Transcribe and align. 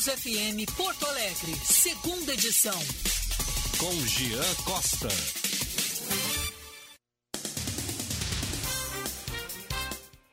News 0.00 0.18
FM 0.18 0.76
Porto 0.78 1.04
Alegre, 1.04 1.54
segunda 1.62 2.32
edição. 2.32 2.78
Com 3.76 3.92
Jean 4.06 4.54
Costa. 4.64 5.49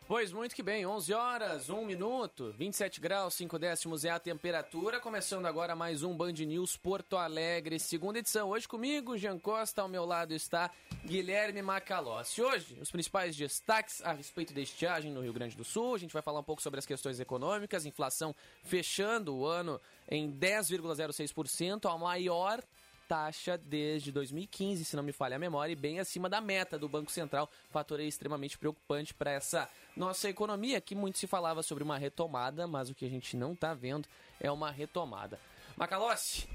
Pois 0.08 0.32
muito 0.32 0.56
que 0.56 0.64
bem, 0.64 0.86
11 0.86 1.14
horas, 1.14 1.70
1 1.70 1.86
minuto, 1.86 2.54
27 2.58 3.02
graus, 3.02 3.34
5 3.34 3.60
décimos 3.60 4.06
é 4.06 4.10
a 4.10 4.18
temperatura. 4.18 5.02
Começando 5.02 5.46
agora 5.48 5.76
mais 5.76 6.02
um 6.02 6.16
Band 6.16 6.32
News 6.32 6.78
Porto 6.78 7.18
Alegre, 7.18 7.78
segunda 7.78 8.18
edição. 8.18 8.48
Hoje 8.48 8.66
comigo, 8.66 9.18
Jean 9.18 9.38
Costa, 9.38 9.82
ao 9.82 9.90
meu 9.90 10.06
lado 10.06 10.34
está 10.34 10.72
Guilherme 11.06 11.62
Macalossi. 11.62 12.42
Hoje, 12.42 12.78
os 12.80 12.90
principais 12.90 13.36
destaques 13.36 14.02
a 14.02 14.14
respeito 14.14 14.54
da 14.54 14.62
estiagem 14.62 15.12
no 15.12 15.20
Rio 15.20 15.34
Grande 15.34 15.58
do 15.58 15.66
Sul. 15.66 15.96
A 15.96 16.00
gente 16.00 16.14
vai 16.14 16.22
falar 16.22 16.40
um 16.40 16.44
pouco 16.44 16.62
sobre 16.62 16.80
as 16.80 16.86
questões 16.86 17.20
econômicas, 17.20 17.86
inflação 17.86 18.34
fechando 18.64 19.36
o 19.36 19.46
ano 19.46 19.78
em 20.10 20.32
10,06%, 20.32 21.94
a 21.94 21.98
maior 21.98 22.64
taxa 23.08 23.58
desde 23.58 24.12
2015, 24.12 24.84
se 24.84 24.96
não 24.96 25.04
me 25.04 25.12
falha 25.12 25.38
a 25.38 25.40
memória, 25.40 25.72
e 25.72 25.76
bem 25.76 26.00
acima 26.00 26.28
da 26.28 26.42
meta 26.42 26.78
do 26.78 26.90
Banco 26.90 27.12
Central. 27.12 27.50
Fator 27.70 28.00
extremamente 28.00 28.58
preocupante 28.58 29.14
para 29.14 29.32
essa 29.32 29.70
nossa 29.96 30.30
economia, 30.30 30.82
que 30.82 30.94
muito 30.94 31.18
se 31.18 31.28
falava 31.28 31.64
sobre 31.64 31.84
uma 31.84 31.98
retomada, 31.98 32.68
mas 32.68 32.90
o 32.90 32.96
que 32.96 33.06
a 33.06 33.10
gente 33.10 33.38
não 33.38 33.54
está 33.54 33.74
vendo 33.74 34.08
é 34.40 34.52
uma 34.52 34.70
retomada. 34.70 35.40
Macalossi, 35.76 36.48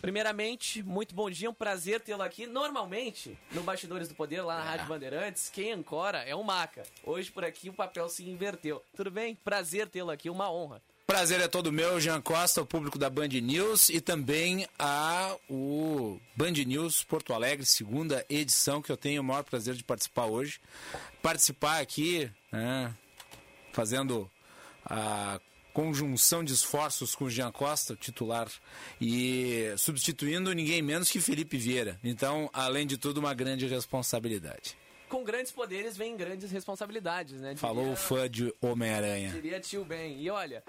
Primeiramente, 0.00 0.80
muito 0.80 1.12
bom 1.12 1.28
dia, 1.28 1.50
um 1.50 1.54
prazer 1.54 2.00
tê-lo 2.00 2.22
aqui. 2.22 2.46
Normalmente, 2.46 3.36
no 3.50 3.64
Bastidores 3.64 4.06
do 4.06 4.14
Poder, 4.14 4.42
lá 4.42 4.58
na 4.58 4.64
é. 4.64 4.68
Rádio 4.68 4.86
Bandeirantes, 4.86 5.50
quem 5.50 5.72
ancora 5.72 6.18
é 6.18 6.36
o 6.36 6.44
Maca. 6.44 6.84
Hoje, 7.02 7.32
por 7.32 7.44
aqui, 7.44 7.68
o 7.68 7.72
papel 7.72 8.08
se 8.08 8.22
inverteu. 8.28 8.80
Tudo 8.94 9.10
bem? 9.10 9.34
Prazer 9.34 9.88
tê-lo 9.88 10.12
aqui, 10.12 10.30
uma 10.30 10.52
honra. 10.52 10.80
Prazer 11.10 11.40
é 11.40 11.48
todo 11.48 11.72
meu, 11.72 11.98
Jean 11.98 12.20
Costa, 12.20 12.60
o 12.60 12.66
público 12.66 12.98
da 12.98 13.08
Band 13.08 13.28
News 13.28 13.88
e 13.88 13.98
também 13.98 14.68
a 14.78 15.34
o 15.48 16.20
Band 16.36 16.52
News 16.52 17.02
Porto 17.02 17.32
Alegre, 17.32 17.64
segunda 17.64 18.26
edição 18.28 18.82
que 18.82 18.92
eu 18.92 18.96
tenho 18.96 19.22
o 19.22 19.24
maior 19.24 19.42
prazer 19.42 19.74
de 19.74 19.82
participar 19.82 20.26
hoje. 20.26 20.60
Participar 21.22 21.80
aqui, 21.80 22.30
né, 22.52 22.94
fazendo 23.72 24.30
a 24.84 25.40
conjunção 25.72 26.44
de 26.44 26.52
esforços 26.52 27.14
com 27.14 27.24
o 27.24 27.30
Jean 27.30 27.52
Costa, 27.52 27.94
o 27.94 27.96
titular, 27.96 28.46
e 29.00 29.72
substituindo 29.78 30.52
ninguém 30.52 30.82
menos 30.82 31.10
que 31.10 31.22
Felipe 31.22 31.56
Vieira. 31.56 31.98
Então, 32.04 32.50
além 32.52 32.86
de 32.86 32.98
tudo, 32.98 33.16
uma 33.16 33.32
grande 33.32 33.66
responsabilidade 33.66 34.76
com 35.08 35.24
grandes 35.24 35.50
poderes 35.50 35.96
vem 35.96 36.14
grandes 36.18 36.50
responsabilidades, 36.50 37.40
né? 37.40 37.54
Diria, 37.54 37.56
Falou 37.56 37.92
o 37.92 37.96
fã 37.96 38.28
de 38.28 38.54
Homem-Aranha. 38.60 39.30
Diria 39.30 39.58
tio 39.58 39.82
Ben. 39.82 40.20
E 40.20 40.28
olha, 40.28 40.62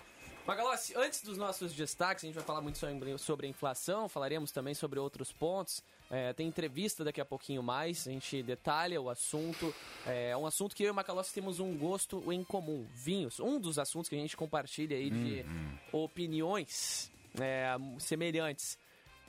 Magalossi, 0.50 0.96
antes 0.98 1.22
dos 1.22 1.38
nossos 1.38 1.74
destaques, 1.74 2.24
a 2.24 2.28
gente 2.28 2.34
vai 2.34 2.44
falar 2.44 2.60
muito 2.60 2.80
sobre, 2.80 3.16
sobre 3.20 3.46
a 3.46 3.50
inflação, 3.52 4.10
falaremos 4.10 4.52
também 4.52 4.74
sobre 4.74 4.98
outros 4.98 5.32
pontos. 5.32 5.84
É, 6.10 6.34
tem 6.34 6.48
entrevista 6.48 7.04
daqui 7.04 7.22
a 7.22 7.26
pouquinho 7.26 7.62
mais, 7.62 8.08
a 8.08 8.12
gente 8.12 8.42
detalha 8.42 9.00
o 9.00 9.12
assunto. 9.12 9.72
É 10.08 10.36
um 10.36 10.48
assunto 10.48 10.76
que 10.76 10.82
eu 10.82 10.88
e 10.88 10.90
o 10.90 10.96
Macalossi 10.96 11.32
temos 11.36 11.60
um 11.60 11.78
gosto 11.78 12.34
em 12.34 12.44
comum, 12.44 12.88
vinhos. 12.96 13.40
Um 13.40 13.60
dos 13.60 13.78
assuntos 13.78 14.10
que 14.10 14.16
a 14.16 14.18
gente 14.18 14.36
compartilha 14.36 14.98
aí 14.98 15.12
de 15.12 15.42
uhum. 15.48 15.78
opiniões 15.92 17.12
é, 17.40 17.76
semelhantes. 18.00 18.76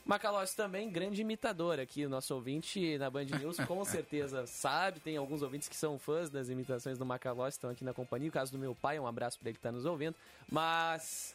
Macalossi 0.04 0.56
também, 0.56 0.90
grande 0.90 1.20
imitador 1.20 1.78
aqui, 1.78 2.04
o 2.04 2.08
nosso 2.08 2.34
ouvinte 2.34 2.98
na 2.98 3.10
Band 3.10 3.26
News, 3.38 3.58
com 3.66 3.84
certeza 3.84 4.46
sabe. 4.46 5.00
Tem 5.00 5.16
alguns 5.16 5.42
ouvintes 5.42 5.68
que 5.68 5.76
são 5.76 5.98
fãs 5.98 6.30
das 6.30 6.48
imitações 6.48 6.98
do 6.98 7.06
Macalossi, 7.06 7.56
estão 7.56 7.70
aqui 7.70 7.84
na 7.84 7.92
companhia. 7.92 8.28
O 8.28 8.32
caso 8.32 8.52
do 8.52 8.58
meu 8.58 8.74
pai, 8.74 8.98
um 8.98 9.06
abraço 9.06 9.38
para 9.38 9.50
ele 9.50 9.54
que 9.54 9.60
está 9.60 9.70
nos 9.70 9.84
ouvindo. 9.84 10.16
Mas, 10.50 11.34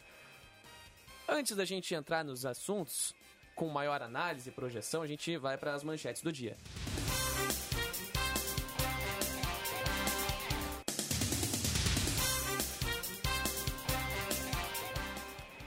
antes 1.28 1.56
da 1.56 1.64
gente 1.64 1.94
entrar 1.94 2.24
nos 2.24 2.44
assuntos, 2.44 3.14
com 3.54 3.68
maior 3.68 4.02
análise 4.02 4.50
e 4.50 4.52
projeção, 4.52 5.02
a 5.02 5.06
gente 5.06 5.36
vai 5.38 5.56
para 5.56 5.74
as 5.74 5.82
manchetes 5.82 6.22
do 6.22 6.30
dia. 6.30 6.56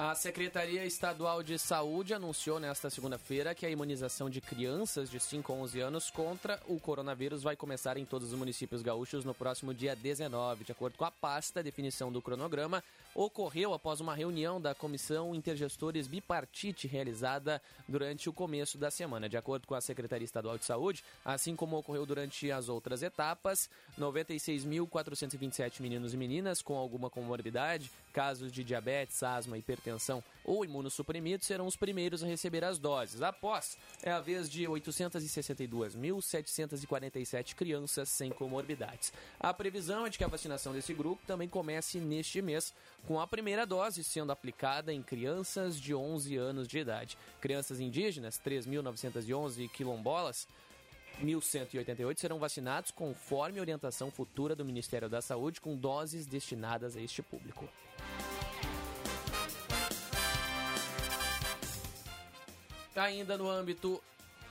A 0.02 0.16
Secretaria 0.16 0.86
Estadual 0.86 1.44
de 1.44 1.60
Saúde 1.60 2.14
anunciou 2.14 2.58
nesta 2.58 2.90
segunda-feira 2.90 3.54
que 3.54 3.66
a 3.66 3.70
imunização 3.70 4.30
de 4.30 4.40
crianças 4.40 5.10
de 5.12 5.20
5 5.20 5.52
a 5.52 5.56
11 5.58 5.80
anos 5.82 6.10
contra 6.10 6.58
o 6.70 6.80
coronavírus 6.80 7.44
vai 7.44 7.58
começar 7.58 7.98
em 7.98 8.06
todos 8.06 8.32
os 8.32 8.40
municípios 8.40 8.82
gaúchos 8.82 9.26
no 9.26 9.34
próximo 9.34 9.74
dia 9.74 9.98
19. 9.98 10.64
De 10.64 10.72
acordo 10.72 10.98
com 10.98 11.04
a 11.04 11.12
pasta, 11.12 11.60
a 11.60 11.64
definição 11.64 12.14
do 12.14 12.22
cronograma 12.22 12.82
ocorreu 13.14 13.74
após 13.74 14.00
uma 14.00 14.16
reunião 14.16 14.62
da 14.62 14.76
Comissão 14.76 15.36
Intergestores 15.36 16.08
Bipartite 16.08 16.88
realizada 16.88 17.62
durante 17.88 18.30
o 18.30 18.34
começo 18.34 18.78
da 18.78 18.92
semana. 18.92 19.28
De 19.28 19.38
acordo 19.38 19.68
com 19.68 19.76
a 19.76 19.82
Secretaria 19.82 20.26
Estadual 20.26 20.58
de 20.58 20.66
Saúde, 20.66 21.04
assim 21.24 21.56
como 21.56 21.78
ocorreu 21.78 22.06
durante 22.06 22.52
as 22.52 22.70
outras 22.70 23.04
etapas, 23.04 23.70
96.427 24.00 25.82
meninos 25.82 26.14
e 26.14 26.18
meninas 26.18 26.62
com 26.62 26.76
alguma 26.76 27.10
comorbidade, 27.10 27.92
casos 28.14 28.52
de 28.52 28.64
diabetes, 28.64 29.22
asma, 29.24 29.58
hipertensão 29.58 30.24
ou 30.50 30.66
imunossuprimidos 30.66 31.46
serão 31.46 31.68
os 31.68 31.76
primeiros 31.76 32.24
a 32.24 32.28
receber 32.28 32.64
as 32.64 32.80
doses. 32.80 33.22
Após, 33.22 33.78
é 34.02 34.10
a 34.12 34.20
vez 34.20 34.50
de 34.50 34.64
862.747 34.64 37.54
crianças 37.54 38.10
sem 38.10 38.32
comorbidades. 38.32 39.14
A 39.40 39.54
previsão 39.54 40.08
é 40.08 40.10
de 40.10 40.18
que 40.18 40.24
a 40.24 40.28
vacinação 40.28 40.74
desse 40.74 40.92
grupo 40.94 41.22
também 41.28 41.48
comece 41.48 42.00
neste 42.00 42.42
mês, 42.42 42.74
com 43.08 43.20
a 43.20 43.28
primeira 43.28 43.66
dose 43.66 44.04
sendo 44.04 44.32
aplicada 44.32 44.94
em 44.94 45.02
crianças 45.02 45.80
de 45.80 45.94
11 45.94 46.36
anos 46.38 46.68
de 46.68 46.80
idade. 46.80 47.18
Crianças 47.42 47.80
indígenas, 47.80 48.40
3.911 48.44 49.70
quilombolas, 49.70 50.48
1.188 51.22 52.18
serão 52.18 52.40
vacinados 52.40 52.92
conforme 52.92 53.60
orientação 53.60 54.10
futura 54.10 54.56
do 54.56 54.64
Ministério 54.64 55.10
da 55.10 55.22
Saúde, 55.22 55.60
com 55.60 55.76
doses 55.76 56.26
destinadas 56.26 56.96
a 56.96 57.02
este 57.02 57.22
público. 57.22 57.68
Ainda 62.96 63.38
no 63.38 63.50
âmbito 63.50 64.02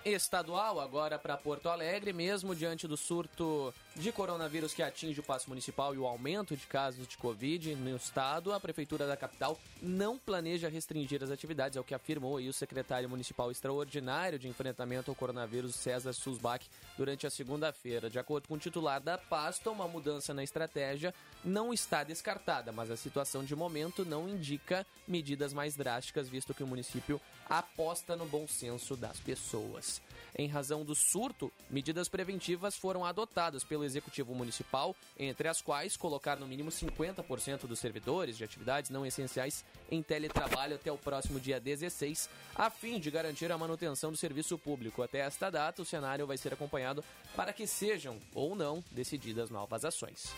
estadual, 0.04 0.81
agora 0.81 1.19
para 1.19 1.37
Porto 1.37 1.69
Alegre, 1.69 2.12
mesmo 2.12 2.54
diante 2.54 2.87
do 2.87 2.97
surto 2.97 3.75
de 3.98 4.12
coronavírus 4.12 4.72
que 4.72 4.82
atinge 4.82 5.19
o 5.19 5.25
passo 5.25 5.48
municipal 5.48 5.92
e 5.92 5.98
o 5.98 6.06
aumento 6.06 6.56
de 6.56 6.66
casos 6.66 7.06
de 7.06 7.16
Covid 7.16 7.75
no 7.75 7.97
estado, 7.97 8.53
a 8.53 8.60
Prefeitura 8.60 9.09
da 9.09 9.16
capital 9.16 9.59
não 9.82 10.16
planeja 10.16 10.69
restringir 10.69 11.22
as 11.22 11.32
atividades, 11.32 11.76
é 11.76 11.81
o 11.81 11.84
que 11.84 11.94
afirmou 11.94 12.37
o 12.37 12.53
secretário 12.53 13.08
municipal 13.08 13.50
extraordinário 13.50 14.38
de 14.38 14.47
enfrentamento 14.47 15.10
ao 15.10 15.16
coronavírus, 15.16 15.75
César 15.75 16.12
Susbach, 16.12 16.64
durante 16.97 17.26
a 17.26 17.31
segunda-feira. 17.31 18.08
De 18.08 18.20
acordo 18.20 18.47
com 18.47 18.54
o 18.54 18.58
titular 18.58 19.00
da 19.00 19.19
pasta, 19.19 19.70
uma 19.70 19.88
mudança 19.88 20.32
na 20.32 20.44
estratégia 20.44 21.12
não 21.44 21.72
está 21.72 22.04
descartada, 22.04 22.70
mas 22.70 22.92
a 22.92 22.97
situação 22.97 23.44
de 23.44 23.56
momento 23.56 24.04
não 24.04 24.28
indica 24.28 24.87
medidas 25.08 25.53
mais 25.53 25.75
drásticas, 25.75 26.28
visto 26.28 26.54
que 26.54 26.62
o 26.62 26.66
município 26.69 27.20
aposta 27.48 28.14
no 28.14 28.26
bom 28.26 28.47
senso 28.47 28.97
das 28.97 29.19
pessoas. 29.19 30.00
Em 30.37 30.47
razão 30.47 30.84
do 30.84 30.95
surto, 30.95 31.53
medidas 31.71 32.09
preventivas 32.09 32.77
foram 32.77 33.05
adotadas 33.05 33.65
pelo 33.65 33.84
Executivo 33.84 34.34
Municipal, 34.34 34.95
entre 35.19 35.49
as 35.49 35.61
quais 35.61 35.97
colocar 35.97 36.37
no 36.37 36.47
mínimo 36.47 36.71
50% 36.71 37.67
dos 37.67 37.79
servidores 37.79 38.37
de 38.37 38.45
atividades 38.45 38.91
não 38.91 39.05
essenciais 39.05 39.65
em 39.91 40.03
teletrabalho 40.03 40.77
até 40.77 40.93
o 40.93 40.99
próximo 40.99 41.41
dia 41.41 41.61
16, 41.61 42.29
a 42.55 42.71
fim 42.71 42.99
de 43.01 43.11
garantir 43.11 43.51
a 43.51 43.59
manutenção 43.59 44.11
do 44.11 44.17
serviço 44.17 44.59
público. 44.59 45.03
Até 45.03 45.19
esta 45.21 45.51
data, 45.51 45.83
o 45.83 45.84
cenário 45.84 46.27
vai 46.27 46.37
ser 46.37 46.53
acompanhado 46.53 47.05
para 47.35 47.53
que 47.53 47.67
sejam 47.67 48.19
ou 48.35 48.55
não 48.55 48.85
decididas 48.93 49.50
novas 49.50 49.85
ações. 49.85 50.35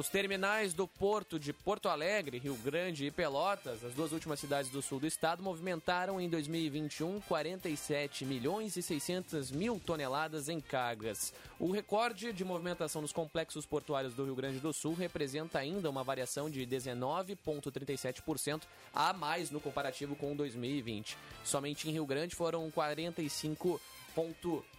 Os 0.00 0.08
terminais 0.08 0.72
do 0.72 0.88
porto 0.88 1.38
de 1.38 1.52
Porto 1.52 1.86
Alegre, 1.86 2.38
Rio 2.38 2.54
Grande 2.54 3.04
e 3.04 3.10
Pelotas, 3.10 3.84
as 3.84 3.92
duas 3.92 4.12
últimas 4.12 4.40
cidades 4.40 4.70
do 4.70 4.80
sul 4.80 4.98
do 4.98 5.06
estado, 5.06 5.42
movimentaram 5.42 6.18
em 6.18 6.26
2021 6.26 7.20
47 7.20 8.24
milhões 8.24 8.78
e 8.78 8.82
600 8.82 9.50
mil 9.50 9.78
toneladas 9.78 10.48
em 10.48 10.58
cargas. 10.58 11.34
O 11.58 11.70
recorde 11.70 12.32
de 12.32 12.42
movimentação 12.46 13.02
nos 13.02 13.12
complexos 13.12 13.66
portuários 13.66 14.14
do 14.14 14.24
Rio 14.24 14.34
Grande 14.34 14.58
do 14.58 14.72
Sul 14.72 14.94
representa 14.94 15.58
ainda 15.58 15.90
uma 15.90 16.02
variação 16.02 16.48
de 16.48 16.66
19,37% 16.66 18.62
a 18.94 19.12
mais 19.12 19.50
no 19.50 19.60
comparativo 19.60 20.16
com 20.16 20.34
2020. 20.34 21.14
Somente 21.44 21.90
em 21.90 21.92
Rio 21.92 22.06
Grande 22.06 22.34
foram 22.34 22.70
45 22.70 23.78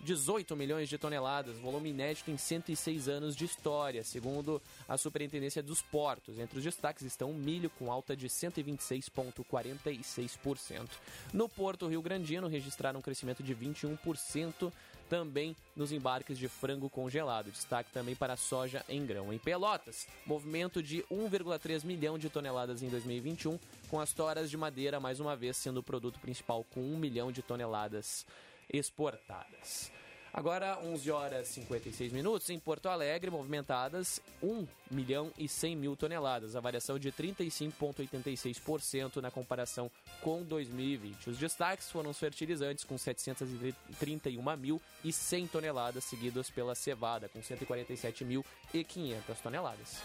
18 0.01 0.56
milhões 0.56 0.88
de 0.89 0.98
toneladas, 0.98 1.57
volume 1.57 1.89
inédito 1.89 2.31
em 2.31 2.38
106 2.38 3.07
anos 3.07 3.36
de 3.36 3.45
história, 3.45 4.04
segundo 4.04 4.60
a 4.88 4.98
Superintendência 4.98 5.63
dos 5.63 5.81
Portos. 5.81 6.39
Entre 6.39 6.57
os 6.57 6.63
destaques 6.63 7.04
estão 7.04 7.31
o 7.31 7.36
milho 7.36 7.69
com 7.72 7.92
alta 7.92 8.16
de 8.16 8.28
126,46%. 8.28 10.89
No 11.33 11.50
Porto 11.50 11.88
Rio 11.88 12.01
Grandino 12.01 12.48
registraram 12.48 13.00
um 13.00 13.04
crescimento 13.04 13.44
de 13.44 13.56
21% 13.56 14.72
também 15.12 15.54
nos 15.75 15.92
embarques 15.92 16.39
de 16.39 16.48
frango 16.48 16.89
congelado. 16.89 17.51
Destaque 17.51 17.92
também 17.92 18.16
para 18.16 18.33
a 18.33 18.38
soja 18.38 18.86
em 18.88 19.06
grão. 19.06 19.33
Em 19.33 19.38
Pelotas, 19.38 20.07
movimento 20.25 20.81
de 20.81 21.04
1,3 21.12 21.83
milhão 21.83 22.18
de 22.18 22.30
toneladas 22.30 22.81
em 22.81 22.88
2021, 22.88 23.60
com 23.89 24.00
as 24.00 24.13
toras 24.13 24.50
de 24.50 24.56
madeira 24.56 25.01
mais 25.01 25.19
uma 25.19 25.36
vez 25.36 25.57
sendo 25.57 25.81
o 25.81 25.83
produto 25.83 26.18
principal 26.22 26.63
com 26.63 26.80
1 26.80 26.98
milhão 26.98 27.30
de 27.30 27.42
toneladas 27.42 28.25
exportadas. 28.71 29.91
Agora, 30.33 30.79
11 30.81 31.12
horas 31.12 31.50
e 31.50 31.53
56 31.56 32.13
minutos, 32.13 32.50
em 32.50 32.57
Porto 32.57 32.88
Alegre, 32.88 33.29
movimentadas 33.29 34.21
1 34.41 34.65
milhão 34.89 35.29
e 35.38 35.45
100 35.45 35.75
mil 35.75 35.94
toneladas, 35.97 36.56
a 36.56 36.62
variação 36.62 36.97
de 36.97 37.12
35,86% 37.12 39.18
na 39.18 39.29
comparação 39.29 39.91
com 40.21 40.41
2020. 40.41 41.31
Os 41.31 41.38
destaques 41.38 41.91
foram 41.91 42.12
os 42.12 42.18
fertilizantes, 42.18 42.85
com 42.85 42.95
731.100 42.95 45.50
toneladas, 45.50 46.06
seguidos 46.06 46.50
pela 46.50 46.75
cevada, 46.75 47.27
com 47.27 47.41
147.500 47.41 49.35
toneladas. 49.44 50.01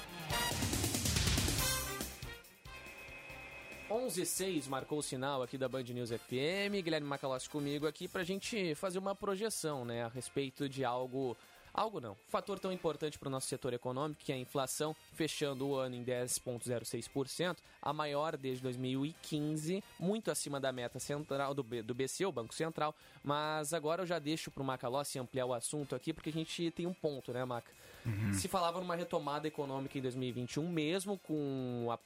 11:06 3.91 4.67
marcou 4.67 4.99
o 4.99 5.03
sinal 5.03 5.43
aqui 5.43 5.57
da 5.57 5.69
Band 5.69 5.85
News 5.85 6.11
FM. 6.11 6.83
Guilherme 6.83 7.07
Macalossi 7.07 7.49
comigo 7.49 7.87
aqui 7.87 8.09
para 8.09 8.23
a 8.23 8.25
gente 8.25 8.75
fazer 8.75 8.99
uma 8.99 9.15
projeção, 9.15 9.85
né, 9.85 10.05
a 10.05 10.09
respeito 10.09 10.69
de 10.69 10.85
algo, 10.85 11.37
algo 11.73 12.01
não, 12.01 12.17
fator 12.29 12.59
tão 12.59 12.73
importante 12.73 13.17
para 13.17 13.29
o 13.29 13.31
nosso 13.31 13.47
setor 13.47 13.73
econômico, 13.73 14.21
que 14.25 14.33
é 14.33 14.35
a 14.35 14.39
inflação, 14.39 14.95
fechando 15.13 15.69
o 15.69 15.77
ano 15.77 15.95
em 15.95 16.05
10,06%, 16.05 17.59
a 17.81 17.93
maior 17.93 18.37
desde 18.37 18.63
2015, 18.65 19.83
muito 20.01 20.33
acima 20.33 20.59
da 20.59 20.73
meta 20.73 20.99
central 20.99 21.55
do, 21.55 21.63
B, 21.63 21.81
do 21.81 21.95
BC, 21.95 22.27
o 22.27 22.33
Banco 22.33 22.55
Central. 22.55 22.93
Mas 23.23 23.73
agora 23.73 24.03
eu 24.03 24.07
já 24.07 24.19
deixo 24.19 24.51
para 24.51 24.63
o 24.65 24.67
Macalossi 24.67 25.19
ampliar 25.19 25.47
o 25.47 25.55
assunto 25.55 25.95
aqui, 25.95 26.13
porque 26.13 26.31
a 26.31 26.33
gente 26.33 26.73
tem 26.73 26.87
um 26.87 26.95
ponto, 26.95 27.33
né, 27.33 27.45
Maca? 27.45 27.71
Uhum. 28.05 28.33
Se 28.33 28.49
falava 28.49 28.81
numa 28.81 28.95
retomada 28.95 29.47
econômica 29.49 29.99
em 29.99 30.01
2021, 30.01 30.69
mesmo 30.69 31.19
com 31.19 31.89
a 31.91 31.99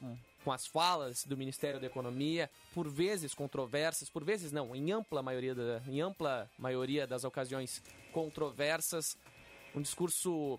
com 0.45 0.53
as 0.53 0.67
falas 0.67 1.25
do 1.25 1.37
Ministério 1.37 1.81
da 1.81 1.87
Economia, 1.87 2.51
por 2.75 2.89
vezes 2.89 3.35
controversas, 3.35 4.09
por 4.09 4.25
vezes 4.25 4.53
não, 4.53 4.75
em 4.75 4.91
ampla 4.93 5.23
maioria, 5.23 5.55
da, 5.55 5.83
em 5.87 6.01
ampla 6.01 6.51
maioria 6.59 7.07
das 7.07 7.25
ocasiões 7.25 7.83
controversas, 8.13 9.17
um 9.75 9.83
discurso 9.83 10.59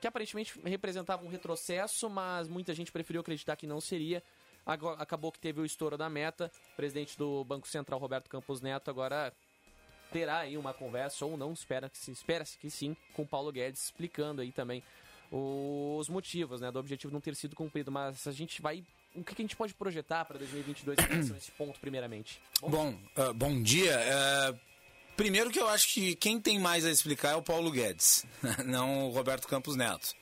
que 0.00 0.06
aparentemente 0.06 0.60
representava 0.64 1.24
um 1.24 1.28
retrocesso, 1.28 2.10
mas 2.10 2.48
muita 2.48 2.74
gente 2.74 2.90
preferiu 2.90 3.20
acreditar 3.20 3.56
que 3.56 3.66
não 3.66 3.80
seria. 3.80 4.22
Agora, 4.66 5.00
acabou 5.00 5.30
que 5.30 5.38
teve 5.38 5.60
o 5.60 5.64
estouro 5.64 5.96
da 5.96 6.08
meta. 6.08 6.50
O 6.72 6.76
presidente 6.76 7.16
do 7.16 7.44
Banco 7.44 7.68
Central, 7.68 7.98
Roberto 7.98 8.28
Campos 8.28 8.60
Neto, 8.60 8.90
agora 8.90 9.32
terá 10.12 10.38
aí 10.40 10.58
uma 10.58 10.74
conversa, 10.74 11.24
ou 11.24 11.36
não, 11.36 11.52
espera-se 11.52 12.10
espera 12.10 12.44
que 12.44 12.70
sim, 12.70 12.96
com 13.14 13.26
Paulo 13.26 13.50
Guedes, 13.50 13.84
explicando 13.84 14.42
aí 14.42 14.52
também 14.52 14.82
os 15.34 16.10
motivos 16.10 16.60
né, 16.60 16.70
do 16.70 16.78
objetivo 16.78 17.12
não 17.12 17.20
ter 17.20 17.34
sido 17.34 17.56
cumprido, 17.56 17.90
mas 17.90 18.26
a 18.26 18.32
gente 18.32 18.60
vai. 18.60 18.84
O 19.14 19.24
que, 19.24 19.32
a 19.32 19.42
gente 19.42 19.56
pode 19.56 19.72
projetar 19.72 20.26
para 20.26 20.38
2022 20.38 20.98
em 20.98 21.02
relação 21.02 21.34
a 21.34 21.38
esse 21.38 21.50
ponto, 21.52 21.80
primeiramente? 21.80 22.38
Bom, 22.60 22.70
bom, 22.70 22.98
uh, 23.16 23.32
bom 23.32 23.62
dia. 23.62 23.98
Uh, 23.98 24.58
primeiro 25.16 25.50
que 25.50 25.58
eu 25.58 25.68
acho 25.68 25.88
que 25.94 26.14
quem 26.16 26.38
tem 26.38 26.58
mais 26.58 26.84
a 26.84 26.90
explicar 26.90 27.30
é 27.30 27.36
o 27.36 27.42
Paulo 27.42 27.70
Guedes, 27.70 28.26
não 28.66 29.06
o 29.06 29.10
Roberto 29.10 29.48
Campos 29.48 29.74
Neto. 29.74 30.14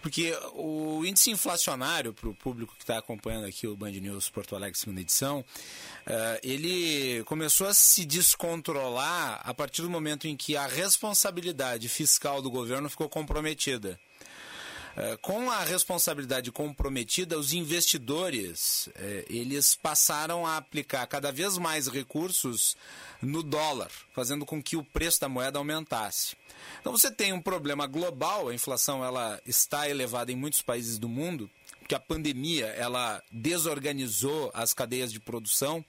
Porque 0.00 0.32
o 0.54 1.04
índice 1.04 1.30
inflacionário, 1.30 2.14
para 2.14 2.28
o 2.28 2.34
público 2.34 2.74
que 2.76 2.82
está 2.82 2.96
acompanhando 2.96 3.46
aqui 3.46 3.66
o 3.66 3.76
Band 3.76 3.90
News 3.90 4.30
Porto 4.30 4.54
Alegre, 4.54 4.78
segunda 4.78 5.00
edição, 5.00 5.40
uh, 5.40 6.40
ele 6.42 7.22
começou 7.24 7.66
a 7.66 7.74
se 7.74 8.06
descontrolar 8.06 9.40
a 9.44 9.52
partir 9.52 9.82
do 9.82 9.90
momento 9.90 10.26
em 10.26 10.36
que 10.36 10.56
a 10.56 10.66
responsabilidade 10.66 11.88
fiscal 11.90 12.40
do 12.40 12.50
governo 12.50 12.88
ficou 12.88 13.08
comprometida. 13.08 14.00
Eh, 14.96 15.16
com 15.20 15.50
a 15.50 15.62
responsabilidade 15.62 16.50
comprometida, 16.50 17.38
os 17.38 17.52
investidores 17.52 18.88
eh, 18.94 19.26
eles 19.28 19.74
passaram 19.74 20.46
a 20.46 20.56
aplicar 20.56 21.06
cada 21.06 21.30
vez 21.30 21.58
mais 21.58 21.86
recursos 21.86 22.74
no 23.20 23.42
dólar, 23.42 23.90
fazendo 24.14 24.46
com 24.46 24.62
que 24.62 24.74
o 24.74 24.82
preço 24.82 25.20
da 25.20 25.28
moeda 25.28 25.58
aumentasse. 25.58 26.34
Então 26.80 26.92
você 26.92 27.10
tem 27.10 27.30
um 27.34 27.42
problema 27.42 27.86
global, 27.86 28.48
a 28.48 28.54
inflação 28.54 29.04
ela 29.04 29.38
está 29.44 29.86
elevada 29.86 30.32
em 30.32 30.36
muitos 30.36 30.62
países 30.62 30.98
do 30.98 31.10
mundo, 31.10 31.50
porque 31.78 31.94
a 31.94 32.00
pandemia 32.00 32.66
ela 32.68 33.22
desorganizou 33.30 34.50
as 34.54 34.72
cadeias 34.72 35.12
de 35.12 35.20
produção 35.20 35.84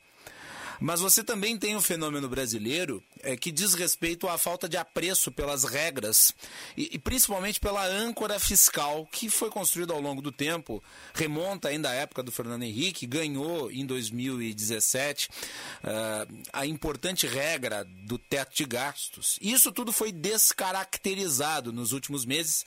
mas 0.80 1.02
você 1.02 1.24
também 1.24 1.58
tem 1.58 1.76
o 1.76 1.80
um 1.80 1.82
fenômeno 1.82 2.30
brasileiro 2.30 3.04
é, 3.22 3.36
que 3.36 3.52
diz 3.52 3.74
respeito 3.74 4.28
à 4.28 4.38
falta 4.38 4.68
de 4.68 4.78
apreço 4.78 5.32
pelas 5.32 5.64
regras 5.64 6.34
e, 6.76 6.90
e, 6.94 7.00
principalmente 7.00 7.60
pela 7.60 7.86
âncora 7.86 8.40
fiscal 8.40 9.08
que 9.12 9.30
foi 9.30 9.50
construída 9.50 9.94
ao 9.94 10.02
longo 10.02 10.22
do 10.22 10.32
tempo, 10.32 10.84
remonta 11.14 11.70
ainda 11.70 11.90
à 11.90 11.94
época 11.94 12.24
do 12.24 12.32
Fernando 12.32 12.64
Henrique, 12.64 13.08
ganhou 13.08 13.72
em 13.72 13.86
2017 13.86 15.30
uh, 15.30 16.44
a 16.54 16.66
importante 16.66 17.26
regra 17.26 17.84
do 17.84 18.18
teto 18.18 18.56
de 18.56 18.66
gastos. 18.66 19.38
Isso 19.42 19.72
tudo 19.72 19.92
foi 19.92 20.12
descaracterizado 20.12 21.74
nos 21.74 21.92
últimos 21.92 22.26
meses 22.26 22.66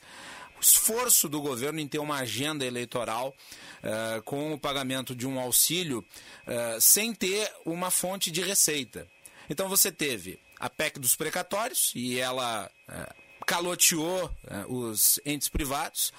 esforço 0.61 1.27
do 1.27 1.41
governo 1.41 1.79
em 1.79 1.87
ter 1.87 1.99
uma 1.99 2.19
agenda 2.19 2.65
eleitoral 2.65 3.35
uh, 3.83 4.21
com 4.23 4.53
o 4.53 4.59
pagamento 4.59 5.15
de 5.15 5.27
um 5.27 5.39
auxílio 5.39 6.05
uh, 6.47 6.79
sem 6.79 7.13
ter 7.13 7.51
uma 7.65 7.89
fonte 7.89 8.29
de 8.29 8.41
receita. 8.41 9.07
Então 9.49 9.67
você 9.67 9.91
teve 9.91 10.39
a 10.59 10.69
PEC 10.69 10.99
dos 10.99 11.15
precatórios 11.15 11.91
e 11.95 12.19
ela 12.19 12.69
uh, 12.87 13.45
caloteou 13.45 14.31
os 14.69 15.19
entes 15.25 15.49
privados, 15.49 16.13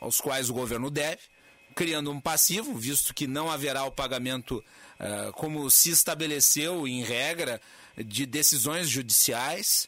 aos 0.00 0.18
quais 0.18 0.48
o 0.48 0.54
governo 0.54 0.90
deve, 0.90 1.20
criando 1.74 2.10
um 2.10 2.18
passivo, 2.18 2.74
visto 2.74 3.14
que 3.14 3.26
não 3.26 3.50
haverá 3.50 3.84
o 3.84 3.92
pagamento 3.92 4.64
como 5.34 5.70
se 5.70 5.90
estabeleceu 5.90 6.88
em 6.88 7.04
regra 7.04 7.60
de 7.96 8.24
decisões 8.24 8.88
judiciais. 8.88 9.86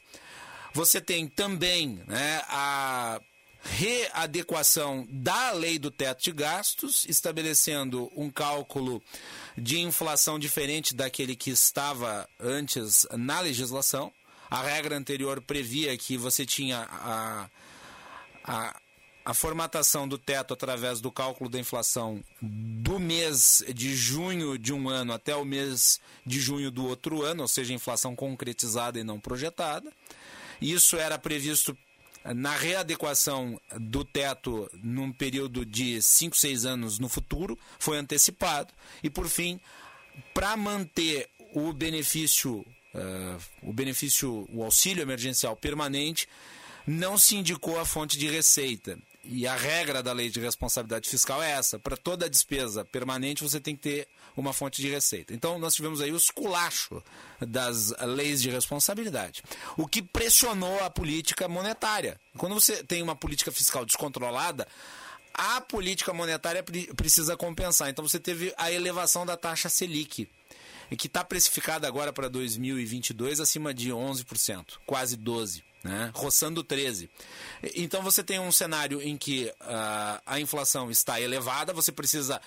Você 0.75 1.01
tem 1.01 1.27
também 1.27 2.03
né, 2.07 2.43
a 2.47 3.21
readequação 3.77 5.07
da 5.11 5.53
lei 5.53 5.79
do 5.79 5.91
teto 5.91 6.23
de 6.25 6.33
gastos, 6.33 7.05
estabelecendo 7.09 8.11
um 8.17 8.31
cálculo 8.31 9.03
de 9.57 9.81
inflação 9.81 10.39
diferente 10.39 10.95
daquele 10.95 11.37
que 11.37 11.51
estava 11.51 12.29
antes 12.41 13.07
na 13.13 13.41
legislação. 13.41 14.13
A 14.51 14.63
regra 14.63 14.97
anterior 14.97 15.41
previa 15.41 15.97
que 15.97 16.17
você 16.17 16.47
tinha 16.47 16.89
a, 16.91 17.49
a, 18.45 18.81
a 19.25 19.35
formatação 19.35 20.09
do 20.09 20.17
teto 20.17 20.55
através 20.55 21.01
do 21.01 21.13
cálculo 21.13 21.51
da 21.51 21.59
inflação 21.59 22.25
do 22.41 22.99
mês 22.99 23.63
de 23.75 23.95
junho 23.95 24.59
de 24.59 24.73
um 24.73 24.89
ano 24.89 25.13
até 25.13 25.37
o 25.37 25.45
mês 25.45 26.01
de 26.25 26.41
junho 26.41 26.71
do 26.71 26.87
outro 26.87 27.23
ano, 27.23 27.43
ou 27.43 27.49
seja, 27.49 27.75
inflação 27.75 28.17
concretizada 28.17 28.99
e 28.99 29.05
não 29.05 29.21
projetada. 29.21 29.93
Isso 30.61 30.97
era 30.97 31.19
previsto 31.19 31.77
na 32.35 32.57
readequação 32.57 33.61
do 33.79 34.05
teto 34.05 34.69
num 34.83 35.13
período 35.13 35.65
de 35.65 36.01
5, 36.03 36.37
6 36.37 36.67
anos 36.67 36.99
no 36.99 37.09
futuro, 37.09 37.59
foi 37.79 37.99
antecipado. 37.99 38.73
E, 39.03 39.09
por 39.09 39.29
fim, 39.29 39.61
para 40.35 40.57
manter 40.57 41.29
o 41.55 41.73
benefício, 41.73 42.61
uh, 42.95 43.43
o 43.63 43.73
benefício, 43.73 44.47
o 44.53 44.63
auxílio 44.63 45.03
emergencial 45.03 45.57
permanente, 45.57 46.29
não 46.87 47.19
se 47.19 47.37
indicou 47.37 47.79
a 47.79 47.85
fonte 47.85 48.19
de 48.19 48.29
receita. 48.29 48.99
E 49.25 49.47
a 49.47 49.55
regra 49.55 50.03
da 50.03 50.13
lei 50.13 50.31
de 50.31 50.41
responsabilidade 50.41 51.09
fiscal 51.09 51.43
é 51.43 51.51
essa: 51.51 51.79
para 51.79 51.97
toda 51.97 52.31
despesa 52.31 52.85
permanente 52.85 53.43
você 53.43 53.61
tem 53.61 53.77
que 53.77 53.83
ter 53.83 54.09
uma 54.41 54.53
fonte 54.53 54.81
de 54.81 54.89
receita. 54.89 55.35
Então 55.35 55.59
nós 55.59 55.75
tivemos 55.75 56.01
aí 56.01 56.13
o 56.13 56.17
esculacho 56.17 57.03
das 57.41 57.91
leis 58.01 58.43
de 58.43 58.51
responsabilidade, 58.51 59.43
o 59.77 59.87
que 59.87 60.03
pressionou 60.03 60.83
a 60.83 60.91
política 60.91 61.49
monetária. 61.49 62.21
Quando 62.37 62.55
você 62.55 62.83
tem 62.83 63.03
uma 63.03 63.17
política 63.17 63.51
fiscal 63.51 63.85
descontrolada, 63.85 64.67
a 65.35 65.61
política 65.61 66.13
monetária 66.13 66.65
precisa 66.97 67.37
compensar. 67.37 67.89
Então 67.89 68.07
você 68.07 68.19
teve 68.19 68.53
a 68.59 68.73
elevação 68.73 69.25
da 69.25 69.37
taxa 69.37 69.69
Selic, 69.69 70.29
que 70.97 71.07
está 71.07 71.23
precificada 71.23 71.87
agora 71.87 72.13
para 72.13 72.29
2022 72.29 73.39
acima 73.39 73.73
de 73.73 73.91
11%, 73.91 74.79
quase 74.85 75.17
12%. 75.17 75.63
Né? 75.81 76.11
roçando 76.13 76.65
13. 76.65 77.09
Então 77.77 78.03
você 78.03 78.25
tem 78.25 78.41
um 78.41 78.51
cenário 78.51 79.01
em 79.01 79.17
que 79.17 79.45
uh, 79.45 80.21
a 80.27 80.41
inflação 80.41 80.91
está 80.91 81.21
elevada, 81.21 81.73
você 81.73 81.93
precisa 81.93 82.41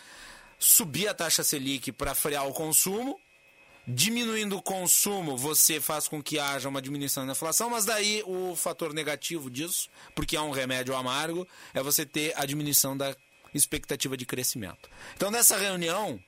subir 0.62 1.08
a 1.08 1.14
taxa 1.14 1.44
Selic 1.44 1.92
para 1.92 2.16
frear 2.16 2.48
o 2.48 2.54
consumo 2.54 3.20
Diminuindo 3.88 4.58
o 4.58 4.62
consumo, 4.62 5.36
você 5.36 5.82
faz 5.82 6.08
com 6.08 6.22
que 6.22 6.38
haja 6.38 6.70
uma 6.70 6.82
diminuição 6.82 7.26
da 7.26 7.32
inflação, 7.32 7.70
mas 7.70 7.84
daí 7.84 8.24
o 8.28 8.56
fator 8.56 8.94
negativo 8.94 9.50
disso, 9.50 9.90
porque 10.14 10.36
é 10.36 10.42
um 10.42 10.52
remédio 10.52 10.96
amargo, 10.96 11.48
é 11.74 11.82
você 11.82 12.06
ter 12.06 12.32
a 12.38 12.46
diminuição 12.46 12.96
da 12.96 13.16
expectativa 13.54 14.16
de 14.16 14.26
crescimento. 14.26 14.90
Então, 15.16 15.32
nessa 15.32 15.58
reunião, 15.58 16.20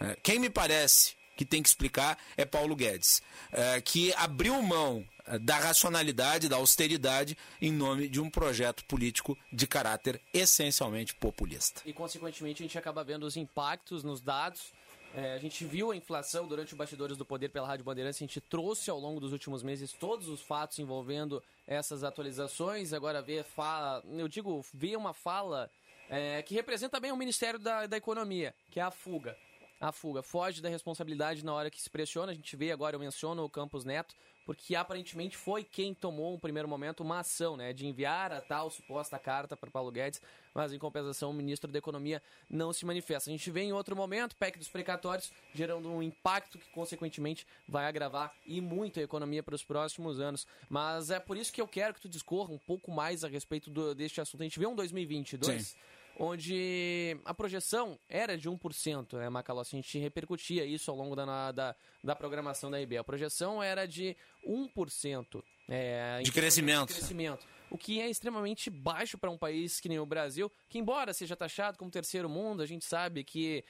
é, 0.00 0.16
quem 0.22 0.38
me 0.38 0.48
parece 0.48 1.14
que 1.36 1.44
tem 1.44 1.62
que 1.62 1.68
explicar 1.68 2.18
é 2.34 2.46
Paulo 2.46 2.74
Guedes, 2.74 3.22
é, 3.52 3.80
que 3.82 4.12
abriu 4.14 4.60
mão 4.62 5.06
da 5.40 5.56
racionalidade, 5.56 6.48
da 6.48 6.56
austeridade, 6.56 7.36
em 7.60 7.72
nome 7.72 8.08
de 8.08 8.20
um 8.20 8.30
projeto 8.30 8.84
político 8.84 9.36
de 9.52 9.66
caráter 9.66 10.20
essencialmente 10.32 11.14
populista. 11.14 11.82
E, 11.84 11.92
consequentemente, 11.92 12.62
a 12.62 12.66
gente 12.66 12.78
acaba 12.78 13.04
vendo 13.04 13.24
os 13.24 13.36
impactos 13.36 14.02
nos 14.02 14.20
dados 14.20 14.72
é, 15.12 15.32
a 15.32 15.38
gente 15.38 15.64
viu 15.64 15.90
a 15.90 15.96
inflação 15.96 16.46
durante 16.46 16.72
o 16.72 16.76
Bastidores 16.76 17.16
do 17.16 17.24
Poder 17.24 17.48
pela 17.48 17.66
Rádio 17.66 17.84
Bandeirantes, 17.84 18.22
a 18.22 18.24
gente 18.24 18.40
trouxe 18.40 18.90
ao 18.90 18.98
longo 18.98 19.18
dos 19.18 19.32
últimos 19.32 19.62
meses 19.62 19.92
todos 19.92 20.28
os 20.28 20.40
fatos 20.40 20.78
envolvendo 20.78 21.42
essas 21.66 22.04
atualizações. 22.04 22.92
Agora 22.92 23.20
vê 23.20 23.42
fala, 23.42 24.04
eu 24.08 24.28
digo, 24.28 24.64
vê 24.72 24.94
uma 24.94 25.12
fala 25.12 25.68
é, 26.08 26.42
que 26.42 26.54
representa 26.54 27.00
bem 27.00 27.10
o 27.10 27.16
Ministério 27.16 27.58
da, 27.58 27.86
da 27.86 27.96
Economia, 27.96 28.54
que 28.70 28.78
é 28.78 28.82
a 28.82 28.90
fuga. 28.90 29.36
A 29.80 29.92
fuga 29.92 30.22
foge 30.22 30.60
da 30.60 30.68
responsabilidade 30.68 31.42
na 31.42 31.54
hora 31.54 31.70
que 31.70 31.80
se 31.80 31.88
pressiona. 31.88 32.32
A 32.32 32.34
gente 32.34 32.54
vê 32.54 32.70
agora, 32.70 32.96
eu 32.96 33.00
menciono 33.00 33.42
o 33.42 33.48
Campos 33.48 33.82
Neto, 33.82 34.14
porque 34.44 34.74
aparentemente 34.74 35.38
foi 35.38 35.64
quem 35.64 35.94
tomou, 35.94 36.32
no 36.32 36.38
primeiro 36.38 36.68
momento, 36.68 37.02
uma 37.02 37.20
ação, 37.20 37.56
né, 37.56 37.72
de 37.72 37.86
enviar 37.86 38.30
a 38.30 38.42
tal 38.42 38.70
suposta 38.70 39.18
carta 39.18 39.56
para 39.56 39.70
Paulo 39.70 39.90
Guedes, 39.90 40.20
mas 40.52 40.74
em 40.74 40.78
compensação 40.78 41.30
o 41.30 41.32
ministro 41.32 41.72
da 41.72 41.78
Economia 41.78 42.22
não 42.48 42.74
se 42.74 42.84
manifesta. 42.84 43.30
A 43.30 43.32
gente 43.32 43.50
vê 43.50 43.62
em 43.62 43.72
outro 43.72 43.96
momento, 43.96 44.36
PEC 44.36 44.58
dos 44.58 44.68
precatórios, 44.68 45.32
gerando 45.54 45.88
um 45.88 46.02
impacto 46.02 46.58
que, 46.58 46.68
consequentemente, 46.70 47.46
vai 47.66 47.86
agravar 47.86 48.34
e 48.44 48.60
muito 48.60 49.00
a 49.00 49.02
economia 49.02 49.42
para 49.42 49.54
os 49.54 49.64
próximos 49.64 50.20
anos. 50.20 50.46
Mas 50.68 51.10
é 51.10 51.18
por 51.18 51.38
isso 51.38 51.50
que 51.50 51.60
eu 51.60 51.68
quero 51.68 51.94
que 51.94 52.00
tu 52.00 52.08
discorra 52.08 52.52
um 52.52 52.58
pouco 52.58 52.90
mais 52.90 53.24
a 53.24 53.28
respeito 53.28 53.70
do, 53.70 53.94
deste 53.94 54.20
assunto. 54.20 54.42
A 54.42 54.44
gente 54.44 54.58
vê 54.58 54.66
um 54.66 54.74
2022... 54.74 55.68
Sim 55.68 55.76
onde 56.20 57.18
a 57.24 57.32
projeção 57.32 57.98
era 58.06 58.36
de 58.36 58.48
1%, 58.48 59.18
né, 59.18 59.30
Macalossi? 59.30 59.74
A 59.74 59.78
gente 59.80 59.98
repercutia 59.98 60.66
isso 60.66 60.90
ao 60.90 60.96
longo 60.96 61.16
da, 61.16 61.50
da, 61.50 61.74
da 62.04 62.14
programação 62.14 62.70
da 62.70 62.78
IB. 62.78 62.98
A 62.98 63.04
projeção 63.04 63.62
era 63.62 63.86
de 63.86 64.14
1%. 64.46 65.42
É, 65.66 66.20
de 66.22 66.30
crescimento. 66.30 66.88
De 66.88 66.94
crescimento. 66.94 67.46
O 67.70 67.78
que 67.78 68.00
é 68.00 68.10
extremamente 68.10 68.68
baixo 68.68 69.16
para 69.16 69.30
um 69.30 69.38
país 69.38 69.80
que 69.80 69.88
nem 69.88 69.98
o 69.98 70.04
Brasil, 70.04 70.52
que 70.68 70.78
embora 70.78 71.14
seja 71.14 71.34
taxado 71.34 71.78
como 71.78 71.90
terceiro 71.90 72.28
mundo, 72.28 72.62
a 72.62 72.66
gente 72.66 72.84
sabe 72.84 73.24
que 73.24 73.64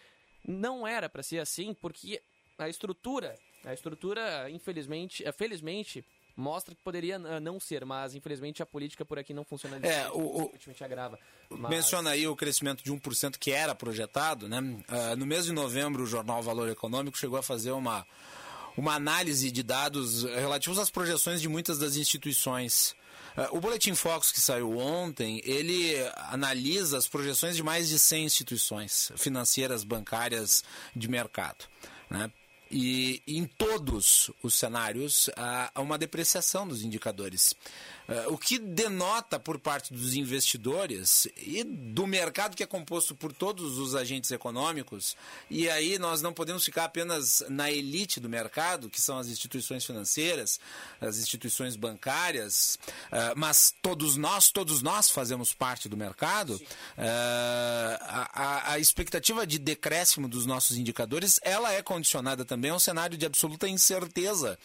não 0.45 0.85
era 0.85 1.09
para 1.09 1.23
ser 1.23 1.39
assim, 1.39 1.73
porque 1.73 2.21
a 2.59 2.69
estrutura, 2.69 3.37
a 3.65 3.73
estrutura, 3.73 4.51
infelizmente, 4.51 5.25
é, 5.25 5.31
felizmente, 5.31 6.05
mostra 6.41 6.75
que 6.75 6.81
poderia 6.83 7.17
ah, 7.17 7.39
não 7.39 7.61
ser, 7.61 7.85
mas 7.85 8.15
infelizmente 8.15 8.63
a 8.63 8.67
política 8.67 9.05
por 9.05 9.19
aqui 9.19 9.33
não 9.33 9.45
funciona 9.45 9.79
é, 9.87 10.09
o, 10.11 10.45
o 10.45 10.53
agrava. 10.81 11.19
Mas... 11.49 11.71
Menciona 11.71 12.11
aí 12.11 12.27
o 12.27 12.35
crescimento 12.35 12.83
de 12.83 12.93
1% 12.93 13.37
que 13.39 13.53
era 13.53 13.75
projetado, 13.75 14.49
né? 14.49 14.59
Uh, 14.59 15.17
no 15.17 15.27
mês 15.27 15.45
de 15.45 15.53
novembro, 15.53 16.03
o 16.03 16.07
jornal 16.07 16.43
Valor 16.43 16.69
Econômico 16.69 17.19
chegou 17.19 17.39
a 17.39 17.43
fazer 17.43 17.73
uma, 17.73 18.07
uma 18.77 18.95
análise 18.95 19.51
de 19.51 19.63
dados 19.63 20.25
relativos 20.25 20.79
às 20.79 20.91
projeções 20.91 21.41
de 21.41 21.49
muitas 21.49 21.79
das 21.79 21.97
instituições. 21.97 22.97
Uh, 23.37 23.57
o 23.57 23.61
Boletim 23.61 23.95
Focus 23.95 24.33
que 24.33 24.41
saiu 24.41 24.77
ontem, 24.79 25.41
ele 25.45 25.95
analisa 26.31 26.99
as 26.99 27.07
projeções 27.07 27.55
de 27.55 27.63
mais 27.63 27.89
de 27.89 27.99
100 27.99 28.25
instituições 28.25 29.13
financeiras, 29.17 29.85
bancárias 29.85 30.65
de 30.97 31.09
mercado. 31.09 31.67
Né? 32.09 32.31
E 32.71 33.23
em 33.27 33.47
todos 33.47 34.31
os 34.43 34.55
cenários 34.55 35.29
há 35.37 35.73
uma 35.81 35.99
depreciação 35.99 36.69
dos 36.69 36.83
indicadores. 36.83 37.53
Eh, 38.11 38.27
o 38.27 38.37
que 38.37 38.59
denota 38.59 39.39
por 39.39 39.57
parte 39.61 39.95
dos 39.95 40.15
investidores 40.15 41.29
e 41.37 41.63
do 41.63 42.09
mercado 42.09 42.57
que 42.57 42.63
é 42.65 42.67
composto 42.67 43.15
por 43.15 43.33
todos 43.33 43.79
os 43.79 43.95
agentes 43.95 44.33
econômicos, 44.33 45.17
e 45.49 45.71
aí 45.71 45.97
nós 45.97 46.21
não 46.21 46.33
podemos 46.33 46.65
ficar 46.65 46.87
apenas 46.87 47.45
na 47.49 47.71
elite 47.71 48.19
do 48.19 48.29
mercado, 48.29 48.91
que 48.91 49.01
são 49.01 49.17
as 49.17 49.29
instituições 49.29 49.85
financeiras, 49.85 50.59
as 51.01 51.19
instituições 51.19 51.77
bancárias, 51.77 52.81
eh, 53.13 53.33
mas 53.37 53.73
todos 53.81 54.17
nós, 54.17 54.51
todos 54.51 54.83
nós 54.83 55.09
fazemos 55.09 55.55
parte 55.55 55.89
do 55.89 55.97
mercado, 55.97 56.61
eh, 56.99 57.99
a, 58.01 58.73
a 58.73 58.79
expectativa 58.81 59.47
de 59.47 59.57
decréscimo 59.57 60.27
dos 60.27 60.47
nossos 60.47 60.77
indicadores, 60.77 61.39
ela 61.45 61.73
é 61.73 61.81
condicionada 61.81 62.45
também 62.45 62.73
a 62.73 62.75
um 62.75 62.81
cenário 62.81 63.17
de 63.17 63.25
absoluta 63.25 63.69
incerteza 63.69 64.59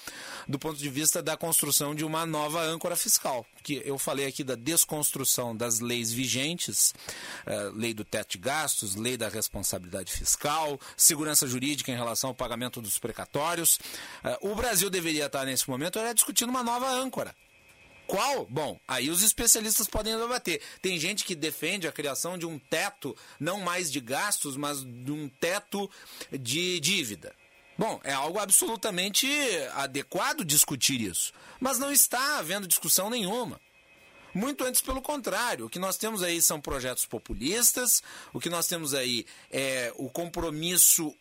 do 0.47 0.57
ponto 0.57 0.79
de 0.79 0.89
vista 0.89 1.21
da 1.21 1.37
construção 1.37 1.93
de 1.93 2.03
uma 2.03 2.25
nova 2.25 2.63
âncora 2.63 2.95
fiscal 2.95 3.34
que 3.63 3.81
eu 3.83 3.97
falei 3.97 4.27
aqui 4.27 4.43
da 4.43 4.55
desconstrução 4.55 5.55
das 5.55 5.79
leis 5.79 6.11
vigentes, 6.11 6.93
uh, 7.47 7.75
lei 7.75 7.93
do 7.93 8.05
teto 8.05 8.33
de 8.33 8.37
gastos, 8.37 8.95
lei 8.95 9.17
da 9.17 9.27
responsabilidade 9.27 10.11
fiscal, 10.11 10.79
segurança 10.95 11.47
jurídica 11.47 11.91
em 11.91 11.95
relação 11.95 12.29
ao 12.29 12.35
pagamento 12.35 12.81
dos 12.81 12.99
precatórios. 12.99 13.77
Uh, 14.23 14.51
o 14.51 14.55
Brasil 14.55 14.89
deveria 14.89 15.25
estar 15.25 15.45
nesse 15.45 15.69
momento 15.69 15.97
era 15.97 16.13
discutindo 16.13 16.49
uma 16.49 16.63
nova 16.63 16.89
âncora. 16.89 17.35
Qual? 18.07 18.45
Bom, 18.45 18.79
aí 18.87 19.09
os 19.09 19.23
especialistas 19.23 19.87
podem 19.87 20.17
debater. 20.17 20.61
Tem 20.81 20.99
gente 20.99 21.23
que 21.23 21.33
defende 21.33 21.87
a 21.87 21.91
criação 21.91 22.37
de 22.37 22.45
um 22.45 22.59
teto, 22.59 23.15
não 23.39 23.59
mais 23.61 23.91
de 23.91 23.99
gastos, 23.99 24.55
mas 24.55 24.83
de 24.83 25.11
um 25.11 25.27
teto 25.27 25.89
de 26.31 26.79
dívida. 26.79 27.33
Bom, 27.77 27.99
é 28.03 28.13
algo 28.13 28.39
absolutamente 28.39 29.27
adequado 29.73 30.45
discutir 30.45 31.01
isso, 31.01 31.33
mas 31.59 31.77
não 31.77 31.91
está 31.91 32.39
havendo 32.39 32.67
discussão 32.67 33.09
nenhuma. 33.09 33.59
Muito 34.33 34.63
antes 34.65 34.81
pelo 34.81 35.01
contrário, 35.01 35.65
o 35.65 35.69
que 35.69 35.79
nós 35.79 35.97
temos 35.97 36.21
aí 36.21 36.41
são 36.41 36.59
projetos 36.59 37.05
populistas, 37.05 38.03
o 38.33 38.39
que 38.39 38.49
nós 38.49 38.67
temos 38.67 38.93
aí 38.93 39.25
é 39.49 39.93
o 39.95 40.09
compromisso 40.09 41.15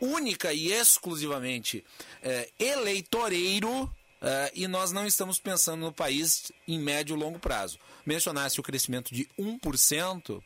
única 0.00 0.52
e 0.52 0.72
exclusivamente 0.72 1.84
é, 2.22 2.48
eleitoreiro 2.58 3.90
é, 4.20 4.50
e 4.54 4.66
nós 4.66 4.92
não 4.92 5.06
estamos 5.06 5.38
pensando 5.38 5.80
no 5.80 5.92
país 5.92 6.50
em 6.66 6.78
médio 6.78 7.16
e 7.16 7.18
longo 7.18 7.38
prazo. 7.38 7.78
Mencionasse 8.04 8.58
o 8.58 8.62
crescimento 8.62 9.14
de 9.14 9.28
1%, 9.38 10.42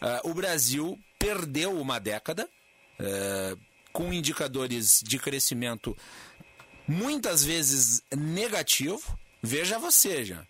é, 0.00 0.20
o 0.24 0.34
Brasil 0.34 0.98
perdeu 1.18 1.78
uma 1.78 1.98
década. 1.98 2.48
É, 2.98 3.56
com 3.96 4.12
indicadores 4.12 5.00
de 5.02 5.18
crescimento 5.18 5.96
muitas 6.86 7.42
vezes 7.42 8.02
negativo. 8.14 9.18
Veja 9.42 9.78
você, 9.78 10.22
já. 10.22 10.46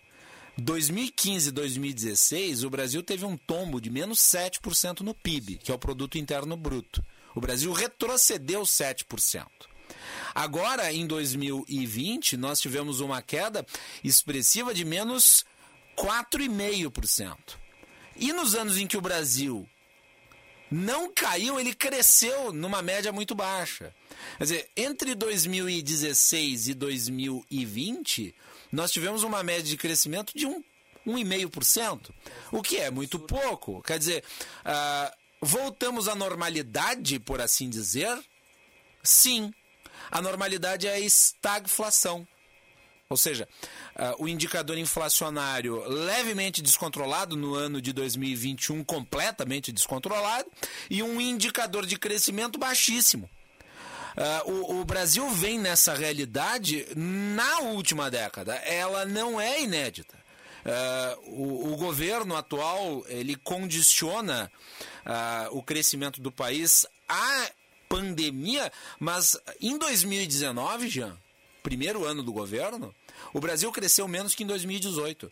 2015 0.57 1.47
e 1.47 1.51
2016, 1.53 2.65
o 2.65 2.69
Brasil 2.69 3.01
teve 3.01 3.23
um 3.23 3.37
tombo 3.37 3.79
de 3.79 3.89
menos 3.89 4.19
7% 4.19 4.99
no 4.99 5.13
PIB, 5.13 5.59
que 5.59 5.71
é 5.71 5.73
o 5.73 5.79
Produto 5.79 6.17
Interno 6.17 6.57
Bruto. 6.57 7.01
O 7.33 7.39
Brasil 7.39 7.71
retrocedeu 7.71 8.63
7%. 8.63 9.45
Agora, 10.35 10.91
em 10.91 11.07
2020, 11.07 12.35
nós 12.35 12.59
tivemos 12.59 12.99
uma 12.99 13.21
queda 13.21 13.65
expressiva 14.03 14.73
de 14.73 14.83
menos 14.83 15.45
4,5%. 15.95 17.37
E 18.17 18.33
nos 18.33 18.55
anos 18.55 18.77
em 18.77 18.85
que 18.85 18.97
o 18.97 19.01
Brasil 19.01 19.65
não 20.69 21.11
caiu, 21.13 21.59
ele 21.59 21.73
cresceu 21.73 22.51
numa 22.51 22.81
média 22.81 23.11
muito 23.11 23.33
baixa. 23.33 23.93
Quer 24.37 24.43
dizer, 24.43 24.69
entre 24.75 25.15
2016 25.15 26.69
e 26.69 26.73
2020, 26.73 28.35
nós 28.71 28.91
tivemos 28.91 29.23
uma 29.23 29.43
média 29.43 29.63
de 29.63 29.77
crescimento 29.77 30.33
de 30.35 30.45
um 30.45 30.63
1,5%, 31.07 32.11
o 32.51 32.61
que 32.61 32.77
é 32.77 32.91
muito 32.91 33.17
pouco. 33.17 33.81
Quer 33.81 33.97
dizer, 33.97 34.23
uh, 34.65 35.15
voltamos 35.41 36.07
à 36.09 36.15
normalidade, 36.15 37.17
por 37.19 37.39
assim 37.39 37.69
dizer? 37.69 38.19
Sim. 39.01 39.53
A 40.11 40.21
normalidade 40.21 40.85
é 40.85 40.93
a 40.93 40.99
estagflação. 40.99 42.27
Ou 43.09 43.15
seja, 43.15 43.47
uh, 43.97 44.23
o 44.23 44.27
indicador 44.27 44.77
inflacionário 44.77 45.83
levemente 45.87 46.61
descontrolado 46.61 47.35
no 47.35 47.55
ano 47.55 47.81
de 47.81 47.91
2021, 47.91 48.83
completamente 48.83 49.71
descontrolado, 49.71 50.49
e 50.89 51.01
um 51.01 51.19
indicador 51.19 51.85
de 51.85 51.97
crescimento 51.97 52.59
baixíssimo. 52.59 53.29
Uh, 54.17 54.51
o, 54.51 54.79
o, 54.81 54.85
Brasil 54.85 55.29
vem 55.29 55.59
nessa 55.59 55.93
realidade 55.93 56.87
na 56.95 57.59
última 57.59 58.09
década. 58.09 58.55
Ela 58.55 59.05
não 59.05 59.39
é 59.39 59.61
inédita. 59.61 60.17
Uh, 60.65 61.29
o, 61.29 61.73
o, 61.73 61.77
governo 61.77 62.35
atual 62.35 63.05
ele 63.07 63.35
condiciona 63.35 64.51
uh, 65.05 65.55
o 65.55 65.61
crescimento 65.61 66.19
do 66.19 66.31
país 66.31 66.85
à 67.07 67.51
pandemia, 67.87 68.71
mas 68.99 69.37
em 69.61 69.77
2019, 69.77 70.89
Jean, 70.89 71.15
primeiro 71.61 72.03
ano 72.03 72.23
do 72.23 72.33
governo, 72.33 72.93
o 73.33 73.39
Brasil 73.39 73.71
cresceu 73.71 74.07
menos 74.07 74.35
que 74.35 74.43
em 74.43 74.47
2018. 74.47 75.31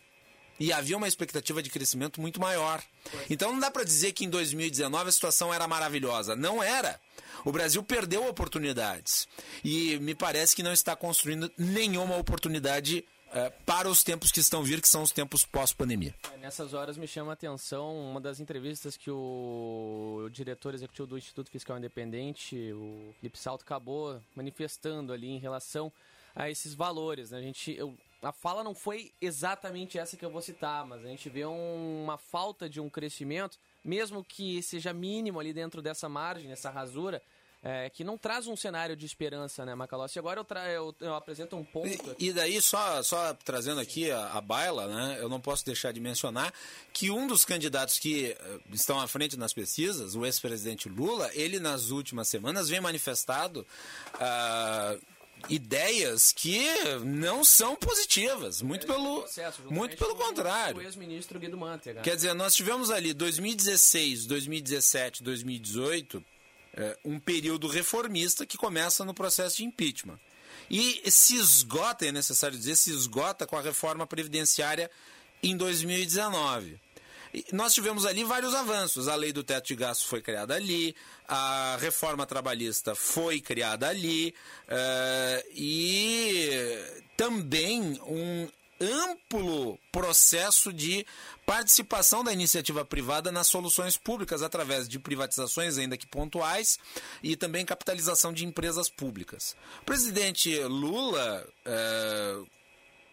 E 0.58 0.72
havia 0.72 0.96
uma 0.96 1.08
expectativa 1.08 1.62
de 1.62 1.68
crescimento 1.68 2.20
muito 2.20 2.40
maior. 2.40 2.82
Então 3.28 3.52
não 3.52 3.60
dá 3.60 3.70
para 3.70 3.84
dizer 3.84 4.12
que 4.12 4.24
em 4.24 4.30
2019 4.30 5.08
a 5.08 5.12
situação 5.12 5.52
era 5.52 5.68
maravilhosa. 5.68 6.34
Não 6.34 6.62
era. 6.62 6.98
O 7.44 7.52
Brasil 7.52 7.82
perdeu 7.82 8.26
oportunidades 8.26 9.28
e 9.62 9.98
me 9.98 10.14
parece 10.14 10.56
que 10.56 10.62
não 10.62 10.72
está 10.72 10.96
construindo 10.96 11.50
nenhuma 11.58 12.16
oportunidade 12.16 13.04
é, 13.32 13.50
para 13.50 13.88
os 13.88 14.02
tempos 14.02 14.30
que 14.32 14.40
estão 14.40 14.62
vir, 14.62 14.80
que 14.80 14.88
são 14.88 15.02
os 15.02 15.12
tempos 15.12 15.44
pós-pandemia. 15.44 16.14
Nessas 16.40 16.72
horas 16.72 16.96
me 16.96 17.06
chama 17.06 17.32
a 17.32 17.34
atenção 17.34 17.94
uma 17.98 18.20
das 18.20 18.40
entrevistas 18.40 18.96
que 18.96 19.10
o, 19.10 20.22
o, 20.24 20.30
diretor 20.30 20.74
executivo 20.74 21.08
do 21.08 21.18
Instituto 21.18 21.50
Fiscal 21.50 21.76
Independente, 21.76 22.72
o 22.72 23.12
Felipe 23.20 23.38
Salto, 23.38 23.62
acabou 23.62 24.20
manifestando 24.34 25.12
ali 25.12 25.28
em 25.28 25.38
relação 25.38 25.92
a 26.36 26.50
esses 26.50 26.74
valores. 26.74 27.30
Né? 27.30 27.38
A, 27.38 27.42
gente, 27.42 27.74
eu, 27.74 27.96
a 28.22 28.30
fala 28.30 28.62
não 28.62 28.74
foi 28.74 29.10
exatamente 29.20 29.98
essa 29.98 30.16
que 30.16 30.24
eu 30.24 30.30
vou 30.30 30.42
citar, 30.42 30.86
mas 30.86 31.02
a 31.02 31.08
gente 31.08 31.30
vê 31.30 31.46
um, 31.46 32.04
uma 32.04 32.18
falta 32.18 32.68
de 32.68 32.78
um 32.78 32.90
crescimento, 32.90 33.58
mesmo 33.82 34.22
que 34.22 34.62
seja 34.62 34.92
mínimo 34.92 35.40
ali 35.40 35.54
dentro 35.54 35.80
dessa 35.80 36.08
margem, 36.08 36.52
essa 36.52 36.68
rasura, 36.68 37.22
é, 37.62 37.90
que 37.90 38.04
não 38.04 38.16
traz 38.16 38.46
um 38.46 38.54
cenário 38.54 38.94
de 38.94 39.06
esperança, 39.06 39.64
né, 39.64 39.74
Macalossi? 39.74 40.18
Agora 40.18 40.38
eu, 40.38 40.44
tra 40.44 40.70
eu, 40.70 40.94
eu, 41.00 41.14
apresento 41.14 41.56
um 41.56 41.64
ponto. 41.64 42.14
E, 42.18 42.28
e, 42.28 42.32
daí, 42.32 42.60
só, 42.60 43.02
só 43.02 43.34
trazendo 43.34 43.80
aqui 43.80 44.10
a, 44.10 44.34
a, 44.34 44.40
baila, 44.40 44.86
né, 44.86 45.18
eu 45.20 45.28
não 45.28 45.40
posso 45.40 45.64
deixar 45.64 45.90
de 45.90 45.98
mencionar 45.98 46.52
que 46.92 47.10
um 47.10 47.26
dos 47.26 47.44
candidatos 47.44 47.98
que 47.98 48.36
uh, 48.38 48.62
estão 48.72 49.00
à 49.00 49.08
frente 49.08 49.36
nas 49.36 49.52
pesquisas, 49.52 50.14
o 50.14 50.24
ex-presidente 50.24 50.88
Lula, 50.88 51.28
ele 51.32 51.58
nas 51.58 51.90
últimas 51.90 52.28
semanas 52.28 52.68
vem 52.68 52.80
manifestado. 52.80 53.66
Uh, 54.14 55.15
ideias 55.48 56.32
que 56.32 56.66
não 57.04 57.44
são 57.44 57.76
positivas, 57.76 58.62
muito 58.62 58.86
pelo 58.86 59.20
processo, 59.20 59.62
muito 59.70 59.96
pelo 59.96 60.16
contrário. 60.16 60.76
Quer 62.02 62.16
dizer, 62.16 62.34
nós 62.34 62.54
tivemos 62.54 62.90
ali 62.90 63.14
2016, 63.14 64.26
2017, 64.26 65.22
2018 65.22 66.24
é, 66.76 66.98
um 67.04 67.18
período 67.18 67.68
reformista 67.68 68.44
que 68.44 68.58
começa 68.58 69.04
no 69.04 69.14
processo 69.14 69.56
de 69.56 69.64
impeachment. 69.64 70.18
E 70.70 71.10
se 71.10 71.36
esgota, 71.36 72.06
é 72.06 72.12
necessário 72.12 72.56
dizer, 72.56 72.76
se 72.76 72.90
esgota 72.90 73.46
com 73.46 73.56
a 73.56 73.62
reforma 73.62 74.06
previdenciária 74.06 74.90
em 75.42 75.56
2019. 75.56 76.80
Nós 77.52 77.74
tivemos 77.74 78.06
ali 78.06 78.24
vários 78.24 78.54
avanços. 78.54 79.08
A 79.08 79.14
lei 79.14 79.32
do 79.32 79.44
teto 79.44 79.66
de 79.66 79.76
gastos 79.76 80.06
foi 80.06 80.22
criada 80.22 80.54
ali, 80.54 80.94
a 81.28 81.76
reforma 81.80 82.26
trabalhista 82.26 82.94
foi 82.94 83.40
criada 83.40 83.88
ali, 83.88 84.34
uh, 84.68 85.48
e 85.54 86.50
também 87.16 88.00
um 88.06 88.48
amplo 88.80 89.78
processo 89.90 90.72
de 90.72 91.06
participação 91.46 92.22
da 92.22 92.32
iniciativa 92.32 92.84
privada 92.84 93.32
nas 93.32 93.46
soluções 93.46 93.96
públicas 93.96 94.42
através 94.42 94.88
de 94.88 94.98
privatizações, 94.98 95.78
ainda 95.78 95.96
que 95.96 96.06
pontuais, 96.06 96.78
e 97.22 97.36
também 97.36 97.64
capitalização 97.64 98.32
de 98.32 98.44
empresas 98.44 98.90
públicas. 98.90 99.56
O 99.82 99.84
presidente 99.84 100.58
Lula, 100.64 101.46
é, 101.64 102.38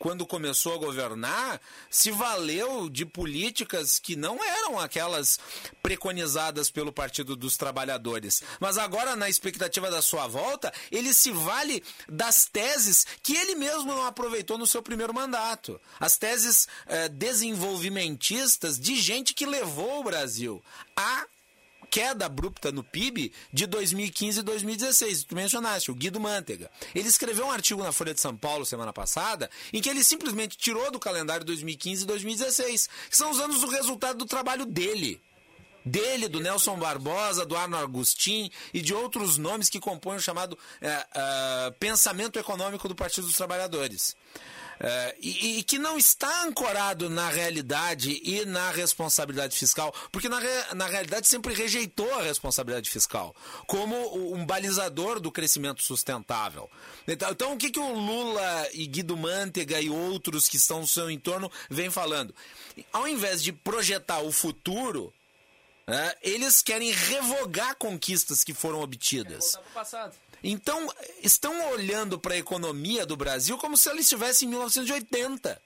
quando 0.04 0.26
começou 0.26 0.74
a 0.74 0.78
governar, 0.78 1.62
se 1.90 2.12
valeu 2.12 2.90
de 2.90 3.06
políticas 3.06 3.98
que 3.98 4.18
não 4.18 4.44
eram 4.44 4.78
aquelas 4.78 5.40
preconizadas 5.82 6.70
pelo 6.70 6.92
Partido 6.92 7.38
dos 7.38 7.56
Trabalhadores. 7.56 8.44
Mas 8.60 8.78
agora, 8.78 9.16
na 9.16 9.30
expectativa 9.30 9.90
da 9.90 10.02
sua 10.02 10.28
volta, 10.28 10.74
ele 10.92 11.14
se 11.14 11.32
vale 11.32 11.82
das 12.10 12.46
teses 12.46 13.08
que 13.24 13.34
ele 13.34 13.56
mesmo 13.56 13.94
não 13.94 14.06
aproveitou 14.06 14.58
no 14.58 14.68
seu 14.68 14.84
primeiro 14.84 15.14
mandato. 15.14 15.80
As 15.98 16.18
teses 16.18 16.68
eh, 16.86 17.08
desenvolvimentistas 17.08 18.78
de 18.78 18.98
gente 18.98 19.34
que 19.34 19.46
levou 19.46 20.02
o 20.02 20.04
Brasil 20.04 20.62
a 20.98 21.26
queda 21.94 22.26
abrupta 22.26 22.72
no 22.72 22.84
PIB 22.84 23.32
de 23.54 23.68
2015 23.68 24.40
e 24.40 24.42
2016. 24.42 25.26
Tu 25.26 25.36
mencionaste, 25.36 25.92
o 25.92 25.96
Guido 25.96 26.20
Mantega. 26.20 26.72
Ele 26.96 27.08
escreveu 27.08 27.46
um 27.46 27.52
artigo 27.52 27.84
na 27.84 27.92
Folha 27.92 28.16
de 28.16 28.20
São 28.20 28.36
Paulo 28.36 28.66
semana 28.66 28.92
passada 28.92 29.48
em 29.72 29.80
que 29.80 29.88
ele 29.88 30.04
simplesmente 30.04 30.58
tirou 30.58 30.90
do 30.90 31.00
calendário 31.00 31.46
2015 31.46 32.02
e 32.02 32.08
2016, 32.08 32.90
que 33.12 33.16
são 33.16 33.30
os 33.30 33.40
anos 33.40 33.62
do 33.62 33.68
resultado 33.68 34.18
do 34.18 34.26
trabalho 34.26 34.66
dele 34.66 35.22
dele, 35.86 36.28
do 36.28 36.40
Nelson 36.40 36.78
Barbosa, 36.78 37.46
do 37.46 37.56
Arno 37.56 37.78
Agustin 37.78 38.50
e 38.74 38.82
de 38.82 38.94
outros 38.94 39.38
nomes 39.38 39.70
que 39.70 39.80
compõem 39.80 40.18
o 40.18 40.22
chamado 40.22 40.58
é, 40.82 41.06
é, 41.14 41.72
pensamento 41.80 42.40
econômico 42.40 42.88
do 42.88 42.96
Partido 42.96 43.28
dos 43.28 43.38
Trabalhadores. 43.38 44.16
É, 44.80 45.16
e, 45.22 45.60
e, 45.60 45.64
que 45.64 45.78
não 45.78 45.98
está 45.98 46.44
ancorado 46.44 47.10
na 47.10 47.30
realidade 47.30 48.20
e 48.24 48.44
na 48.44 48.72
responsabilidade 48.72 49.56
fiscal, 49.56 49.94
porque 50.12 50.28
na, 50.28 50.40
na 50.74 50.88
realidade 50.88 51.28
sempre 51.28 51.54
rejeitou 51.54 52.12
a 52.16 52.24
responsabilidade 52.24 52.90
fiscal 52.90 53.36
como 53.68 53.96
um 54.34 54.46
balizador 54.46 55.20
do 55.20 55.32
crescimento 55.32 55.84
sustentável. 55.84 56.70
Então, 57.08 57.32
então 57.32 57.54
o 57.54 57.58
que, 57.58 57.70
que 57.70 57.80
o 57.80 57.94
Lula 57.94 58.68
e 58.74 58.88
Guido 58.88 59.16
Mantega 59.16 59.80
e 59.80 59.90
outros 59.90 60.50
que 60.50 60.58
estão 60.58 60.82
no 60.82 60.88
seu 60.88 61.10
entorno 61.10 61.52
vêm 61.70 61.92
falando? 61.92 62.34
Ao 62.92 63.08
invés 63.08 63.44
de 63.44 63.54
projetar 63.54 64.20
o 64.22 64.32
futuro, 64.32 65.14
é, 65.88 66.18
eles 66.22 66.62
querem 66.62 66.92
revogar 66.92 67.76
conquistas 67.76 68.44
que 68.44 68.54
foram 68.54 68.82
obtidas. 68.82 69.58
Então, 70.44 70.94
estão 71.22 71.72
olhando 71.72 72.20
para 72.20 72.34
a 72.34 72.38
economia 72.38 73.06
do 73.06 73.16
Brasil 73.16 73.58
como 73.58 73.78
se 73.78 73.90
ela 73.90 74.00
estivesse 74.00 74.46
em 74.46 74.50
1980. 74.50 75.62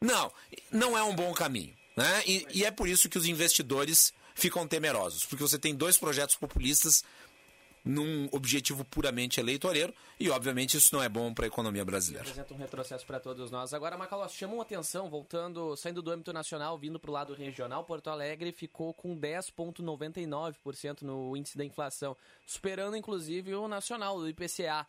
Não, 0.00 0.32
não 0.70 0.96
é 0.96 1.02
um 1.02 1.14
bom 1.14 1.32
caminho. 1.32 1.76
Né? 1.96 2.22
E, 2.26 2.46
e 2.54 2.64
é 2.64 2.70
por 2.70 2.88
isso 2.88 3.08
que 3.08 3.18
os 3.18 3.26
investidores 3.26 4.12
ficam 4.34 4.68
temerosos, 4.68 5.24
porque 5.24 5.42
você 5.42 5.58
tem 5.58 5.74
dois 5.74 5.96
projetos 5.96 6.36
populistas 6.36 7.02
num 7.84 8.28
objetivo 8.32 8.84
puramente 8.84 9.40
eleitoreiro 9.40 9.94
e, 10.18 10.28
obviamente, 10.30 10.76
isso 10.76 10.94
não 10.94 11.02
é 11.02 11.08
bom 11.08 11.32
para 11.32 11.46
a 11.46 11.48
economia 11.48 11.84
brasileira. 11.84 12.26
Representa 12.26 12.54
um 12.54 12.56
retrocesso 12.56 13.06
para 13.06 13.20
todos 13.20 13.50
nós. 13.50 13.72
Agora, 13.72 13.96
Macalós, 13.96 14.32
chamou 14.32 14.60
atenção, 14.60 15.08
voltando, 15.08 15.76
saindo 15.76 16.02
do 16.02 16.10
âmbito 16.10 16.32
nacional, 16.32 16.78
vindo 16.78 16.98
para 16.98 17.10
o 17.10 17.14
lado 17.14 17.34
regional, 17.34 17.84
Porto 17.84 18.10
Alegre 18.10 18.52
ficou 18.52 18.92
com 18.92 19.18
10,99% 19.18 21.02
no 21.02 21.36
índice 21.36 21.56
da 21.56 21.64
inflação, 21.64 22.16
superando 22.46 22.96
inclusive 22.96 23.54
o 23.54 23.68
nacional, 23.68 24.18
do 24.18 24.28
IPCA. 24.28 24.86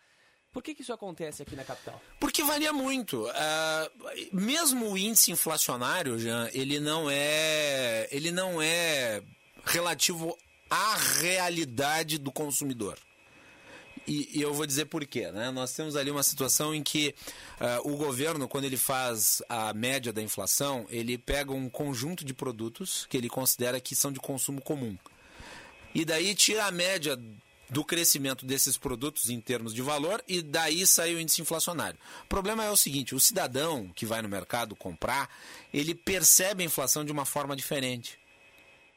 Por 0.52 0.64
que, 0.64 0.74
que, 0.74 0.82
isso 0.82 0.92
acontece 0.92 1.44
aqui 1.44 1.56
na 1.56 1.64
capital? 1.64 2.02
Porque 2.20 2.44
varia 2.44 2.74
muito. 2.74 3.26
Uh, 3.26 4.34
mesmo 4.34 4.92
o 4.92 4.98
índice 4.98 5.32
inflacionário, 5.32 6.18
Jean, 6.18 6.50
ele 6.54 6.80
não 6.80 7.08
é, 7.08 8.08
ele 8.12 8.32
não 8.32 8.60
é 8.60 9.22
relativo 9.64 10.36
a 10.70 10.96
realidade 11.20 12.18
do 12.18 12.32
consumidor. 12.32 12.98
E, 14.08 14.40
e, 14.40 14.42
eu 14.42 14.54
vou 14.54 14.66
dizer 14.66 14.86
por 14.86 15.06
quê. 15.06 15.32
Né? 15.32 15.52
Nós 15.52 15.74
temos 15.74 15.96
ali 15.96 16.10
uma 16.10 16.24
situação 16.24 16.74
em 16.74 16.82
que 16.82 17.14
uh, 17.60 17.92
o 17.92 17.96
governo, 17.96 18.48
quando 18.48 18.66
ele 18.66 18.78
faz 18.78 19.42
a 19.48 19.74
média 19.74 20.12
da 20.12 20.22
inflação, 20.22 20.86
ele 20.90 21.18
pega 21.18 21.52
um 21.52 21.70
conjunto 21.70 22.26
de 22.26 22.34
produtos 22.34 23.06
que 23.08 23.18
ele 23.18 23.30
considera 23.30 23.80
que 23.80 23.96
são 23.96 24.12
de 24.12 24.20
consumo 24.20 24.62
comum. 24.62 24.98
E 25.94 26.06
daí 26.06 26.34
tira 26.34 26.66
a 26.66 26.72
média 26.72 27.20
do 27.70 27.86
crescimento 27.86 28.46
desses 28.46 28.78
produtos 28.78 29.30
em 29.30 29.40
termos 29.40 29.74
de 29.74 29.82
valor 29.82 30.24
e 30.28 30.42
daí 30.42 30.86
sai 30.88 31.14
o 31.14 31.20
índice 31.20 31.42
inflacionário. 31.42 32.00
O 32.24 32.28
problema 32.28 32.64
é 32.64 32.72
o 32.72 32.78
seguinte, 32.78 33.14
o 33.14 33.20
cidadão 33.20 33.92
que 33.96 34.06
vai 34.06 34.22
no 34.22 34.30
mercado 34.30 34.76
comprar, 34.76 35.30
ele 35.72 35.94
percebe 35.94 36.64
a 36.64 36.66
inflação 36.66 37.06
de 37.06 37.12
uma 37.12 37.26
forma 37.26 37.56
diferente. 37.56 38.19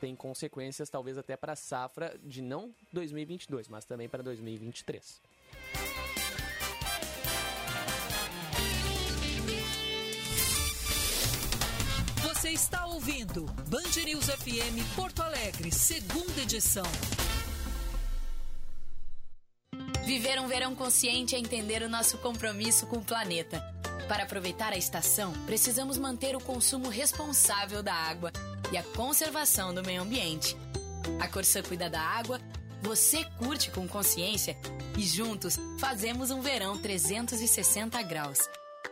tem 0.00 0.14
consequências 0.14 0.90
talvez 0.90 1.18
até 1.18 1.36
para 1.36 1.52
a 1.52 1.56
safra 1.56 2.18
de 2.22 2.42
não 2.42 2.74
2022, 2.92 3.68
mas 3.68 3.84
também 3.84 4.08
para 4.08 4.22
2023. 4.22 5.20
Você 12.22 12.50
está 12.50 12.84
ouvindo 12.86 13.44
Band 13.68 14.04
News 14.04 14.26
FM 14.26 14.94
Porto 14.94 15.22
Alegre, 15.22 15.72
segunda 15.72 16.42
edição. 16.42 16.84
Viver 20.04 20.38
um 20.38 20.46
verão 20.46 20.74
consciente 20.74 21.34
é 21.34 21.38
entender 21.38 21.82
o 21.82 21.88
nosso 21.88 22.18
compromisso 22.18 22.86
com 22.86 22.98
o 22.98 23.04
planeta. 23.04 23.62
Para 24.06 24.24
aproveitar 24.24 24.74
a 24.74 24.76
estação, 24.76 25.32
precisamos 25.46 25.96
manter 25.96 26.36
o 26.36 26.40
consumo 26.40 26.90
responsável 26.90 27.82
da 27.82 27.94
água 27.94 28.30
e 28.72 28.76
a 28.76 28.82
conservação 28.82 29.74
do 29.74 29.82
meio 29.82 30.02
ambiente. 30.02 30.56
A 31.20 31.28
Corsã 31.28 31.62
cuida 31.62 31.88
da 31.88 32.00
água, 32.00 32.40
você 32.82 33.24
curte 33.38 33.70
com 33.70 33.88
consciência 33.88 34.56
e 34.96 35.02
juntos 35.02 35.58
fazemos 35.78 36.30
um 36.30 36.40
verão 36.40 36.76
360 36.78 38.02
graus. 38.02 38.38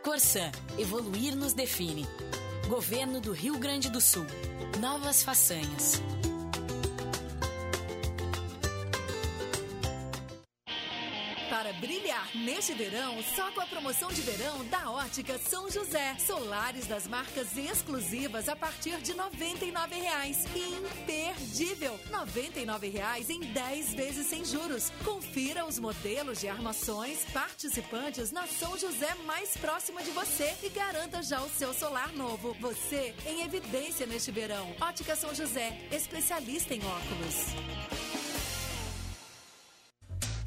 Corsã, 0.03 0.51
evoluir 0.77 1.35
nos 1.35 1.53
define. 1.53 2.07
Governo 2.67 3.21
do 3.21 3.31
Rio 3.31 3.57
Grande 3.57 3.89
do 3.89 4.01
Sul. 4.01 4.25
Novas 4.79 5.23
façanhas. 5.23 6.01
Neste 12.35 12.73
verão, 12.73 13.21
só 13.35 13.51
com 13.51 13.61
a 13.61 13.65
promoção 13.65 14.11
de 14.11 14.21
verão 14.21 14.65
da 14.65 14.89
Ótica 14.89 15.37
São 15.37 15.69
José. 15.69 16.15
Solares 16.19 16.87
das 16.87 17.07
marcas 17.07 17.55
exclusivas 17.57 18.49
a 18.49 18.55
partir 18.55 18.97
de 19.01 19.11
R$ 19.11 19.19
99,00. 19.19 20.47
Imperdível! 20.55 21.99
R$ 22.11 22.25
99,00 22.25 23.29
em 23.29 23.39
10 23.41 23.93
vezes 23.93 24.27
sem 24.27 24.43
juros. 24.45 24.91
Confira 25.03 25.65
os 25.65 25.79
modelos 25.79 26.39
de 26.39 26.47
armações 26.47 27.25
participantes 27.31 28.31
na 28.31 28.47
São 28.47 28.77
José 28.77 29.13
mais 29.25 29.55
próxima 29.57 30.03
de 30.03 30.11
você 30.11 30.53
e 30.63 30.69
garanta 30.69 31.21
já 31.21 31.41
o 31.41 31.49
seu 31.49 31.73
solar 31.73 32.13
novo. 32.13 32.55
Você 32.59 33.13
em 33.25 33.43
evidência 33.43 34.05
neste 34.05 34.31
verão. 34.31 34.75
Ótica 34.79 35.15
São 35.15 35.33
José, 35.33 35.77
especialista 35.91 36.73
em 36.73 36.81
óculos. 36.85 38.12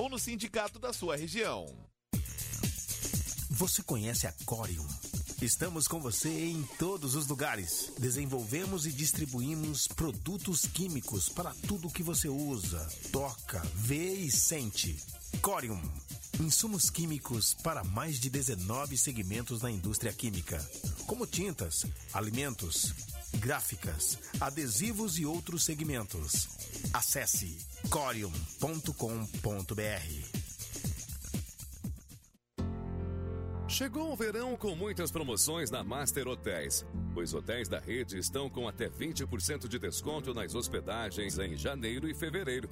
ou 0.00 0.08
no 0.08 0.18
sindicato 0.18 0.78
da 0.78 0.94
sua 0.94 1.14
região. 1.14 1.66
Você 3.50 3.82
conhece 3.82 4.26
a 4.26 4.32
Corium? 4.46 4.86
Estamos 5.42 5.86
com 5.86 6.00
você 6.00 6.30
em 6.30 6.62
todos 6.78 7.14
os 7.14 7.26
lugares. 7.26 7.92
Desenvolvemos 7.98 8.86
e 8.86 8.92
distribuímos 8.92 9.86
produtos 9.88 10.62
químicos 10.62 11.28
para 11.28 11.52
tudo 11.68 11.90
que 11.90 12.02
você 12.02 12.30
usa, 12.30 12.88
toca, 13.12 13.60
vê 13.74 14.14
e 14.14 14.30
sente. 14.30 14.96
Corium. 15.42 15.80
Insumos 16.40 16.88
químicos 16.88 17.52
para 17.52 17.84
mais 17.84 18.18
de 18.18 18.30
19 18.30 18.96
segmentos 18.96 19.60
na 19.60 19.70
indústria 19.70 20.14
química, 20.14 20.58
como 21.06 21.26
tintas, 21.26 21.84
alimentos, 22.14 22.94
gráficas, 23.38 24.18
adesivos 24.40 25.18
e 25.18 25.26
outros 25.26 25.64
segmentos. 25.64 26.48
Acesse 26.92 27.58
corium.com.br. 27.88 28.40
Chegou 33.68 34.12
o 34.12 34.16
verão 34.16 34.56
com 34.56 34.74
muitas 34.74 35.12
promoções 35.12 35.70
na 35.70 35.84
Master 35.84 36.26
Hotéis. 36.26 36.84
Os 37.14 37.32
hotéis 37.32 37.68
da 37.68 37.78
rede 37.78 38.18
estão 38.18 38.50
com 38.50 38.66
até 38.66 38.88
20% 38.88 39.68
de 39.68 39.78
desconto 39.78 40.34
nas 40.34 40.54
hospedagens 40.54 41.38
em 41.38 41.56
janeiro 41.56 42.08
e 42.08 42.14
fevereiro. 42.14 42.68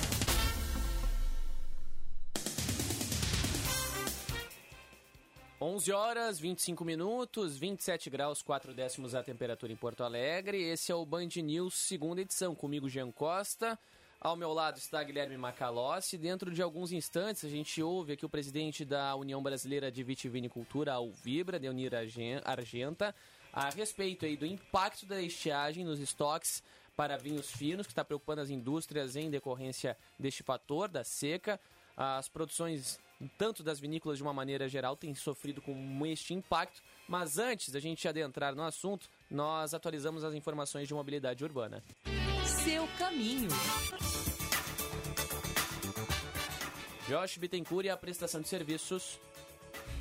Onze 5.62 5.94
horas, 5.94 6.38
25 6.42 6.84
minutos, 6.84 7.58
27 7.58 8.10
graus, 8.10 8.42
4 8.42 8.74
décimos 8.74 9.16
a 9.16 9.24
temperatura 9.24 9.72
em 9.72 9.78
Porto 9.78 10.04
Alegre. 10.04 10.62
Esse 10.62 10.92
é 10.92 10.96
o 10.96 11.06
Band 11.06 11.30
News, 11.38 11.74
segunda 11.74 12.20
edição. 12.20 12.54
Comigo, 12.54 12.90
Jean 12.90 13.10
Costa. 13.10 13.80
Ao 14.20 14.36
meu 14.36 14.52
lado 14.52 14.78
está 14.78 15.02
Guilherme 15.04 15.38
Macalossi. 15.38 16.18
Dentro 16.18 16.52
de 16.52 16.62
alguns 16.62 16.92
instantes, 16.92 17.46
a 17.46 17.50
gente 17.50 17.82
ouve 17.82 18.12
aqui 18.12 18.26
o 18.26 18.30
presidente 18.30 18.84
da 18.84 19.16
União 19.16 19.42
Brasileira 19.42 19.90
de 19.90 20.04
Vitivinicultura, 20.04 20.96
a 20.96 21.00
Vibra, 21.24 21.58
Deunir 21.58 21.94
Argenta, 22.44 23.16
a 23.56 23.70
respeito 23.70 24.26
aí 24.26 24.36
do 24.36 24.46
impacto 24.46 25.06
da 25.06 25.22
estiagem 25.22 25.86
nos 25.86 26.02
estoques 26.02 26.62
para 26.94 27.18
vinhos 27.18 27.50
finos, 27.50 27.88
que 27.88 27.94
está 27.94 28.04
preocupando 28.04 28.42
as 28.42 28.50
indústrias 28.50 29.16
em 29.16 29.30
decorrência 29.30 29.98
deste 30.20 30.44
fator, 30.44 30.90
da 30.90 31.06
seca. 31.06 31.60
As 31.96 32.28
produções, 32.28 33.00
tanto 33.38 33.64
das 33.64 33.80
vinícolas 33.80 34.18
de 34.18 34.24
uma 34.24 34.34
maneira 34.34 34.68
geral, 34.68 34.98
têm 34.98 35.16
sofrido 35.16 35.62
com 35.62 36.06
este 36.06 36.34
impacto. 36.34 36.82
Mas 37.08 37.38
antes 37.38 37.70
da 37.70 37.80
gente 37.80 38.06
adentrar 38.06 38.54
no 38.54 38.64
assunto, 38.64 39.10
nós 39.32 39.74
atualizamos 39.74 40.26
as 40.26 40.34
informações 40.34 40.88
de 40.88 40.94
mobilidade 40.94 41.42
urbana. 41.42 41.82
Seu 42.46 42.86
caminho. 42.98 43.50
Josh 47.08 47.38
Bittencourt 47.38 47.86
e 47.86 47.90
a 47.90 47.96
prestação 47.96 48.42
de 48.42 48.50
serviços 48.50 49.20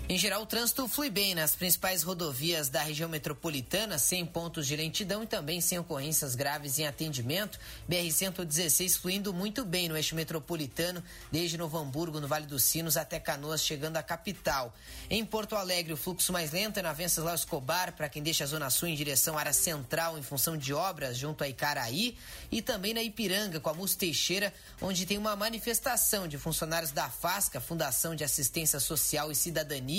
Em 0.07 0.19
geral, 0.19 0.43
o 0.43 0.47
trânsito 0.47 0.87
flui 0.87 1.09
bem 1.09 1.35
nas 1.35 1.55
principais 1.55 2.03
rodovias 2.03 2.69
da 2.69 2.83
região 2.83 3.09
metropolitana, 3.09 3.97
sem 3.97 4.27
pontos 4.27 4.67
de 4.67 4.77
lentidão 4.77 5.23
e 5.23 5.27
também 5.27 5.63
sem 5.63 5.79
ocorrências 5.79 6.35
graves 6.35 6.79
em 6.79 6.87
atendimento. 6.87 7.59
BR-116 7.89 8.99
fluindo 8.99 9.33
muito 9.33 9.65
bem 9.65 9.89
no 9.89 9.97
eixo 9.97 10.15
metropolitano, 10.15 11.03
desde 11.33 11.57
Novo 11.57 11.79
Hamburgo, 11.79 12.21
no 12.21 12.29
Vale 12.29 12.45
dos 12.45 12.65
Sinos, 12.65 12.99
até 12.99 13.19
Canoas, 13.19 13.65
chegando 13.65 13.97
à 13.97 14.03
capital. 14.03 14.75
Em 15.09 15.25
Porto 15.25 15.57
Alegre, 15.57 15.95
o 15.95 15.97
fluxo 15.97 16.35
mais 16.35 16.53
lento 16.53 16.77
é 16.77 16.83
na 16.83 16.93
Venceslau 16.93 17.35
Escobar, 17.35 17.97
para 17.97 18.11
quem 18.11 18.23
deixa 18.23 18.45
a 18.45 18.47
Zona 18.47 18.69
Sul 18.69 18.89
em 18.89 18.95
direção 18.95 19.39
à 19.39 19.41
área 19.41 19.55
central, 19.55 20.19
em 20.19 20.23
função 20.23 20.55
de 20.55 20.75
obras 20.75 21.17
junto 21.17 21.43
a 21.43 21.49
Icaraí. 21.49 22.15
E 22.53 22.61
também 22.61 22.93
na 22.93 23.03
Ipiranga, 23.03 23.59
com 23.59 23.71
a 23.71 23.75
Mus 23.75 23.95
Teixeira, 23.95 24.53
onde 24.83 25.07
tem 25.07 25.17
uma 25.17 25.35
manifestação 25.35 26.29
de 26.29 26.37
funcionários 26.37 26.91
da 26.91 27.09
FASCA, 27.09 27.59
Fundação 27.59 28.15
de 28.15 28.23
Assistência 28.23 28.79
Social 28.79 29.33
e 29.33 29.35
Cidadania 29.35 29.94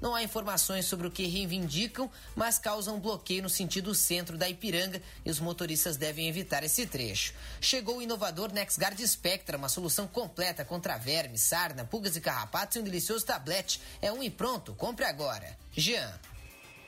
não 0.00 0.14
há 0.14 0.22
informações 0.22 0.86
sobre 0.86 1.06
o 1.06 1.10
que 1.10 1.26
reivindicam, 1.26 2.10
mas 2.36 2.58
causam 2.58 3.00
bloqueio 3.00 3.42
no 3.42 3.48
sentido 3.48 3.94
centro 3.94 4.36
da 4.36 4.48
Ipiranga 4.48 5.02
e 5.24 5.30
os 5.30 5.40
motoristas 5.40 5.96
devem 5.96 6.28
evitar 6.28 6.62
esse 6.62 6.86
trecho. 6.86 7.34
Chegou 7.60 7.98
o 7.98 8.02
inovador 8.02 8.52
NexGuard 8.52 9.06
Spectra, 9.06 9.56
uma 9.56 9.68
solução 9.68 10.06
completa 10.06 10.64
contra 10.64 10.98
vermes, 10.98 11.42
sarna, 11.42 11.84
pulgas 11.84 12.16
e 12.16 12.20
carrapatos 12.20 12.76
e 12.76 12.80
um 12.80 12.84
delicioso 12.84 13.24
tablete. 13.24 13.80
É 14.02 14.12
um 14.12 14.22
e 14.22 14.30
pronto, 14.30 14.74
compre 14.74 15.04
agora. 15.04 15.56
Jean. 15.72 16.12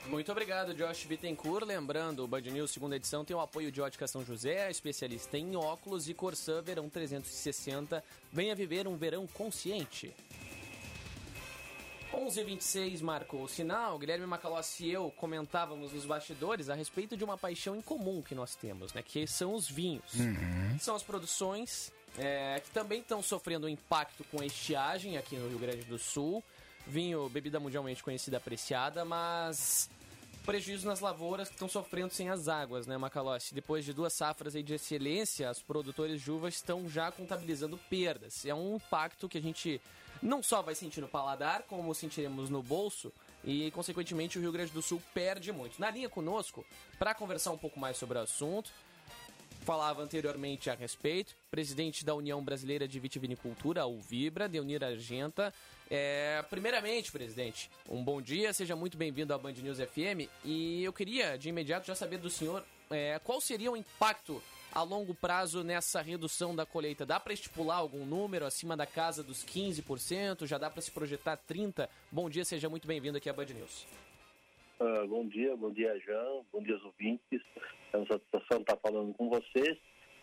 Muito 0.06 0.32
obrigado, 0.32 0.74
Josh 0.74 1.04
Bittencourt. 1.04 1.66
Lembrando, 1.66 2.24
o 2.24 2.26
Band 2.26 2.40
News 2.40 2.70
segunda 2.70 2.96
edição 2.96 3.24
tem 3.24 3.36
o 3.36 3.40
apoio 3.40 3.70
de 3.70 3.80
Ótica 3.80 4.08
São 4.08 4.24
José, 4.24 4.70
especialista 4.70 5.38
em 5.38 5.54
óculos 5.54 6.08
e 6.08 6.14
Corsã 6.14 6.60
Verão 6.62 6.88
360. 6.88 8.02
Venha 8.32 8.54
viver 8.56 8.88
um 8.88 8.96
verão 8.96 9.26
consciente. 9.26 10.12
11:26 12.12 13.00
marcou 13.00 13.44
o 13.44 13.48
sinal. 13.48 13.98
Guilherme 13.98 14.26
Macalossi 14.26 14.86
e 14.86 14.92
eu 14.92 15.10
comentávamos 15.16 15.92
nos 15.92 16.04
bastidores 16.04 16.68
a 16.68 16.74
respeito 16.74 17.16
de 17.16 17.24
uma 17.24 17.38
paixão 17.38 17.76
em 17.76 17.80
comum 17.80 18.20
que 18.22 18.34
nós 18.34 18.54
temos, 18.54 18.92
né? 18.92 19.02
Que 19.02 19.26
são 19.26 19.54
os 19.54 19.68
vinhos. 19.68 20.14
Uhum. 20.14 20.78
São 20.78 20.96
as 20.96 21.02
produções 21.02 21.92
é, 22.18 22.60
que 22.60 22.70
também 22.70 23.00
estão 23.00 23.22
sofrendo 23.22 23.66
um 23.66 23.70
impacto 23.70 24.24
com 24.24 24.40
a 24.40 24.46
estiagem 24.46 25.16
aqui 25.16 25.36
no 25.36 25.48
Rio 25.48 25.58
Grande 25.58 25.82
do 25.84 25.98
Sul. 25.98 26.42
Vinho, 26.86 27.28
bebida 27.28 27.60
mundialmente 27.60 28.02
conhecida, 28.02 28.38
apreciada, 28.38 29.04
mas 29.04 29.88
prejuízo 30.44 30.88
nas 30.88 31.00
lavouras 31.00 31.48
que 31.48 31.54
estão 31.54 31.68
sofrendo 31.68 32.12
sem 32.12 32.30
as 32.30 32.48
águas, 32.48 32.86
né, 32.86 32.96
Macalossi? 32.96 33.54
Depois 33.54 33.84
de 33.84 33.92
duas 33.92 34.12
safras 34.12 34.54
de 34.54 34.74
excelência, 34.74 35.50
os 35.50 35.62
produtores 35.62 36.20
de 36.20 36.30
uvas 36.30 36.54
estão 36.54 36.88
já 36.88 37.12
contabilizando 37.12 37.78
perdas. 37.88 38.44
É 38.44 38.54
um 38.54 38.76
impacto 38.76 39.28
que 39.28 39.38
a 39.38 39.42
gente 39.42 39.80
não 40.22 40.42
só 40.42 40.62
vai 40.62 40.74
sentir 40.74 41.00
no 41.00 41.08
paladar, 41.08 41.62
como 41.62 41.94
sentiremos 41.94 42.50
no 42.50 42.62
bolso 42.62 43.12
e, 43.44 43.70
consequentemente, 43.70 44.38
o 44.38 44.40
Rio 44.40 44.52
Grande 44.52 44.72
do 44.72 44.82
Sul 44.82 45.02
perde 45.14 45.52
muito. 45.52 45.80
Na 45.80 45.90
linha 45.90 46.08
conosco, 46.08 46.64
para 46.98 47.14
conversar 47.14 47.52
um 47.52 47.58
pouco 47.58 47.80
mais 47.80 47.96
sobre 47.96 48.18
o 48.18 48.22
assunto, 48.22 48.70
falava 49.62 50.02
anteriormente 50.02 50.70
a 50.70 50.74
respeito, 50.74 51.36
presidente 51.50 52.04
da 52.04 52.14
União 52.14 52.42
Brasileira 52.42 52.88
de 52.88 52.98
Vitivinicultura, 52.98 53.86
o 53.86 53.98
Vibra, 53.98 54.48
Deunir 54.48 54.82
Argenta. 54.82 55.52
É, 55.90 56.44
primeiramente, 56.48 57.10
presidente, 57.10 57.70
um 57.88 58.02
bom 58.02 58.22
dia, 58.22 58.52
seja 58.52 58.76
muito 58.76 58.96
bem-vindo 58.96 59.34
à 59.34 59.38
Band 59.38 59.52
News 59.52 59.78
FM 59.78 60.28
e 60.44 60.84
eu 60.84 60.92
queria, 60.92 61.36
de 61.36 61.48
imediato, 61.48 61.86
já 61.86 61.94
saber 61.94 62.18
do 62.18 62.30
senhor 62.30 62.64
é, 62.90 63.18
qual 63.24 63.40
seria 63.40 63.70
o 63.70 63.76
impacto 63.76 64.42
a 64.72 64.82
longo 64.82 65.14
prazo 65.14 65.64
nessa 65.64 66.00
redução 66.00 66.54
da 66.54 66.64
colheita? 66.64 67.04
Dá 67.04 67.18
para 67.18 67.32
estipular 67.32 67.78
algum 67.78 68.04
número 68.04 68.44
acima 68.44 68.76
da 68.76 68.86
casa 68.86 69.22
dos 69.22 69.44
15%? 69.44 70.46
Já 70.46 70.58
dá 70.58 70.70
para 70.70 70.80
se 70.80 70.90
projetar 70.90 71.36
30%? 71.36 71.88
Bom 72.10 72.28
dia, 72.28 72.44
seja 72.44 72.68
muito 72.68 72.86
bem-vindo 72.86 73.18
aqui 73.18 73.28
à 73.28 73.32
Band 73.32 73.46
News. 73.46 73.86
Uh, 74.80 75.06
bom 75.08 75.26
dia, 75.26 75.56
bom 75.56 75.70
dia, 75.70 75.98
Jean, 76.00 76.42
bom 76.52 76.62
dia 76.62 76.78
ouvintes. 76.84 77.42
É 77.92 77.96
uma 77.96 78.06
satisfação 78.06 78.60
estar 78.60 78.76
falando 78.76 79.12
com 79.14 79.28
vocês. 79.28 79.76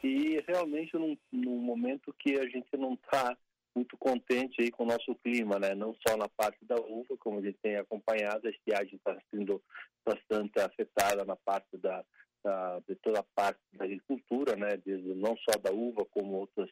E 0.04 0.44
realmente 0.48 0.96
num, 0.96 1.18
num 1.32 1.60
momento 1.60 2.14
que 2.18 2.40
a 2.40 2.48
gente 2.48 2.76
não 2.78 2.94
está 2.94 3.38
muito 3.76 3.96
contente 3.98 4.62
aí 4.62 4.72
com 4.72 4.84
o 4.84 4.88
nosso 4.88 5.14
clima, 5.16 5.60
né? 5.60 5.76
Não 5.76 5.96
só 6.08 6.18
na 6.18 6.28
parte 6.28 6.66
da 6.66 6.76
uva, 6.76 7.16
como 7.20 7.40
a 7.40 7.42
gente 7.42 7.60
tem 7.62 7.76
acompanhado, 7.76 8.48
a 8.48 8.50
estiagem 8.50 8.96
está 8.96 9.16
sendo 9.30 9.62
bastante 10.04 10.60
afetada 10.60 11.24
na 11.26 11.36
parte 11.36 11.78
da, 11.78 12.04
da, 12.44 12.80
de 12.88 12.96
toda 12.96 13.20
a 13.20 13.26
parte 13.36 13.60
da 13.74 13.86
agricultura, 13.86 14.56
né, 14.56 14.78
desde, 14.86 15.14
não 15.16 15.36
só 15.38 15.58
da 15.60 15.72
uva, 15.72 16.06
como 16.06 16.38
outras, 16.38 16.70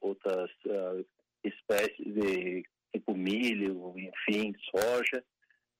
outras 0.00 0.50
uh, 0.66 1.04
espécies 1.44 2.14
de 2.14 2.64
tipo 2.92 3.14
milho, 3.14 3.94
enfim, 3.96 4.54
soja. 4.70 5.24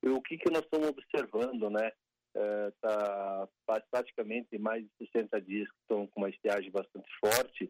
E 0.03 0.09
o 0.09 0.21
que, 0.21 0.37
que 0.37 0.49
nós 0.49 0.63
estamos 0.63 0.89
observando, 0.89 1.69
né? 1.69 1.91
Está 2.33 3.43
uh, 3.43 3.81
praticamente 3.91 4.57
mais 4.57 4.83
de 4.83 5.07
60 5.11 5.41
dias 5.41 5.69
que 5.69 5.77
estão 5.81 6.07
com 6.07 6.21
uma 6.21 6.29
estiagem 6.29 6.71
bastante 6.71 7.09
forte 7.19 7.69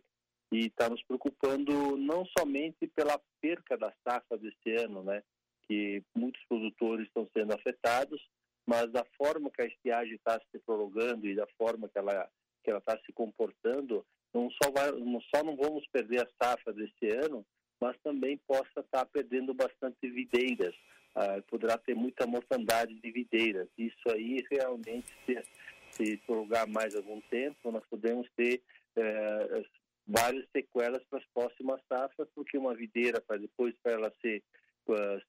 e 0.51 0.67
está 0.67 0.87
nos 0.87 1.01
preocupando 1.03 1.97
não 1.97 2.25
somente 2.37 2.85
pela 2.87 3.19
perca 3.41 3.77
da 3.77 3.91
safra 4.07 4.37
desse 4.37 4.75
ano, 4.83 5.03
né? 5.03 5.23
Que 5.67 6.03
muitos 6.15 6.43
produtores 6.45 7.07
estão 7.07 7.27
sendo 7.35 7.53
afetados, 7.53 8.21
mas 8.65 8.91
da 8.91 9.05
forma 9.17 9.49
que 9.51 9.61
a 9.61 9.65
estiagem 9.65 10.15
está 10.15 10.39
se 10.51 10.59
prolongando 10.59 11.27
e 11.27 11.35
da 11.35 11.47
forma 11.57 11.89
que 11.89 11.97
ela 11.97 12.29
que 12.63 12.69
ela 12.69 12.79
está 12.79 12.95
se 12.99 13.11
comportando, 13.11 14.05
não 14.31 14.49
só 14.51 14.69
vai, 14.71 14.91
não 14.91 15.19
só 15.33 15.43
não 15.43 15.55
vamos 15.55 15.85
perder 15.87 16.21
a 16.21 16.29
safra 16.39 16.71
desse 16.71 17.07
ano, 17.07 17.43
mas 17.79 17.97
também 18.03 18.39
possa 18.47 18.81
estar 18.81 18.83
tá 18.99 19.05
perdendo 19.05 19.53
bastante 19.53 20.07
videiras. 20.07 20.75
Ah, 21.15 21.41
poderá 21.47 21.77
ter 21.77 21.95
muita 21.95 22.27
mortandade 22.27 22.93
de 22.93 23.11
videiras. 23.11 23.67
Isso 23.77 24.09
aí 24.09 24.45
realmente 24.49 25.07
se, 25.25 25.43
se 25.89 26.17
prolongar 26.17 26.67
mais 26.69 26.95
algum 26.95 27.19
tempo, 27.21 27.71
nós 27.71 27.83
podemos 27.89 28.29
ter 28.37 28.61
eh, 28.95 29.63
várias 30.07 30.47
sequelas 30.55 31.03
para 31.09 31.19
as 31.19 31.25
próximas 31.33 31.81
safras, 31.89 32.29
porque 32.33 32.57
uma 32.57 32.75
videira 32.75 33.19
para 33.19 33.37
depois 33.37 33.75
para 33.83 33.93
ela 33.93 34.13
ser 34.21 34.41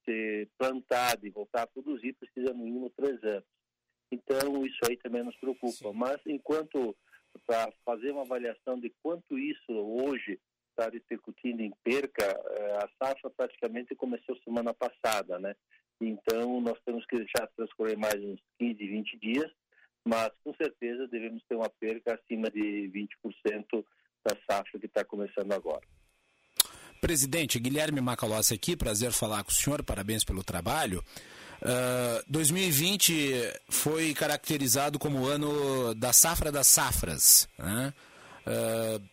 ser 0.05 0.49
plantada 0.57 1.25
e 1.25 1.29
voltar 1.29 1.63
a 1.63 1.67
produzir 1.67 2.13
precisa 2.13 2.53
no 2.53 2.63
mínimo 2.63 2.89
três 2.91 3.21
anos. 3.23 3.45
Então, 4.11 4.65
isso 4.65 4.79
aí 4.87 4.97
também 4.97 5.23
nos 5.23 5.35
preocupa. 5.37 5.71
Sim. 5.71 5.93
Mas, 5.93 6.19
enquanto 6.25 6.95
para 7.47 7.71
fazer 7.83 8.11
uma 8.11 8.21
avaliação 8.21 8.79
de 8.79 8.91
quanto 9.01 9.37
isso 9.37 9.71
hoje 9.71 10.39
está 10.69 10.89
repercutindo 10.89 11.61
em 11.61 11.73
perca, 11.83 12.23
eh, 12.23 12.77
a 12.77 12.89
safra 12.99 13.29
praticamente 13.29 13.95
começou 13.95 14.35
semana 14.43 14.73
passada, 14.73 15.39
né? 15.39 15.55
Então, 16.01 16.59
nós 16.61 16.79
temos 16.85 17.05
que 17.05 17.17
deixar 17.17 17.47
transcorrer 17.55 17.97
mais 17.97 18.15
uns 18.15 18.39
15, 18.59 18.75
20 18.75 19.19
dias, 19.19 19.51
mas 20.05 20.31
com 20.43 20.53
certeza 20.55 21.07
devemos 21.07 21.43
ter 21.45 21.55
uma 21.55 21.69
perca 21.69 22.15
acima 22.15 22.49
de 22.49 22.89
20% 22.89 23.85
da 24.25 24.35
safra 24.49 24.79
que 24.79 24.87
está 24.87 25.03
começando 25.03 25.51
agora. 25.53 25.85
Presidente, 27.03 27.59
Guilherme 27.59 27.99
Macalossi 27.99 28.53
aqui, 28.53 28.77
prazer 28.77 29.11
falar 29.11 29.43
com 29.43 29.51
o 29.51 29.53
senhor, 29.53 29.83
parabéns 29.83 30.23
pelo 30.23 30.41
trabalho. 30.41 31.03
Uh, 31.61 32.23
2020 32.29 33.23
foi 33.69 34.13
caracterizado 34.13 34.97
como 34.97 35.19
o 35.19 35.27
ano 35.27 35.93
da 35.95 36.13
safra 36.13 36.49
das 36.49 36.67
safras. 36.67 37.49
Né? 37.59 37.93
Uh, 38.47 39.03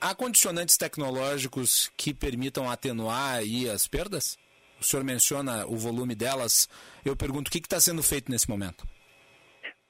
há 0.00 0.14
condicionantes 0.14 0.76
tecnológicos 0.76 1.90
que 1.96 2.14
permitam 2.14 2.70
atenuar 2.70 3.38
aí 3.38 3.68
as 3.68 3.88
perdas? 3.88 4.38
O 4.80 4.84
senhor 4.84 5.02
menciona 5.02 5.66
o 5.66 5.76
volume 5.76 6.14
delas. 6.14 6.68
Eu 7.04 7.16
pergunto, 7.16 7.48
o 7.48 7.50
que 7.50 7.58
está 7.58 7.80
sendo 7.80 8.00
feito 8.00 8.30
nesse 8.30 8.48
momento? 8.48 8.86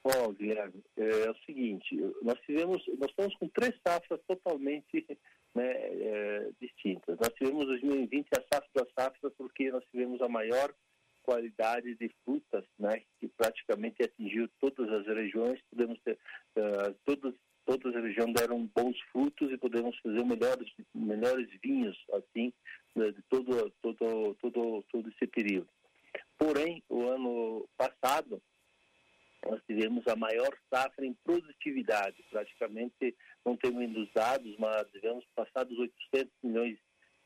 Bom, 0.03 0.33
Guilherme, 0.33 0.83
é, 0.97 1.25
é 1.27 1.29
o 1.29 1.35
seguinte, 1.45 1.95
nós 2.23 2.39
tivemos, 2.39 2.81
nós 2.97 3.11
estamos 3.11 3.35
com 3.35 3.47
três 3.49 3.71
safras 3.85 4.19
totalmente 4.27 5.05
né, 5.55 5.71
é, 5.71 6.49
distintas. 6.59 7.17
Nós 7.19 7.33
tivemos 7.33 7.65
2020 7.65 8.27
a 8.33 8.43
safra 8.53 8.87
safra 8.97 9.31
porque 9.31 9.71
nós 9.71 9.83
tivemos 9.91 10.21
a 10.21 10.29
maior 10.29 10.73
qualidade 11.23 11.95
de 11.95 12.09
frutas, 12.23 12.65
né, 12.79 13.01
que 13.19 13.27
praticamente 13.27 14.03
atingiu 14.03 14.49
todas 14.59 14.89
as 14.89 15.05
regiões. 15.05 15.59
Podemos 15.69 15.99
ter 16.01 16.17
uh, 16.57 16.95
todas 17.05 17.33
todas 17.63 17.95
as 17.95 18.03
regiões 18.03 18.33
deram 18.33 18.67
bons 18.75 18.99
frutos 19.11 19.51
e 19.51 19.57
podemos 19.57 19.95
fazer 19.99 20.25
melhores 20.25 20.67
melhores 20.95 21.47
vinhos 21.63 21.95
assim 22.11 22.51
né, 22.95 23.11
de 23.11 23.21
todo 23.29 23.71
todo 23.81 24.35
todo 24.41 24.83
todo 24.91 25.09
esse 25.09 25.27
período. 25.27 25.69
Porém, 26.37 26.83
o 26.89 27.07
ano 27.07 27.69
passado 27.77 28.41
nós 29.45 29.61
tivemos 29.65 30.05
a 30.07 30.15
maior 30.15 30.55
safra 30.69 31.05
em 31.05 31.13
produtividade, 31.23 32.23
praticamente 32.29 33.15
não 33.45 33.57
temos 33.57 33.97
os 33.97 34.11
dados, 34.13 34.55
mas 34.57 34.89
tivemos 34.91 35.25
passar 35.35 35.63
dos 35.63 35.77
800 35.77 36.31
milhões 36.43 36.77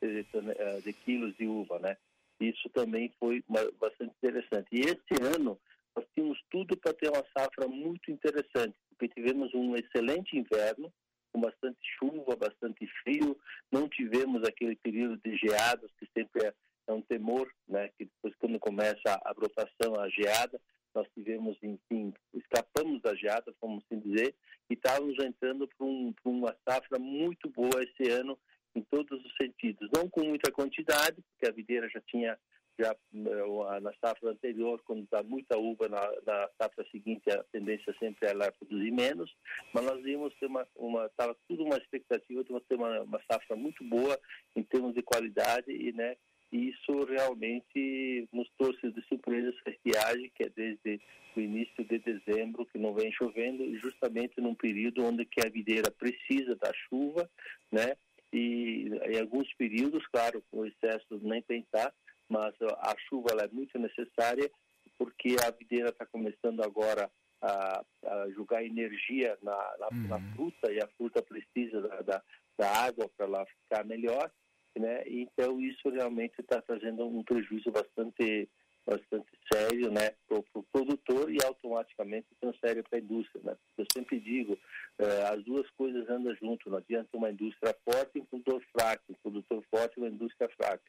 de, 0.02 0.26
eh, 0.34 0.82
de, 0.82 0.94
quilos 0.94 1.36
de 1.36 1.46
uva, 1.46 1.80
né? 1.80 1.98
Isso 2.40 2.70
também 2.70 3.12
foi 3.20 3.44
bastante 3.80 4.14
interessante. 4.18 4.68
E 4.72 4.82
esse 4.82 5.22
ano 5.36 5.60
nós 5.96 6.06
tínhamos 6.14 6.42
tudo 6.50 6.76
para 6.78 6.94
ter 6.94 7.10
uma 7.10 7.24
safra 7.38 7.68
muito 7.68 8.12
interessante, 8.12 8.76
porque 8.90 9.08
tivemos 9.10 9.54
um 9.54 9.76
excelente 9.76 10.38
inverno, 10.38 10.92
com 11.32 11.42
bastante 11.42 11.80
chuva, 12.00 12.36
bastante 12.36 12.88
frio, 13.04 13.38
não 13.72 13.90
tivemos 13.90 14.44
aquele 14.44 14.76
período 14.78 15.18
de 15.18 15.36
geadas 15.38 15.92
que 16.00 16.08
sempre 16.18 16.48
é, 16.48 16.54
é 16.88 16.94
um 16.94 17.02
temor, 17.02 17.52
né? 17.68 17.90
Que 17.98 18.06
depois 18.06 18.34
quando 18.36 18.60
começa 18.60 19.20
a 19.24 19.34
brotação, 19.34 20.00
a 20.00 20.08
geada, 20.10 20.60
nós 20.96 21.08
tivemos, 21.14 21.58
enfim, 21.62 22.14
escapamos 22.34 23.02
da 23.02 23.14
geada, 23.14 23.54
vamos 23.62 23.84
assim 23.86 24.00
dizer, 24.00 24.34
e 24.70 24.74
estávamos 24.74 25.20
entrando 25.20 25.68
para 25.68 25.86
um, 25.86 26.14
uma 26.24 26.56
safra 26.68 26.98
muito 26.98 27.50
boa 27.50 27.84
esse 27.84 28.10
ano 28.10 28.38
em 28.74 28.82
todos 28.82 29.24
os 29.24 29.36
sentidos. 29.36 29.90
Não 29.94 30.10
com 30.10 30.24
muita 30.24 30.52
quantidade, 30.52 31.22
porque 31.22 31.48
a 31.48 31.54
videira 31.54 31.90
já 31.90 32.02
tinha, 32.02 32.38
já 32.80 32.92
eh, 33.14 33.80
na 33.82 33.94
safra 34.02 34.32
anterior, 34.32 34.82
quando 34.86 35.08
dá 35.12 35.22
muita 35.22 35.58
uva, 35.58 35.88
na, 35.88 36.02
na 36.26 36.50
safra 36.58 36.86
seguinte 36.92 37.30
a 37.30 37.44
tendência 37.52 37.94
sempre 38.00 38.28
era 38.28 38.52
produzir 38.52 38.92
menos, 38.92 39.34
mas 39.74 39.86
nós 39.86 40.06
íamos 40.06 40.34
ter 40.36 40.48
uma, 40.48 40.68
uma 40.76 41.06
estava 41.06 41.36
tudo 41.48 41.64
uma 41.64 41.78
expectativa 41.78 42.44
de 42.44 42.60
ter 42.62 42.76
uma, 42.76 43.02
uma 43.02 43.22
safra 43.30 43.56
muito 43.56 43.84
boa 43.84 44.20
em 44.56 44.64
termos 44.64 44.94
de 44.94 45.02
qualidade 45.02 45.72
e, 45.72 45.92
né, 45.94 46.18
isso 46.52 47.04
realmente 47.06 48.28
nos 48.32 48.50
trouxe 48.58 48.92
de 48.92 49.02
surpresa 49.08 49.50
essa 49.50 49.76
estiagem, 49.76 50.32
que 50.36 50.44
é 50.44 50.50
desde 50.50 51.02
o 51.36 51.40
início 51.40 51.84
de 51.84 52.00
dezembro, 52.00 52.66
que 52.66 52.78
não 52.78 52.94
vem 52.94 53.12
chovendo, 53.12 53.78
justamente 53.80 54.40
num 54.40 54.56
período 54.56 55.04
onde 55.04 55.26
que 55.26 55.46
a 55.46 55.50
videira 55.50 55.92
precisa 55.92 56.56
da 56.56 56.72
chuva, 56.88 57.30
né? 57.72 57.96
E 58.32 58.90
em 59.12 59.20
alguns 59.20 59.54
períodos, 59.56 60.06
claro, 60.08 60.44
com 60.52 60.66
excesso 60.66 61.20
nem 61.22 61.42
pensar, 61.42 61.94
mas 62.30 62.54
a 62.62 62.96
chuva 63.08 63.30
é 63.40 63.48
muito 63.48 63.78
necessária, 63.78 64.50
porque 64.98 65.36
a 65.46 65.52
videira 65.52 65.90
está 65.90 66.06
começando 66.06 66.62
agora 66.62 67.10
a, 67.42 67.84
a 68.06 68.30
jogar 68.32 68.64
energia 68.64 69.38
na, 69.42 69.58
na, 69.80 69.88
uhum. 69.92 70.08
na, 70.08 70.20
fruta, 70.34 70.72
e 70.72 70.82
a 70.82 70.88
fruta 70.98 71.22
precisa 71.22 71.82
da, 71.82 72.02
da, 72.02 72.24
da 72.58 72.72
água 72.86 73.10
para 73.16 73.26
ela 73.26 73.46
ficar 73.46 73.86
melhor, 73.86 74.32
né? 74.80 75.04
Então 75.08 75.60
isso 75.60 75.90
realmente 75.90 76.40
está 76.40 76.62
trazendo 76.62 77.06
um 77.06 77.24
prejuízo 77.24 77.72
bastante 77.72 78.50
bastante 78.86 79.28
sério, 79.52 79.90
né, 79.92 80.12
para 80.28 80.38
o 80.38 80.44
pro 80.44 80.64
produtor 80.72 81.32
e 81.32 81.44
automaticamente 81.44 82.28
transfere 82.40 82.84
para 82.84 83.00
a 83.00 83.02
indústria, 83.02 83.42
né? 83.44 83.58
Eu 83.78 83.86
sempre 83.92 84.20
digo, 84.20 84.58
eh, 85.00 85.24
as 85.24 85.44
duas 85.44 85.68
coisas 85.72 86.08
andam 86.08 86.36
junto. 86.36 86.70
Não 86.70 86.78
adianta 86.78 87.18
uma 87.18 87.32
indústria 87.32 87.76
forte 87.84 88.12
e 88.16 88.22
um 88.22 88.26
produtor 88.26 88.64
fraco, 88.72 89.04
um 89.10 89.16
produtor 89.16 89.64
forte 89.72 89.98
e 89.98 90.02
uma 90.02 90.10
indústria 90.10 90.48
fraca. 90.50 90.84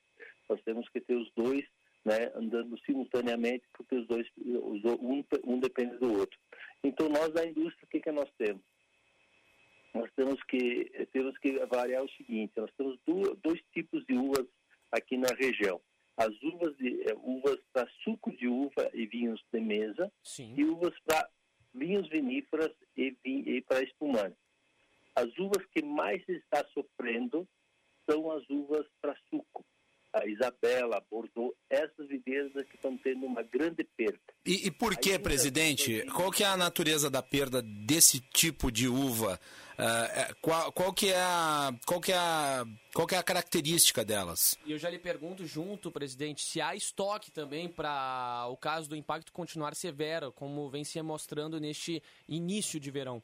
Nós 0.48 0.60
temos 0.62 0.86
que 0.90 1.00
ter 1.00 1.14
os 1.14 1.30
dois, 1.34 1.64
né, 2.04 2.30
andando 2.34 2.78
simultaneamente, 2.84 3.64
porque 3.72 3.96
os 3.96 4.06
dois, 4.06 4.26
um, 4.36 5.24
um 5.44 5.58
depende 5.58 5.96
do 5.96 6.18
outro. 6.18 6.38
Então 6.84 7.08
nós 7.08 7.32
da 7.32 7.46
indústria, 7.46 7.84
o 7.84 7.88
que 7.88 8.00
que 8.00 8.12
nós 8.12 8.30
temos? 8.36 8.62
nós 9.96 10.10
temos 10.14 10.42
que 10.44 11.08
temos 11.12 11.36
que 11.38 11.58
avaliar 11.60 12.04
o 12.04 12.10
seguinte: 12.10 12.52
nós 12.56 12.70
temos 12.76 12.98
dois 13.06 13.60
tipos 13.76 14.02
de 14.06 14.14
uvas 14.16 14.46
aqui 14.90 15.18
na 15.18 15.28
região. 15.28 15.80
As 16.16 16.32
uvas 16.42 16.74
de 16.78 17.02
é, 17.10 17.14
uvas 17.14 17.58
para 17.72 17.86
suco 18.02 18.34
de 18.34 18.48
uva 18.48 18.90
e 18.94 19.04
vinhos 19.06 19.42
de 19.52 19.60
mesa 19.60 20.10
Sim. 20.22 20.54
e 20.56 20.64
uvas 20.64 20.94
para 21.04 21.28
vinhos 21.74 22.08
viníferas 22.08 22.72
e, 22.96 23.14
e 23.22 23.60
para 23.60 23.82
espumante. 23.82 24.36
As 25.14 25.28
uvas 25.38 25.64
que 25.74 25.84
mais 25.84 26.26
está 26.26 26.64
sofrendo 26.72 27.46
são 28.08 28.30
as 28.30 28.48
uvas 28.48 28.86
para 29.02 29.14
suco 29.28 29.62
a 30.16 30.26
Isabela, 30.26 30.96
a 30.96 31.00
Bordeaux, 31.00 31.54
essas 31.68 32.08
videiras 32.08 32.54
é 32.56 32.64
que 32.64 32.76
estão 32.76 32.96
tendo 32.96 33.26
uma 33.26 33.42
grande 33.42 33.84
perda. 33.96 34.18
E, 34.44 34.66
e 34.66 34.70
por 34.70 34.96
que, 34.96 35.18
presidente? 35.18 36.04
Qual 36.14 36.30
que 36.30 36.42
é 36.42 36.46
a 36.46 36.56
natureza 36.56 37.10
da 37.10 37.22
perda 37.22 37.62
desse 37.62 38.20
tipo 38.20 38.70
de 38.70 38.88
uva? 38.88 39.38
Uh, 39.76 40.34
qual, 40.40 40.72
qual, 40.72 40.92
que 40.92 41.10
é 41.10 41.20
a, 41.20 41.70
qual, 41.86 42.00
que 42.00 42.10
é 42.10 42.16
a, 42.16 42.64
qual 42.94 43.06
que 43.06 43.14
é 43.14 43.18
a 43.18 43.22
característica 43.22 44.02
delas? 44.02 44.58
E 44.64 44.72
eu 44.72 44.78
já 44.78 44.88
lhe 44.88 44.98
pergunto 44.98 45.44
junto, 45.44 45.92
presidente, 45.92 46.40
se 46.42 46.62
há 46.62 46.74
estoque 46.74 47.30
também 47.30 47.68
para 47.68 48.46
o 48.48 48.56
caso 48.56 48.88
do 48.88 48.96
impacto 48.96 49.32
continuar 49.32 49.74
severo, 49.74 50.32
como 50.32 50.70
vem 50.70 50.82
se 50.82 51.00
mostrando 51.02 51.60
neste 51.60 52.02
início 52.26 52.80
de 52.80 52.90
verão. 52.90 53.22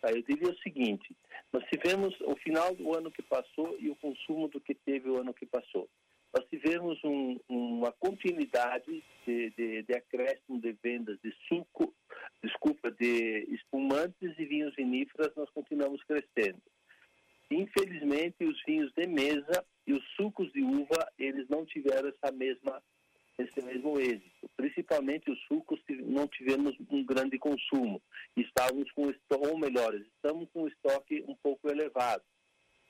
Tá, 0.00 0.10
eu 0.10 0.22
diria 0.22 0.50
o 0.50 0.58
seguinte, 0.58 1.16
nós 1.52 1.64
tivemos 1.66 2.14
o 2.22 2.34
final 2.36 2.74
do 2.74 2.96
ano 2.96 3.10
que 3.10 3.22
passou 3.22 3.76
e 3.78 3.88
o 3.90 3.96
consumo 3.96 4.48
do 4.48 4.60
que 4.60 4.74
teve 4.74 5.08
o 5.08 5.20
ano 5.20 5.32
que 5.32 5.46
passou. 5.46 5.88
Nós 6.34 6.44
tivemos 6.48 7.02
um, 7.04 7.38
uma 7.48 7.90
continuidade 7.92 9.02
de, 9.26 9.50
de, 9.50 9.82
de, 9.82 9.94
acréscimo 9.94 10.60
de 10.60 10.72
vendas 10.82 11.18
de 11.22 11.32
suco, 11.48 11.94
desculpa, 12.42 12.90
de 12.90 13.46
espumantes 13.50 14.38
e 14.38 14.44
vinhos 14.44 14.74
viníferas, 14.74 15.34
nós 15.34 15.48
continuamos 15.50 16.02
crescendo. 16.04 16.60
Infelizmente, 17.50 18.44
os 18.44 18.62
vinhos 18.66 18.92
de 18.92 19.06
mesa 19.06 19.64
e 19.86 19.94
os 19.94 20.04
sucos 20.16 20.52
de 20.52 20.62
uva, 20.62 21.10
eles 21.18 21.48
não 21.48 21.64
tiveram 21.64 22.10
essa 22.10 22.30
mesma 22.30 22.82
esse 23.38 23.64
mesmo 23.64 24.00
êxito. 24.00 24.50
Principalmente 24.56 25.30
os 25.30 25.40
sucos 25.46 25.80
não 25.88 26.26
tivemos 26.26 26.76
um 26.90 27.04
grande 27.04 27.38
consumo. 27.38 28.02
Estávamos 28.36 28.90
com 28.92 29.14
ou 29.30 29.58
melhor, 29.58 29.94
estamos 29.94 30.50
com 30.50 30.64
um 30.64 30.68
estoque 30.68 31.24
um 31.28 31.36
pouco 31.36 31.70
elevado. 31.70 32.24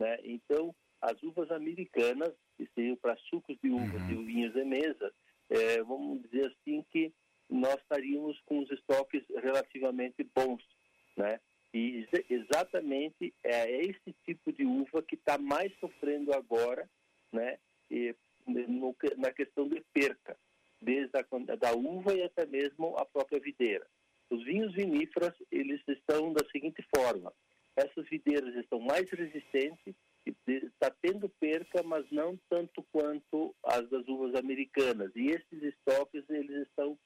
Né? 0.00 0.18
Então, 0.24 0.74
as 1.10 1.22
uvas 1.22 1.50
americanas, 1.50 2.32
que 2.56 2.68
seriam 2.74 2.96
para 2.96 3.16
sucos 3.30 3.56
de 3.62 3.70
uvas 3.70 4.02
uhum. 4.02 4.10
e 4.10 4.24
vinhos 4.24 4.52
de 4.52 4.64
mesa, 4.64 5.12
é, 5.50 5.82
vamos 5.82 6.22
dizer 6.22 6.46
assim 6.46 6.84
que 6.90 7.12
nós 7.48 7.76
estaríamos 7.76 8.38
com 8.40 8.58
os 8.58 8.70
estoques 8.70 9.22
relativamente 9.42 10.22
bons, 10.34 10.62
né? 11.16 11.40
E 11.72 12.06
exatamente 12.30 13.34
é 13.44 13.82
esse 13.82 14.14
tipo 14.24 14.52
de 14.52 14.64
uva 14.64 15.02
que 15.02 15.14
está 15.14 15.36
mais 15.38 15.72
sofrendo 15.78 16.32
agora, 16.32 16.88
né? 17.32 17.58
E 17.90 18.14
no, 18.46 18.94
na 19.16 19.32
questão 19.32 19.68
de 19.68 19.82
perca, 19.92 20.36
desde 20.80 21.16
a 21.16 21.56
da 21.56 21.72
uva 21.74 22.14
e 22.14 22.22
até 22.22 22.46
mesmo 22.46 22.96
a 22.96 23.04
própria 23.04 23.40
videira. 23.40 23.86
Os 24.30 24.44
vinhos 24.44 24.74
viníferos, 24.74 25.32
eles 25.50 25.80
estão 25.88 26.32
da 26.32 26.44
seguinte 26.50 26.84
forma, 26.94 27.32
essas 27.76 28.08
videiras 28.08 28.54
estão 28.56 28.80
mais 28.80 29.08
resistentes, 29.10 29.94
está 30.52 30.90
tendo 31.02 31.28
perca, 31.28 31.82
mas 31.82 32.10
não 32.10 32.38
tanto 32.48 32.82
quanto 32.92 33.54
as 33.64 33.88
das 33.88 34.06
uvas 34.08 34.34
americanas. 34.34 35.10
E 35.14 35.28
esses 35.28 35.62
estoques, 35.62 36.24
eles 36.28 36.66
estão 36.68 36.98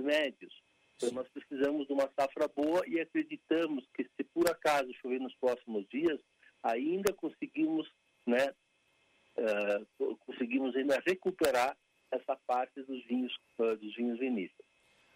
médios. 0.00 0.54
Então, 0.96 1.10
nós 1.12 1.28
precisamos 1.28 1.86
de 1.86 1.92
uma 1.92 2.10
safra 2.18 2.48
boa 2.48 2.82
e 2.86 3.00
acreditamos 3.00 3.88
que, 3.94 4.04
se 4.04 4.24
por 4.32 4.48
acaso 4.48 4.92
chover 4.94 5.20
nos 5.20 5.34
próximos 5.36 5.86
dias, 5.88 6.20
ainda 6.62 7.12
conseguimos 7.12 7.90
né, 8.26 8.54
uh, 9.36 10.16
conseguimos 10.18 10.74
ainda 10.76 11.02
recuperar 11.06 11.76
essa 12.10 12.36
parte 12.46 12.82
dos 12.82 13.04
vinhos, 13.06 13.34
uh, 13.58 13.76
dos 13.76 13.94
vinhos 13.96 14.18
viníferos. 14.18 14.61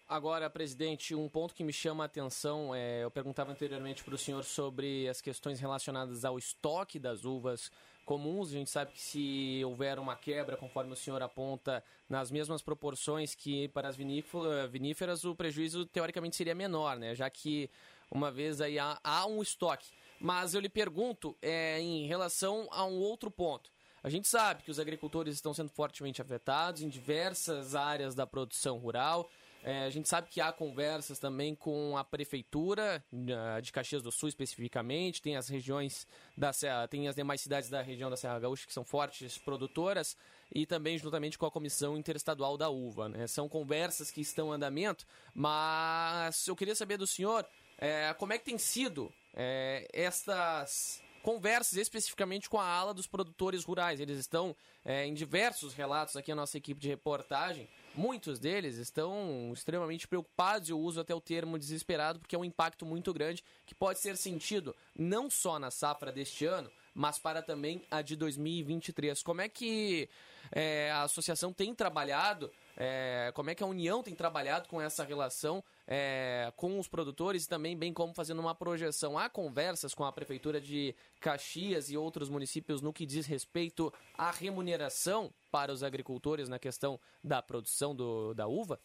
Agora, 0.08 0.48
presidente, 0.48 1.16
um 1.16 1.28
ponto 1.28 1.52
que 1.52 1.64
me 1.64 1.72
chama 1.72 2.04
a 2.04 2.06
atenção, 2.06 2.72
é, 2.72 3.02
eu 3.02 3.10
perguntava 3.10 3.50
anteriormente 3.50 4.04
para 4.04 4.14
o 4.14 4.18
senhor 4.18 4.44
sobre 4.44 5.08
as 5.08 5.20
questões 5.20 5.58
relacionadas 5.58 6.24
ao 6.24 6.38
estoque 6.38 6.96
das 6.96 7.24
uvas 7.24 7.72
comuns. 8.04 8.50
A 8.50 8.52
gente 8.52 8.70
sabe 8.70 8.92
que 8.92 9.00
se 9.00 9.62
houver 9.64 9.98
uma 9.98 10.14
quebra, 10.14 10.56
conforme 10.56 10.92
o 10.92 10.96
senhor 10.96 11.20
aponta, 11.20 11.82
nas 12.08 12.30
mesmas 12.30 12.62
proporções 12.62 13.34
que 13.34 13.66
para 13.70 13.88
as 13.88 13.96
viníferas, 13.96 15.24
o 15.24 15.34
prejuízo 15.34 15.84
teoricamente 15.86 16.36
seria 16.36 16.54
menor, 16.54 16.96
né? 16.96 17.12
Já 17.12 17.28
que 17.28 17.68
uma 18.08 18.30
vez 18.30 18.60
aí 18.60 18.78
há, 18.78 19.00
há 19.02 19.26
um 19.26 19.42
estoque. 19.42 19.88
Mas 20.20 20.54
eu 20.54 20.60
lhe 20.60 20.68
pergunto 20.68 21.36
é, 21.42 21.80
em 21.80 22.06
relação 22.06 22.68
a 22.70 22.84
um 22.84 22.96
outro 23.00 23.28
ponto. 23.28 23.72
A 24.04 24.08
gente 24.08 24.28
sabe 24.28 24.62
que 24.62 24.70
os 24.70 24.78
agricultores 24.78 25.34
estão 25.34 25.52
sendo 25.52 25.70
fortemente 25.70 26.22
afetados 26.22 26.80
em 26.80 26.88
diversas 26.88 27.74
áreas 27.74 28.14
da 28.14 28.24
produção 28.24 28.78
rural. 28.78 29.28
É, 29.66 29.82
a 29.82 29.90
gente 29.90 30.08
sabe 30.08 30.28
que 30.30 30.40
há 30.40 30.52
conversas 30.52 31.18
também 31.18 31.52
com 31.52 31.96
a 31.96 32.04
prefeitura 32.04 33.04
uh, 33.12 33.60
de 33.60 33.72
Caxias 33.72 34.00
do 34.00 34.12
Sul 34.12 34.28
especificamente, 34.28 35.20
tem 35.20 35.36
as 35.36 35.48
regiões 35.48 36.06
da 36.36 36.52
Serra, 36.52 36.86
tem 36.86 37.08
as 37.08 37.16
demais 37.16 37.40
cidades 37.40 37.68
da 37.68 37.82
região 37.82 38.08
da 38.08 38.16
Serra 38.16 38.38
Gaúcha 38.38 38.64
que 38.64 38.72
são 38.72 38.84
fortes 38.84 39.38
produtoras 39.38 40.16
e 40.54 40.66
também 40.66 40.96
juntamente 40.96 41.36
com 41.36 41.46
a 41.46 41.50
Comissão 41.50 41.98
Interestadual 41.98 42.56
da 42.56 42.70
Uva. 42.70 43.08
Né? 43.08 43.26
São 43.26 43.48
conversas 43.48 44.08
que 44.08 44.20
estão 44.20 44.52
em 44.52 44.54
andamento, 44.54 45.04
mas 45.34 46.46
eu 46.46 46.54
queria 46.54 46.76
saber 46.76 46.96
do 46.96 47.06
senhor 47.06 47.44
é, 47.76 48.14
como 48.14 48.32
é 48.32 48.38
que 48.38 48.44
tem 48.44 48.58
sido 48.58 49.12
é, 49.34 49.88
estas 49.92 51.02
conversas 51.26 51.76
especificamente 51.76 52.48
com 52.48 52.56
a 52.56 52.64
ala 52.64 52.94
dos 52.94 53.08
produtores 53.08 53.64
rurais. 53.64 53.98
Eles 53.98 54.16
estão 54.16 54.54
é, 54.84 55.04
em 55.04 55.12
diversos 55.12 55.74
relatos 55.74 56.14
aqui, 56.14 56.30
a 56.30 56.36
nossa 56.36 56.56
equipe 56.56 56.80
de 56.80 56.86
reportagem. 56.86 57.68
Muitos 57.96 58.38
deles 58.38 58.76
estão 58.76 59.50
extremamente 59.52 60.06
preocupados, 60.06 60.68
e 60.68 60.72
eu 60.72 60.78
uso 60.78 61.00
até 61.00 61.12
o 61.12 61.20
termo 61.20 61.58
desesperado, 61.58 62.20
porque 62.20 62.36
é 62.36 62.38
um 62.38 62.44
impacto 62.44 62.86
muito 62.86 63.12
grande 63.12 63.42
que 63.66 63.74
pode 63.74 63.98
ser 63.98 64.16
sentido 64.16 64.72
não 64.96 65.28
só 65.28 65.58
na 65.58 65.68
safra 65.68 66.12
deste 66.12 66.46
ano, 66.46 66.70
mas 66.94 67.18
para 67.18 67.42
também 67.42 67.82
a 67.90 68.02
de 68.02 68.14
2023. 68.14 69.20
Como 69.24 69.40
é 69.40 69.48
que 69.48 70.08
é, 70.52 70.92
a 70.92 71.02
associação 71.02 71.52
tem 71.52 71.74
trabalhado, 71.74 72.52
é, 72.76 73.32
como 73.34 73.50
é 73.50 73.54
que 73.56 73.64
a 73.64 73.66
União 73.66 74.00
tem 74.00 74.14
trabalhado 74.14 74.68
com 74.68 74.80
essa 74.80 75.02
relação 75.02 75.60
é, 75.86 76.52
com 76.56 76.78
os 76.78 76.88
produtores 76.88 77.44
e 77.44 77.48
também 77.48 77.76
bem 77.76 77.92
como 77.92 78.14
fazendo 78.14 78.40
uma 78.40 78.54
projeção. 78.54 79.16
Há 79.16 79.28
conversas 79.28 79.94
com 79.94 80.04
a 80.04 80.12
Prefeitura 80.12 80.60
de 80.60 80.94
Caxias 81.20 81.90
e 81.90 81.96
outros 81.96 82.28
municípios 82.28 82.82
no 82.82 82.92
que 82.92 83.06
diz 83.06 83.26
respeito 83.26 83.92
à 84.14 84.30
remuneração 84.30 85.32
para 85.50 85.72
os 85.72 85.82
agricultores 85.82 86.48
na 86.48 86.58
questão 86.58 86.98
da 87.22 87.40
produção 87.40 87.94
do, 87.94 88.34
da 88.34 88.46
uva? 88.46 88.80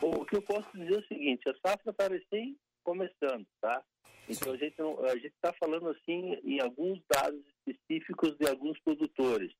O 0.00 0.24
que 0.24 0.36
eu 0.36 0.42
posso 0.42 0.68
dizer 0.76 0.94
é 0.94 0.98
o 0.98 1.06
seguinte, 1.06 1.48
a 1.48 1.54
safra 1.66 1.90
está 1.90 2.08
recém 2.08 2.56
começando, 2.82 3.46
tá? 3.60 3.82
Então 4.28 4.52
a 4.52 4.56
gente 4.56 4.80
a 4.80 5.14
gente 5.16 5.34
está 5.34 5.52
falando 5.52 5.88
assim 5.88 6.38
em 6.44 6.60
alguns 6.60 7.00
dados 7.10 7.42
específicos 7.66 8.36
de 8.38 8.48
alguns 8.48 8.78
produtores. 8.80 9.52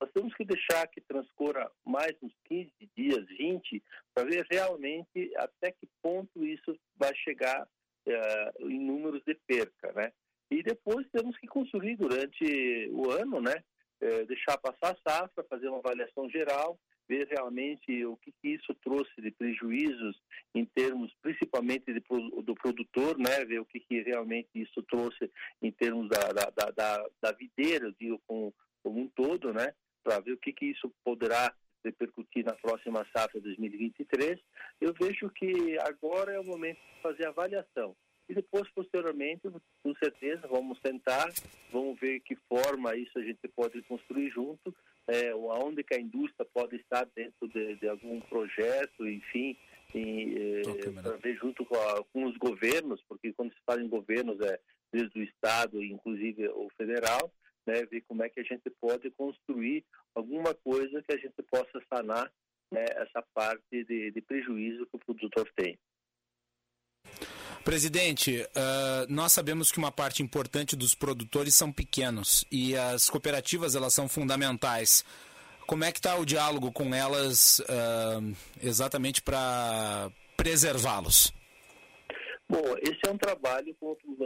Nós 0.00 0.10
temos 0.12 0.34
que 0.34 0.44
deixar 0.44 0.86
que 0.88 1.00
transcorra 1.02 1.70
mais 1.84 2.16
uns 2.22 2.32
15 2.44 2.72
dias, 2.96 3.26
20, 3.26 3.82
para 4.14 4.24
ver 4.24 4.46
realmente 4.50 5.30
até 5.36 5.70
que 5.72 5.86
ponto 6.02 6.44
isso 6.44 6.74
vai 6.96 7.14
chegar 7.16 7.68
uh, 8.06 8.68
em 8.68 8.80
números 8.80 9.22
de 9.26 9.34
perca, 9.46 9.92
né? 9.92 10.10
E 10.50 10.62
depois 10.62 11.06
temos 11.12 11.36
que 11.38 11.46
construir 11.46 11.96
durante 11.96 12.88
o 12.92 13.10
ano, 13.10 13.40
né? 13.40 13.62
Uh, 14.02 14.26
deixar 14.26 14.56
passar 14.56 14.96
a 14.96 15.10
safra, 15.10 15.44
fazer 15.44 15.68
uma 15.68 15.78
avaliação 15.78 16.30
geral, 16.30 16.78
ver 17.06 17.28
realmente 17.28 18.04
o 18.06 18.16
que, 18.16 18.32
isso 18.42 18.72
trouxe 18.82 19.20
de 19.20 19.30
prejuízos 19.32 20.16
em 20.54 20.64
termos, 20.64 21.12
principalmente 21.20 21.92
de, 21.92 22.00
do 22.42 22.54
produtor, 22.54 23.18
né? 23.18 23.44
Ver 23.44 23.60
o 23.60 23.66
que, 23.66 23.80
que 23.80 24.00
realmente 24.00 24.48
isso 24.54 24.82
trouxe 24.84 25.30
em 25.60 25.70
termos 25.70 26.08
da, 26.08 26.32
da, 26.32 26.70
da, 26.70 27.06
da, 27.20 27.32
videira, 27.32 27.92
digo, 28.00 28.18
como, 28.26 28.54
como 28.82 29.00
um 29.00 29.08
todo, 29.08 29.52
né? 29.52 29.74
Para 30.02 30.20
ver 30.20 30.32
o 30.32 30.38
que, 30.38 30.52
que 30.52 30.66
isso 30.66 30.92
poderá 31.04 31.52
repercutir 31.84 32.44
na 32.44 32.52
próxima 32.54 33.06
safra 33.14 33.40
2023, 33.40 34.38
eu 34.80 34.92
vejo 34.92 35.30
que 35.30 35.78
agora 35.80 36.32
é 36.32 36.40
o 36.40 36.44
momento 36.44 36.78
de 36.78 37.02
fazer 37.02 37.26
a 37.26 37.30
avaliação. 37.30 37.96
E 38.28 38.34
depois, 38.34 38.70
posteriormente, 38.70 39.42
com 39.82 39.94
certeza, 39.96 40.46
vamos 40.46 40.78
sentar, 40.86 41.28
vamos 41.72 41.98
ver 41.98 42.20
que 42.20 42.36
forma 42.48 42.94
isso 42.94 43.18
a 43.18 43.22
gente 43.22 43.48
pode 43.56 43.82
construir 43.82 44.30
junto, 44.30 44.72
é, 45.08 45.30
aonde 45.30 45.82
que 45.82 45.94
a 45.94 46.00
indústria 46.00 46.46
pode 46.54 46.76
estar 46.76 47.08
dentro 47.16 47.48
de, 47.48 47.74
de 47.76 47.88
algum 47.88 48.20
projeto, 48.20 49.08
enfim, 49.08 49.56
é, 49.92 50.62
para 51.02 51.16
ver 51.16 51.36
junto 51.38 51.64
com, 51.64 51.74
a, 51.74 52.04
com, 52.12 52.24
os 52.26 52.36
governos, 52.36 53.02
porque 53.08 53.32
quando 53.32 53.52
se 53.52 53.60
fala 53.66 53.82
em 53.82 53.88
governos 53.88 54.40
é 54.40 54.60
desde 54.92 55.18
o 55.18 55.24
Estado, 55.24 55.82
inclusive 55.82 56.46
o 56.50 56.68
federal, 56.76 57.32
né, 57.66 57.84
ver 57.86 58.02
como 58.02 58.22
é 58.22 58.28
que 58.28 58.40
a 58.40 58.44
gente 58.44 58.70
pode 58.80 59.10
construir 59.10 59.84
alguma 60.14 60.54
coisa 60.54 61.02
que 61.02 61.14
a 61.14 61.18
gente 61.18 61.42
possa 61.50 61.80
sanar 61.92 62.30
né, 62.72 62.84
essa 62.90 63.22
parte 63.34 63.84
de, 63.84 64.10
de 64.10 64.20
prejuízo 64.22 64.86
que 64.86 64.96
o 64.96 64.98
produtor 64.98 65.50
tem. 65.56 65.78
Presidente, 67.64 68.42
uh, 68.42 69.06
nós 69.12 69.32
sabemos 69.32 69.70
que 69.70 69.78
uma 69.78 69.92
parte 69.92 70.22
importante 70.22 70.74
dos 70.74 70.94
produtores 70.94 71.54
são 71.54 71.70
pequenos 71.70 72.44
e 72.50 72.74
as 72.74 73.10
cooperativas 73.10 73.74
elas 73.74 73.92
são 73.92 74.08
fundamentais. 74.08 75.04
Como 75.66 75.84
é 75.84 75.92
que 75.92 75.98
está 75.98 76.16
o 76.16 76.24
diálogo 76.24 76.72
com 76.72 76.94
elas 76.94 77.60
uh, 77.60 78.36
exatamente 78.62 79.22
para 79.22 80.10
preservá-los? 80.36 81.32
Bom, 82.48 82.74
esse 82.82 82.98
é 83.06 83.10
um 83.10 83.18
trabalho 83.18 83.72
com 83.78 83.86
outros 83.86 84.18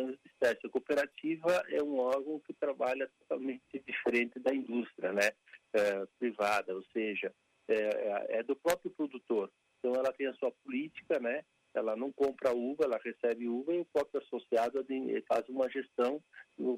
espécie. 0.44 0.66
A 0.66 0.70
cooperativa 0.70 1.64
é 1.70 1.82
um 1.82 1.98
órgão 1.98 2.40
que 2.40 2.52
trabalha 2.52 3.10
totalmente 3.20 3.82
diferente 3.86 4.38
da 4.38 4.54
indústria 4.54 5.12
né, 5.12 5.30
é, 5.72 6.06
privada, 6.18 6.74
ou 6.74 6.84
seja, 6.92 7.32
é, 7.68 7.74
é, 7.74 8.26
é, 8.38 8.42
do 8.42 8.54
próprio 8.54 8.90
produtor. 8.90 9.50
Então, 9.78 9.94
ela 9.94 10.12
tem 10.12 10.26
a 10.26 10.34
sua 10.34 10.50
política, 10.50 11.18
né, 11.18 11.42
ela 11.74 11.96
não 11.96 12.12
compra 12.12 12.54
uva, 12.54 12.84
ela 12.84 13.00
recebe 13.02 13.48
uva 13.48 13.74
e 13.74 13.80
o 13.80 13.84
próprio 13.86 14.22
associado 14.22 14.84
faz 15.26 15.48
uma 15.48 15.68
gestão 15.68 16.22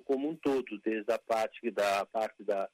como 0.05 0.31
um 0.31 0.37
todo, 0.37 0.79
desde 0.79 1.13
a 1.13 1.19
parte 1.19 1.71
da, 1.71 2.07
parte 2.07 2.43
da, 2.43 2.69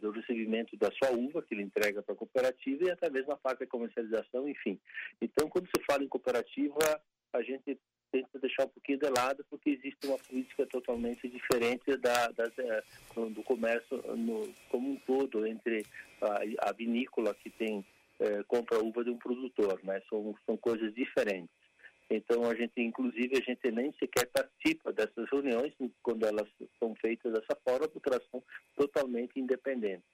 do 0.00 0.12
recebimento 0.12 0.76
da 0.76 0.88
sua 0.92 1.10
uva, 1.10 1.42
que 1.42 1.54
ele 1.54 1.64
entrega 1.64 2.00
para 2.00 2.14
a 2.14 2.16
cooperativa, 2.16 2.84
e 2.84 2.90
até 2.90 3.10
mesmo 3.10 3.32
a 3.32 3.36
parte 3.36 3.60
da 3.60 3.66
comercialização, 3.66 4.48
enfim. 4.48 4.78
Então, 5.20 5.48
quando 5.48 5.66
se 5.66 5.84
fala 5.84 6.04
em 6.04 6.08
cooperativa, 6.08 7.02
a 7.32 7.42
gente 7.42 7.76
tenta 8.10 8.38
deixar 8.38 8.64
um 8.64 8.68
pouquinho 8.68 8.98
de 8.98 9.08
lado, 9.08 9.44
porque 9.50 9.70
existe 9.70 10.06
uma 10.06 10.18
política 10.18 10.66
totalmente 10.66 11.28
diferente 11.28 11.96
da, 11.96 12.28
da, 12.28 12.44
da 12.44 12.82
do 13.28 13.42
comércio 13.42 13.96
no, 14.16 14.52
como 14.70 14.92
um 14.92 14.96
todo, 15.06 15.46
entre 15.46 15.84
a, 16.20 16.68
a 16.68 16.72
vinícola 16.72 17.34
que 17.34 17.50
tem 17.50 17.84
é, 18.20 18.42
compra 18.44 18.78
uva 18.78 19.04
de 19.04 19.10
um 19.10 19.18
produtor, 19.18 19.80
né? 19.84 20.02
São, 20.08 20.34
são 20.44 20.56
coisas 20.56 20.92
diferentes. 20.94 21.54
Então 22.10 22.44
a 22.44 22.54
gente, 22.54 22.80
inclusive, 22.80 23.36
a 23.36 23.42
gente 23.42 23.70
nem 23.70 23.92
sequer 23.92 24.26
participa 24.26 24.92
dessas 24.92 25.28
reuniões 25.30 25.74
quando 26.02 26.24
elas 26.24 26.48
são 26.78 26.94
feitas 26.96 27.32
dessa 27.32 27.56
forma, 27.62 27.86
porque 27.88 28.08
elas 28.08 28.26
são 28.30 28.42
totalmente 28.76 29.38
independentes. 29.38 30.06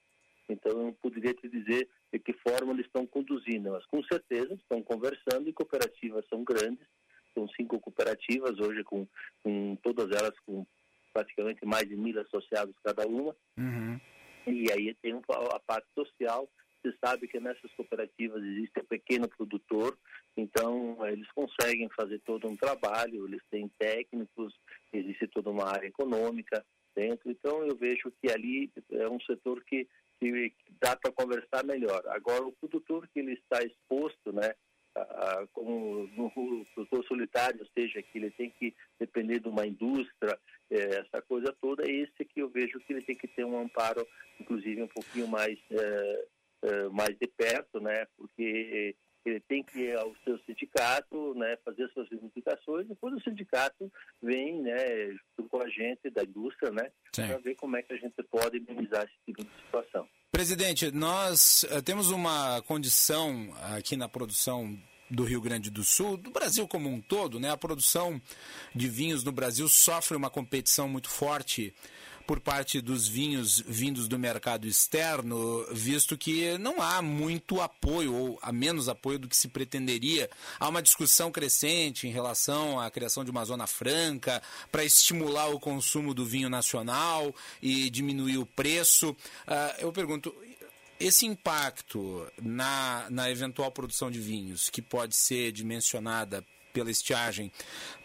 Então 0.48 0.72
eu 0.72 0.82
não 0.84 0.92
poderia 0.92 1.32
te 1.32 1.48
dizer 1.48 1.88
de 2.12 2.18
que 2.18 2.32
forma 2.32 2.72
eles 2.72 2.86
estão 2.86 3.06
conduzindo, 3.06 3.70
mas 3.70 3.86
com 3.86 4.02
certeza 4.04 4.54
estão 4.54 4.82
conversando 4.82 5.48
e 5.48 5.52
cooperativas 5.52 6.26
são 6.28 6.42
grandes 6.44 6.86
são 7.34 7.48
cinco 7.48 7.80
cooperativas 7.80 8.58
hoje 8.58 8.82
com, 8.84 9.06
com 9.42 9.76
todas 9.82 10.10
elas 10.10 10.38
com 10.46 10.64
praticamente 11.12 11.64
mais 11.64 11.88
de 11.88 11.96
mil 11.96 12.18
associados 12.20 12.74
cada 12.82 13.06
uma. 13.06 13.34
Uhum. 13.56 14.00
E 14.46 14.70
aí 14.70 14.94
tem 14.94 15.14
a 15.14 15.60
parte 15.60 15.86
social. 15.94 16.48
Você 16.82 16.94
sabe 17.02 17.26
que 17.26 17.40
nessas 17.40 17.72
cooperativas 17.72 18.42
existe 18.42 18.78
o 18.78 18.84
pequeno 18.84 19.26
produtor, 19.26 19.96
então 20.36 20.98
eles 21.06 21.26
conseguem 21.32 21.88
fazer 21.96 22.20
todo 22.26 22.46
um 22.46 22.56
trabalho, 22.56 23.26
eles 23.26 23.40
têm 23.50 23.70
técnicos, 23.78 24.52
existe 24.92 25.26
toda 25.28 25.48
uma 25.48 25.64
área 25.64 25.86
econômica 25.86 26.62
dentro. 26.94 27.30
Então 27.30 27.64
eu 27.64 27.74
vejo 27.74 28.12
que 28.20 28.30
ali 28.30 28.70
é 28.90 29.08
um 29.08 29.18
setor 29.20 29.64
que, 29.64 29.88
que 30.20 30.56
dá 30.78 30.94
para 30.94 31.10
conversar 31.12 31.64
melhor. 31.64 32.02
Agora 32.08 32.44
o 32.44 32.52
produtor 32.52 33.08
que 33.08 33.20
ele 33.20 33.32
está 33.32 33.62
exposto, 33.62 34.30
né, 34.34 34.54
como 35.52 36.08
no 36.16 36.30
produtor 36.30 37.04
solitário, 37.06 37.66
seja, 37.76 38.02
que 38.02 38.18
ele 38.18 38.30
tem 38.30 38.50
que 38.50 38.74
depender 38.98 39.40
de 39.40 39.48
uma 39.48 39.66
indústria, 39.66 40.38
é, 40.70 41.00
essa 41.00 41.20
coisa 41.22 41.54
toda, 41.60 41.84
é 41.84 41.90
esse 41.90 42.24
que 42.24 42.40
eu 42.40 42.48
vejo 42.48 42.78
que 42.80 42.92
ele 42.92 43.02
tem 43.02 43.16
que 43.16 43.28
ter 43.28 43.44
um 43.44 43.58
amparo, 43.58 44.06
inclusive 44.40 44.82
um 44.82 44.88
pouquinho 44.88 45.26
mais, 45.26 45.58
é, 45.70 46.24
é, 46.62 46.88
mais 46.88 47.16
de 47.18 47.26
perto, 47.26 47.80
né? 47.80 48.06
Porque 48.16 48.94
ele 49.30 49.40
tem 49.40 49.62
que 49.62 49.78
ir 49.80 49.96
ao 49.96 50.14
seu 50.24 50.38
sindicato, 50.40 51.34
né, 51.34 51.56
fazer 51.64 51.88
suas 51.90 52.08
reivindicações, 52.08 52.86
depois 52.86 53.14
o 53.14 53.20
sindicato 53.22 53.90
vem, 54.22 54.60
né, 54.62 55.08
junto 55.36 55.48
com 55.48 55.62
a 55.62 55.68
gente 55.68 56.10
da 56.10 56.22
indústria, 56.22 56.70
né, 56.70 56.90
para 57.14 57.38
ver 57.38 57.54
como 57.56 57.76
é 57.76 57.82
que 57.82 57.92
a 57.92 57.96
gente 57.96 58.14
pode 58.30 58.60
minimizar 58.60 59.04
esse 59.04 59.14
tipo 59.26 59.42
de 59.42 59.50
situação. 59.64 60.08
Presidente, 60.30 60.90
nós 60.90 61.64
uh, 61.64 61.82
temos 61.82 62.10
uma 62.10 62.60
condição 62.62 63.54
aqui 63.76 63.96
na 63.96 64.08
produção 64.08 64.76
do 65.10 65.24
Rio 65.24 65.40
Grande 65.40 65.70
do 65.70 65.84
Sul, 65.84 66.16
do 66.16 66.30
Brasil 66.30 66.66
como 66.66 66.88
um 66.88 67.00
todo, 67.00 67.38
né? 67.38 67.50
A 67.50 67.56
produção 67.56 68.20
de 68.74 68.88
vinhos 68.88 69.22
no 69.22 69.30
Brasil 69.30 69.68
sofre 69.68 70.16
uma 70.16 70.30
competição 70.30 70.88
muito 70.88 71.08
forte 71.08 71.74
por 72.26 72.40
parte 72.40 72.80
dos 72.80 73.06
vinhos 73.06 73.62
vindos 73.66 74.08
do 74.08 74.18
mercado 74.18 74.66
externo, 74.66 75.66
visto 75.72 76.16
que 76.16 76.56
não 76.58 76.80
há 76.80 77.02
muito 77.02 77.60
apoio, 77.60 78.14
ou 78.14 78.38
há 78.40 78.52
menos 78.52 78.88
apoio 78.88 79.18
do 79.18 79.28
que 79.28 79.36
se 79.36 79.48
pretenderia. 79.48 80.30
Há 80.58 80.68
uma 80.68 80.82
discussão 80.82 81.30
crescente 81.30 82.06
em 82.06 82.10
relação 82.10 82.80
à 82.80 82.90
criação 82.90 83.24
de 83.24 83.30
uma 83.30 83.44
zona 83.44 83.66
franca 83.66 84.42
para 84.72 84.84
estimular 84.84 85.48
o 85.48 85.60
consumo 85.60 86.14
do 86.14 86.24
vinho 86.24 86.48
nacional 86.48 87.34
e 87.62 87.90
diminuir 87.90 88.38
o 88.38 88.46
preço. 88.46 89.10
Uh, 89.10 89.80
eu 89.80 89.92
pergunto, 89.92 90.34
esse 90.98 91.26
impacto 91.26 92.26
na, 92.40 93.06
na 93.10 93.30
eventual 93.30 93.70
produção 93.70 94.10
de 94.10 94.18
vinhos, 94.18 94.70
que 94.70 94.80
pode 94.80 95.14
ser 95.16 95.52
dimensionada 95.52 96.44
pela 96.74 96.90
estiagem, 96.90 97.52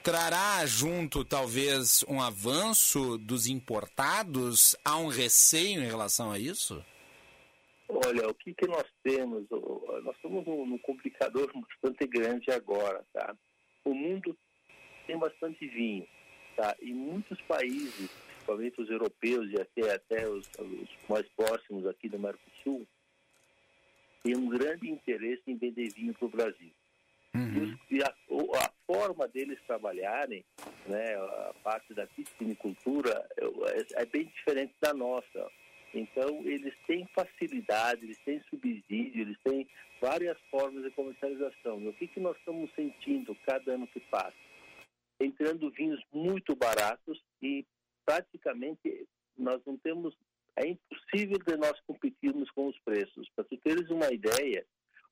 trará 0.03 0.63
junto 0.67 1.25
talvez 1.25 2.05
um 2.07 2.21
avanço 2.21 3.17
dos 3.17 3.47
importados? 3.47 4.75
Há 4.85 4.97
um 4.97 5.07
receio 5.07 5.81
em 5.81 5.87
relação 5.87 6.31
a 6.31 6.37
isso? 6.37 6.85
Olha, 7.89 8.29
o 8.29 8.35
que, 8.35 8.53
que 8.53 8.67
nós 8.67 8.85
temos? 9.03 9.49
Nós 9.49 10.15
estamos 10.15 10.45
num, 10.45 10.77
complicador 10.77 11.51
bastante 11.51 12.05
grande 12.05 12.51
agora, 12.51 13.03
tá? 13.11 13.35
O 13.83 13.95
mundo 13.95 14.37
tem 15.07 15.17
bastante 15.17 15.67
vinho, 15.67 16.07
tá? 16.55 16.75
E 16.79 16.93
muitos 16.93 17.41
países, 17.41 18.11
principalmente 18.27 18.79
os 18.79 18.89
europeus 18.91 19.49
e 19.51 19.59
até, 19.59 19.95
até 19.95 20.29
os, 20.29 20.47
os 20.59 20.89
mais 21.09 21.27
próximos 21.29 21.87
aqui 21.87 22.07
do 22.07 22.19
Mercosul, 22.19 22.87
têm 24.23 24.37
um 24.37 24.47
grande 24.47 24.87
interesse 24.87 25.41
em 25.47 25.57
vender 25.57 25.91
vinho 25.91 26.13
para 26.13 26.25
o 26.27 26.29
Brasil. 26.29 26.71
Uhum. 27.35 27.77
E 27.91 28.01
a, 28.03 28.07
a, 28.07 28.71
forma 28.85 29.27
deles 29.27 29.59
trabalharem, 29.67 30.43
né, 30.87 31.15
a 31.15 31.53
parte 31.63 31.93
da 31.93 32.07
piscinicultura, 32.07 33.27
é, 33.37 34.01
é, 34.01 34.05
bem 34.05 34.25
diferente 34.25 34.73
da 34.81 34.93
nossa. 34.93 35.51
Então, 35.93 36.41
eles 36.43 36.73
têm 36.87 37.07
facilidade, 37.13 38.05
eles 38.05 38.19
têm 38.19 38.41
subsídio, 38.49 39.21
eles 39.21 39.37
têm 39.43 39.67
várias 40.01 40.37
formas 40.49 40.83
de 40.83 40.91
comercialização. 40.91 41.81
E 41.81 41.87
o 41.87 41.93
que, 41.93 42.07
que 42.07 42.19
nós 42.19 42.37
estamos 42.37 42.71
sentindo 42.75 43.35
cada 43.45 43.73
ano 43.73 43.87
que 43.87 43.99
passa? 43.99 44.35
Entrando 45.19 45.71
vinhos 45.71 46.01
muito 46.13 46.55
baratos 46.55 47.21
e 47.41 47.65
praticamente 48.05 49.07
nós 49.37 49.61
não 49.65 49.77
temos. 49.77 50.15
É 50.55 50.67
impossível 50.67 51.37
de 51.37 51.57
nós 51.57 51.79
competirmos 51.87 52.49
com 52.51 52.67
os 52.67 52.77
preços. 52.79 53.29
Para 53.35 53.45
tu 53.45 53.57
teres 53.57 53.89
uma 53.89 54.11
ideia, 54.11 54.65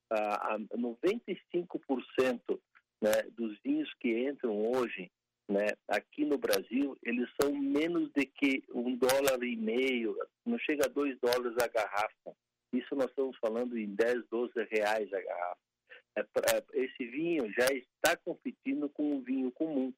a 0.09 0.57
95% 0.59 2.59
né, 3.01 3.23
dos 3.31 3.57
vinhos 3.59 3.93
que 3.99 4.27
entram 4.27 4.71
hoje 4.71 5.11
né, 5.49 5.67
aqui 5.87 6.25
no 6.25 6.37
Brasil, 6.37 6.97
eles 7.03 7.29
são 7.41 7.53
menos 7.53 8.11
de 8.13 8.25
que 8.25 8.63
um 8.73 8.95
dólar 8.95 9.41
e 9.43 9.55
meio, 9.55 10.17
não 10.45 10.57
chega 10.59 10.85
a 10.85 10.89
dois 10.89 11.17
dólares 11.19 11.57
a 11.61 11.67
garrafa. 11.67 12.35
Isso 12.73 12.95
nós 12.95 13.09
estamos 13.09 13.37
falando 13.37 13.77
em 13.77 13.95
10, 13.95 14.27
12 14.29 14.51
reais 14.69 15.11
a 15.13 15.21
garrafa. 15.21 15.57
É, 16.17 16.21
é, 16.21 16.83
esse 16.83 17.05
vinho 17.05 17.51
já 17.53 17.67
está 17.73 18.17
competindo 18.17 18.89
com 18.89 19.15
o 19.15 19.21
vinho 19.21 19.51
comum. 19.51 19.93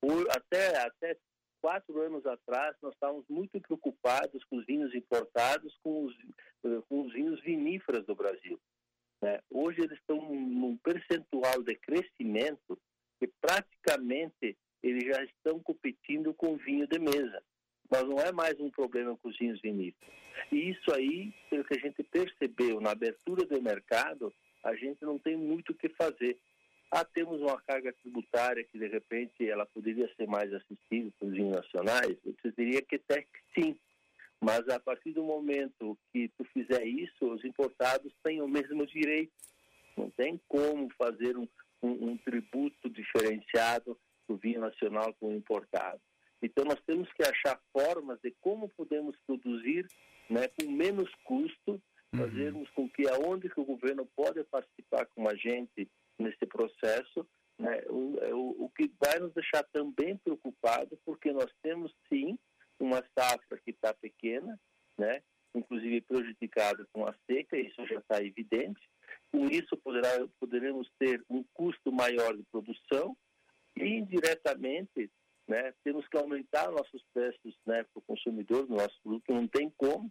Por, 0.00 0.26
até, 0.30 0.78
até 0.78 1.16
quatro 1.60 2.00
anos 2.00 2.24
atrás, 2.24 2.74
nós 2.80 2.94
estávamos 2.94 3.26
muito 3.28 3.60
preocupados 3.60 4.44
com 4.44 4.56
os 4.56 4.66
vinhos 4.66 4.94
importados, 4.94 5.76
com 5.82 6.04
os, 6.04 6.16
com 6.88 7.02
os 7.02 7.12
vinhos 7.12 7.40
viníferos 7.42 8.04
do 8.06 8.14
Brasil. 8.14 8.58
Né? 9.22 9.40
Hoje 9.50 9.80
eles 9.80 9.98
estão 9.98 10.16
num 10.16 10.76
percentual 10.78 11.62
de 11.62 11.74
crescimento 11.76 12.78
que 13.18 13.28
praticamente 13.40 14.56
eles 14.82 15.04
já 15.04 15.24
estão 15.24 15.58
competindo 15.60 16.34
com 16.34 16.56
vinho 16.56 16.86
de 16.86 16.98
mesa. 16.98 17.42
Mas 17.90 18.02
não 18.02 18.18
é 18.18 18.32
mais 18.32 18.58
um 18.60 18.70
problema 18.70 19.16
com 19.16 19.28
os 19.28 19.38
vinhos 19.38 19.60
viníferos. 19.60 20.12
E 20.52 20.70
isso 20.70 20.92
aí, 20.92 21.32
pelo 21.48 21.64
que 21.64 21.74
a 21.74 21.80
gente 21.80 22.02
percebeu 22.02 22.80
na 22.80 22.90
abertura 22.90 23.46
do 23.46 23.62
mercado, 23.62 24.32
a 24.64 24.74
gente 24.74 25.02
não 25.02 25.18
tem 25.18 25.36
muito 25.36 25.70
o 25.70 25.74
que 25.74 25.88
fazer. 25.90 26.36
Ah, 26.90 27.04
temos 27.04 27.40
uma 27.40 27.60
carga 27.62 27.92
tributária 27.94 28.64
que, 28.64 28.78
de 28.78 28.86
repente, 28.86 29.48
ela 29.48 29.66
poderia 29.66 30.12
ser 30.16 30.26
mais 30.26 30.52
acessível 30.52 31.12
para 31.18 31.28
os 31.28 31.34
vinhos 31.34 31.56
nacionais? 31.56 32.16
Eu 32.24 32.52
diria 32.56 32.82
que 32.82 32.96
até 32.96 33.22
que 33.22 33.60
sim. 33.60 33.76
Mas 34.40 34.68
a 34.68 34.78
partir 34.78 35.12
do 35.12 35.22
momento 35.22 35.98
que 36.12 36.28
tu 36.36 36.44
fizer 36.52 36.84
isso, 36.86 37.32
os 37.32 37.44
importados 37.44 38.12
têm 38.22 38.42
o 38.42 38.48
mesmo 38.48 38.86
direito. 38.86 39.32
Não 39.96 40.10
tem 40.10 40.40
como 40.46 40.88
fazer 40.98 41.36
um, 41.36 41.48
um, 41.82 42.10
um 42.10 42.18
tributo 42.18 42.90
diferenciado 42.90 43.98
do 44.28 44.36
vinho 44.36 44.60
nacional 44.60 45.14
com 45.14 45.28
o 45.28 45.36
importado. 45.36 46.00
Então 46.42 46.64
nós 46.64 46.80
temos 46.86 47.10
que 47.12 47.22
achar 47.22 47.60
formas 47.72 48.20
de 48.20 48.30
como 48.40 48.68
podemos 48.68 49.16
produzir 49.26 49.86
né, 50.28 50.48
com 50.48 50.70
menos 50.70 51.10
custo, 51.24 51.80
uhum. 52.12 52.18
fazermos 52.18 52.68
com 52.70 52.88
que 52.88 53.08
aonde 53.08 53.48
que 53.48 53.60
o 53.60 53.64
governo 53.64 54.06
pode 54.14 54.42
participar 54.44 55.06
com 55.14 55.28
a 55.28 55.34
gente 55.34 55.88
nesse 56.18 56.44
processo, 56.46 57.26
né, 57.58 57.82
o, 57.88 58.18
é 58.20 58.34
o, 58.34 58.64
o 58.64 58.70
que 58.76 58.90
vai 59.02 59.18
nos 59.18 59.32
deixar 59.32 59.62
também 59.72 60.16
preocupado, 60.18 60.98
porque 61.04 61.32
nós 61.32 61.50
temos 61.62 61.94
sim 62.08 62.38
uma 62.78 63.02
safra 63.18 63.58
que 63.64 63.70
está 63.70 63.92
pequena, 63.94 64.58
né, 64.98 65.22
inclusive 65.54 66.00
prejudicada 66.02 66.86
com 66.92 67.06
a 67.06 67.14
seca, 67.30 67.58
isso 67.58 67.86
já 67.86 67.98
está 67.98 68.22
evidente. 68.22 68.80
Com 69.32 69.46
isso 69.46 69.76
poderá, 69.78 70.26
poderemos 70.38 70.90
ter 70.98 71.22
um 71.28 71.44
custo 71.54 71.90
maior 71.92 72.36
de 72.36 72.42
produção, 72.44 73.16
e 73.76 73.84
indiretamente, 73.84 75.10
né, 75.46 75.72
temos 75.84 76.08
que 76.08 76.16
aumentar 76.16 76.70
nossos 76.70 77.02
preços 77.12 77.54
né, 77.66 77.84
para 77.84 78.00
o 78.00 78.02
consumidor, 78.02 78.68
no 78.68 78.76
nosso 78.76 78.98
produto, 79.02 79.32
não 79.32 79.46
tem 79.46 79.70
como. 79.76 80.10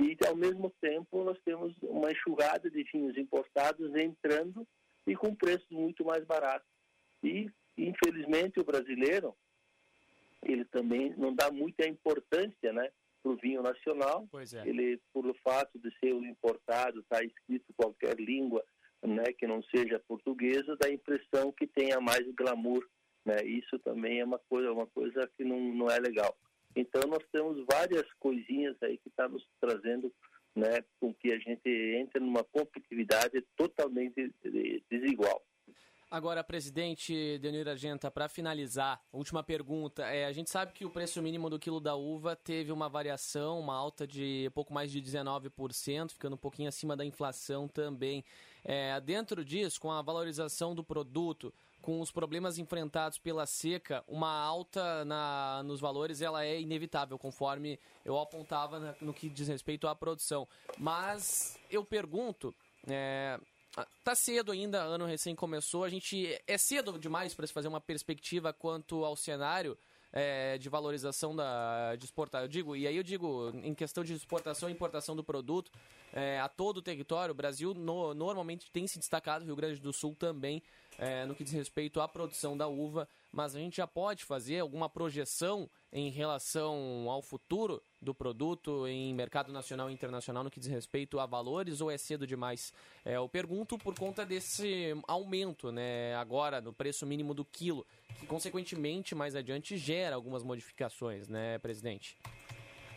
E, 0.00 0.16
ao 0.26 0.34
mesmo 0.34 0.72
tempo, 0.80 1.22
nós 1.22 1.38
temos 1.44 1.74
uma 1.82 2.10
enxurrada 2.10 2.70
de 2.70 2.82
vinhos 2.84 3.16
importados 3.18 3.94
entrando 3.94 4.66
e 5.06 5.14
com 5.14 5.34
preços 5.34 5.68
muito 5.70 6.04
mais 6.04 6.24
baratos. 6.24 6.68
E, 7.22 7.50
infelizmente, 7.76 8.58
o 8.58 8.64
brasileiro, 8.64 9.36
ele 10.42 10.64
também 10.64 11.14
não 11.16 11.34
dá 11.34 11.50
muita 11.50 11.86
importância 11.86 12.72
né, 12.72 12.90
para 13.22 13.32
o 13.32 13.36
vinho 13.36 13.62
nacional. 13.62 14.28
É. 14.34 14.68
Ele, 14.68 15.00
por 15.12 15.26
o 15.26 15.34
fato 15.42 15.78
de 15.78 15.90
ser 15.98 16.14
um 16.14 16.24
importado, 16.24 17.00
está 17.00 17.22
escrito 17.22 17.72
qualquer 17.76 18.18
língua, 18.18 18.64
né, 19.02 19.32
que 19.36 19.46
não 19.46 19.62
seja 19.64 20.02
portuguesa, 20.06 20.76
dá 20.80 20.88
a 20.88 20.92
impressão 20.92 21.52
que 21.52 21.66
tenha 21.66 22.00
mais 22.00 22.26
glamour. 22.34 22.86
Né? 23.24 23.36
Isso 23.44 23.78
também 23.80 24.20
é 24.20 24.24
uma 24.24 24.38
coisa, 24.38 24.72
uma 24.72 24.86
coisa 24.86 25.28
que 25.36 25.44
não, 25.44 25.60
não 25.60 25.88
é 25.88 25.98
legal. 25.98 26.36
Então 26.74 27.02
nós 27.08 27.24
temos 27.30 27.64
várias 27.70 28.10
coisinhas 28.14 28.76
aí 28.82 28.96
que 28.98 29.08
está 29.08 29.28
nos 29.28 29.46
trazendo 29.60 30.12
né, 30.54 30.82
com 31.00 31.12
que 31.14 31.32
a 31.32 31.38
gente 31.38 31.68
entre 31.68 32.20
numa 32.20 32.44
competitividade 32.44 33.42
totalmente 33.56 34.32
desigual. 34.90 35.41
Agora, 36.12 36.44
presidente 36.44 37.38
Denir 37.38 37.66
Argenta, 37.66 38.10
para 38.10 38.28
finalizar, 38.28 39.00
última 39.10 39.42
pergunta. 39.42 40.02
É, 40.02 40.26
a 40.26 40.32
gente 40.32 40.50
sabe 40.50 40.74
que 40.74 40.84
o 40.84 40.90
preço 40.90 41.22
mínimo 41.22 41.48
do 41.48 41.58
quilo 41.58 41.80
da 41.80 41.96
uva 41.96 42.36
teve 42.36 42.70
uma 42.70 42.86
variação, 42.86 43.58
uma 43.58 43.74
alta 43.74 44.06
de 44.06 44.50
pouco 44.54 44.74
mais 44.74 44.92
de 44.92 45.00
19%, 45.00 46.10
ficando 46.10 46.34
um 46.34 46.36
pouquinho 46.36 46.68
acima 46.68 46.94
da 46.94 47.02
inflação 47.02 47.66
também. 47.66 48.22
É, 48.62 49.00
dentro 49.00 49.42
disso, 49.42 49.80
com 49.80 49.90
a 49.90 50.02
valorização 50.02 50.74
do 50.74 50.84
produto, 50.84 51.50
com 51.80 51.98
os 51.98 52.10
problemas 52.10 52.58
enfrentados 52.58 53.18
pela 53.18 53.46
seca, 53.46 54.04
uma 54.06 54.38
alta 54.38 55.06
na, 55.06 55.62
nos 55.64 55.80
valores 55.80 56.20
ela 56.20 56.44
é 56.44 56.60
inevitável, 56.60 57.18
conforme 57.18 57.80
eu 58.04 58.18
apontava 58.18 58.94
no 59.00 59.14
que 59.14 59.30
diz 59.30 59.48
respeito 59.48 59.88
à 59.88 59.94
produção. 59.94 60.46
Mas 60.76 61.56
eu 61.70 61.82
pergunto, 61.82 62.54
é, 62.86 63.40
tá 64.04 64.14
cedo 64.14 64.52
ainda, 64.52 64.82
ano 64.82 65.06
recém 65.06 65.34
começou. 65.34 65.84
A 65.84 65.88
gente 65.88 66.38
é 66.46 66.58
cedo 66.58 66.98
demais 66.98 67.34
para 67.34 67.46
se 67.46 67.52
fazer 67.52 67.68
uma 67.68 67.80
perspectiva 67.80 68.52
quanto 68.52 69.04
ao 69.04 69.16
cenário 69.16 69.76
é, 70.12 70.58
de 70.58 70.68
valorização 70.68 71.34
da 71.34 71.96
de 71.96 72.04
exportação. 72.04 72.44
Eu 72.44 72.48
digo, 72.48 72.76
e 72.76 72.86
aí 72.86 72.96
eu 72.96 73.02
digo 73.02 73.50
em 73.62 73.74
questão 73.74 74.04
de 74.04 74.12
exportação 74.12 74.68
e 74.68 74.72
importação 74.72 75.16
do 75.16 75.24
produto 75.24 75.70
é, 76.12 76.38
a 76.38 76.48
todo 76.48 76.78
o 76.78 76.82
território. 76.82 77.32
O 77.32 77.34
Brasil 77.34 77.72
no, 77.72 78.12
normalmente 78.12 78.70
tem 78.70 78.86
se 78.86 78.98
destacado, 78.98 79.44
Rio 79.44 79.56
Grande 79.56 79.80
do 79.80 79.92
Sul 79.92 80.14
também 80.14 80.62
é, 80.98 81.24
no 81.24 81.34
que 81.34 81.44
diz 81.44 81.52
respeito 81.52 82.00
à 82.00 82.08
produção 82.08 82.56
da 82.56 82.68
uva, 82.68 83.08
mas 83.30 83.56
a 83.56 83.58
gente 83.58 83.76
já 83.76 83.86
pode 83.86 84.24
fazer 84.24 84.60
alguma 84.60 84.88
projeção 84.88 85.68
em 85.90 86.10
relação 86.10 87.08
ao 87.08 87.22
futuro 87.22 87.82
do 88.02 88.12
produto 88.12 88.86
em 88.86 89.14
mercado 89.14 89.52
nacional 89.52 89.88
e 89.88 89.94
internacional 89.94 90.42
no 90.42 90.50
que 90.50 90.58
diz 90.58 90.68
respeito 90.68 91.20
a 91.20 91.24
valores 91.24 91.80
ou 91.80 91.90
é 91.90 91.96
cedo 91.96 92.26
demais? 92.26 92.74
É, 93.04 93.16
eu 93.16 93.28
pergunto 93.28 93.78
por 93.78 93.96
conta 93.96 94.26
desse 94.26 94.92
aumento, 95.06 95.70
né, 95.70 96.14
agora 96.16 96.60
no 96.60 96.72
preço 96.72 97.06
mínimo 97.06 97.32
do 97.32 97.44
quilo, 97.44 97.86
que 98.18 98.26
consequentemente 98.26 99.14
mais 99.14 99.36
adiante 99.36 99.76
gera 99.76 100.16
algumas 100.16 100.42
modificações, 100.42 101.28
né, 101.28 101.58
presidente? 101.58 102.18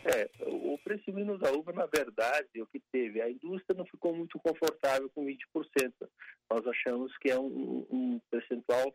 É, 0.08 0.30
o 0.46 0.78
preço 0.78 1.12
mínimo 1.12 1.36
da 1.36 1.50
uva, 1.50 1.72
na 1.72 1.86
verdade, 1.86 2.62
o 2.62 2.66
que 2.66 2.80
teve, 2.92 3.20
a 3.20 3.28
indústria 3.28 3.76
não 3.76 3.84
ficou 3.86 4.14
muito 4.14 4.38
confortável 4.38 5.10
com 5.10 5.26
20%. 5.26 5.36
Nós 6.48 6.64
achamos 6.64 7.16
que 7.18 7.28
é 7.28 7.36
um, 7.36 7.84
um 7.90 8.20
percentual 8.30 8.94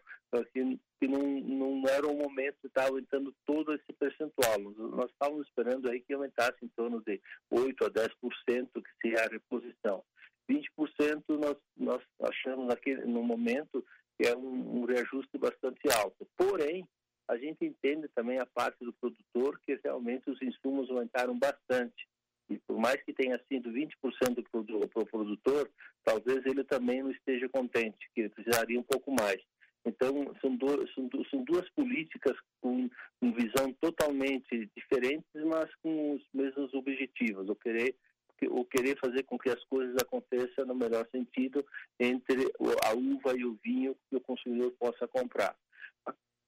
que, 0.54 0.80
que 1.02 1.08
não, 1.10 1.22
não 1.22 1.90
era 1.90 2.08
o 2.08 2.16
momento 2.16 2.56
de 2.62 2.68
estar 2.68 2.88
aumentando 2.88 3.36
todo 3.46 3.74
esse 3.74 3.92
percentual. 4.00 4.58
Nós 4.60 5.12
estávamos 5.12 5.46
esperando 5.48 5.90
aí 5.90 6.00
que 6.00 6.14
aumentasse 6.14 6.64
em 6.64 6.70
torno 6.70 7.04
de 7.06 7.20
8% 7.52 7.86
a 7.86 7.90
10%, 7.90 8.70
que 8.74 8.92
seria 9.02 9.26
a 9.26 9.28
reposição. 9.28 10.02
20% 10.50 11.24
nós, 11.28 11.58
nós 11.76 12.02
achamos 12.22 12.68
naquele, 12.68 13.04
no 13.06 13.22
momento 13.22 13.86
que 14.18 14.30
é 14.30 14.36
um, 14.36 14.82
um 14.82 14.86
reajuste 14.86 15.38
bastante 15.38 15.82
alto. 15.92 16.26
Porém, 16.38 16.88
a 17.32 17.38
gente 17.38 17.64
entende 17.64 18.10
também 18.10 18.40
a 18.40 18.46
parte 18.46 18.84
do 18.84 18.92
produtor 18.92 19.58
que 19.66 19.80
realmente 19.82 20.30
os 20.30 20.42
insumos 20.42 20.90
aumentaram 20.90 21.38
bastante. 21.40 22.06
E 22.50 22.60
por 22.68 22.78
mais 22.78 23.02
que 23.04 23.14
tenha 23.14 23.40
sido 23.48 23.72
20% 23.72 23.90
para 24.92 25.02
o 25.02 25.06
produtor, 25.06 25.72
talvez 26.04 26.46
ele 26.46 26.66
também 26.66 27.02
não 27.02 27.10
esteja 27.10 27.48
contente, 27.48 28.10
que 28.14 28.22
ele 28.22 28.30
precisaria 28.30 28.78
um 28.78 28.84
pouco 28.84 29.12
mais. 29.14 29.42
Então, 29.86 30.36
são, 30.42 30.58
do, 30.58 30.68
são, 30.90 31.10
são 31.30 31.44
duas 31.46 31.68
políticas 31.70 32.38
com, 32.60 32.90
com 33.22 33.32
visão 33.32 33.72
totalmente 33.80 34.70
diferentes, 34.76 35.32
mas 35.46 35.74
com 35.82 36.16
os 36.16 36.24
mesmos 36.34 36.74
objetivos. 36.74 37.48
O 37.48 37.56
querer 37.56 37.96
o 38.50 38.66
querer 38.66 38.98
fazer 38.98 39.22
com 39.24 39.38
que 39.38 39.52
as 39.52 39.64
coisas 39.66 39.96
aconteçam 40.02 40.66
no 40.66 40.74
melhor 40.74 41.08
sentido 41.12 41.64
entre 42.00 42.52
a 42.84 42.92
uva 42.92 43.38
e 43.38 43.46
o 43.46 43.56
vinho 43.64 43.96
que 44.10 44.16
o 44.16 44.22
consumidor 44.22 44.72
possa 44.80 45.08
comprar. 45.08 45.56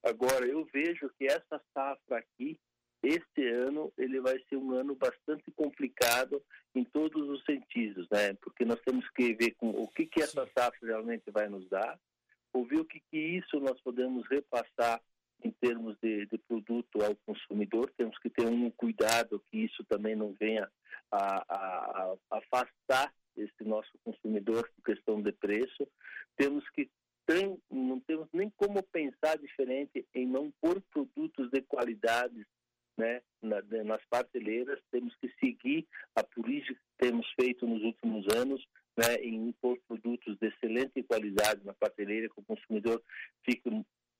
Agora, 0.03 0.45
eu 0.45 0.65
vejo 0.65 1.09
que 1.17 1.25
essa 1.25 1.61
safra 1.73 2.17
aqui, 2.17 2.59
este 3.01 3.47
ano, 3.47 3.91
ele 3.97 4.19
vai 4.19 4.37
ser 4.49 4.57
um 4.57 4.71
ano 4.71 4.95
bastante 4.95 5.49
complicado 5.51 6.43
em 6.75 6.83
todos 6.83 7.29
os 7.29 7.43
sentidos, 7.45 8.07
né? 8.09 8.33
Porque 8.35 8.65
nós 8.65 8.79
temos 8.81 9.09
que 9.11 9.33
ver 9.33 9.51
com 9.51 9.69
o 9.69 9.87
que, 9.87 10.05
que 10.05 10.21
essa 10.21 10.47
safra 10.57 10.87
realmente 10.87 11.29
vai 11.31 11.47
nos 11.47 11.67
dar, 11.69 11.99
ouvir 12.53 12.79
o 12.79 12.85
que, 12.85 13.01
que 13.11 13.17
isso 13.17 13.59
nós 13.59 13.79
podemos 13.81 14.27
repassar 14.29 15.01
em 15.43 15.51
termos 15.51 15.97
de, 16.01 16.25
de, 16.27 16.37
produto 16.37 17.03
ao 17.03 17.15
consumidor. 17.25 17.91
Temos 17.97 18.17
que 18.19 18.29
ter 18.29 18.45
um 18.45 18.69
cuidado 18.71 19.43
que 19.51 19.57
isso 19.57 19.83
também 19.85 20.15
não 20.15 20.33
venha 20.39 20.69
a, 21.11 21.43
a, 21.49 22.15
a 22.31 22.37
afastar 22.37 23.13
esse 23.35 23.63
nosso 23.63 23.91
consumidor 24.03 24.69
por 24.75 24.83
questão 24.93 25.21
de 25.21 25.31
preço. 25.33 25.87
Temos 26.37 26.67
que 26.69 26.89
tem, 27.25 27.57
não 27.71 27.99
temos 28.01 28.27
nem 28.33 28.49
como 28.57 28.83
pensar 28.83 29.37
diferente 29.37 30.05
em 30.13 30.25
não 30.25 30.51
pôr 30.61 30.81
produtos 30.91 31.49
de 31.51 31.61
qualidade 31.61 32.45
né, 32.97 33.21
na, 33.41 33.61
nas 33.83 34.03
prateleiras. 34.05 34.79
Temos 34.91 35.15
que 35.17 35.31
seguir 35.39 35.87
a 36.15 36.23
política 36.23 36.73
que 36.73 37.07
temos 37.07 37.27
feito 37.39 37.65
nos 37.67 37.83
últimos 37.83 38.25
anos 38.35 38.63
né, 38.97 39.15
em 39.21 39.49
impor 39.49 39.77
produtos 39.87 40.37
de 40.37 40.47
excelente 40.47 41.01
qualidade 41.03 41.65
na 41.65 41.73
prateleira, 41.73 42.29
que 42.29 42.39
o 42.39 42.43
consumidor 42.43 43.01
fique, 43.43 43.69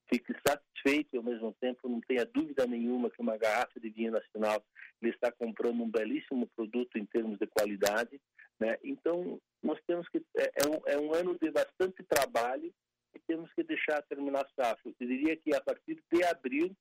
fique 0.09 0.33
satisfeito 0.45 1.09
e, 1.13 1.17
ao 1.17 1.23
mesmo 1.23 1.53
tempo, 1.59 1.87
não 1.87 2.01
tenha 2.01 2.25
dúvida 2.25 2.65
nenhuma 2.65 3.09
que 3.09 3.21
uma 3.21 3.37
garrafa 3.37 3.79
de 3.79 3.89
vinho 3.89 4.11
nacional 4.11 4.63
ele 5.01 5.11
está 5.11 5.31
comprando 5.31 5.81
um 5.81 5.89
belíssimo 5.89 6.47
produto 6.55 6.97
em 6.97 7.05
termos 7.05 7.37
de 7.37 7.47
qualidade. 7.47 8.19
Né? 8.59 8.77
Então, 8.83 9.39
nós 9.61 9.79
temos 9.85 10.07
que. 10.09 10.23
É, 10.37 10.51
é, 10.63 10.67
um, 10.67 10.81
é 10.87 10.97
um 10.97 11.13
ano 11.13 11.37
de 11.39 11.51
bastante 11.51 12.03
trabalho 12.03 12.73
e 13.15 13.19
temos 13.19 13.51
que 13.53 13.63
deixar 13.63 14.01
terminar 14.03 14.45
a 14.45 14.63
safra. 14.63 14.91
Eu 14.99 15.07
diria 15.07 15.35
que 15.35 15.55
a 15.55 15.61
partir 15.61 16.01
de 16.11 16.23
abril, 16.23 16.75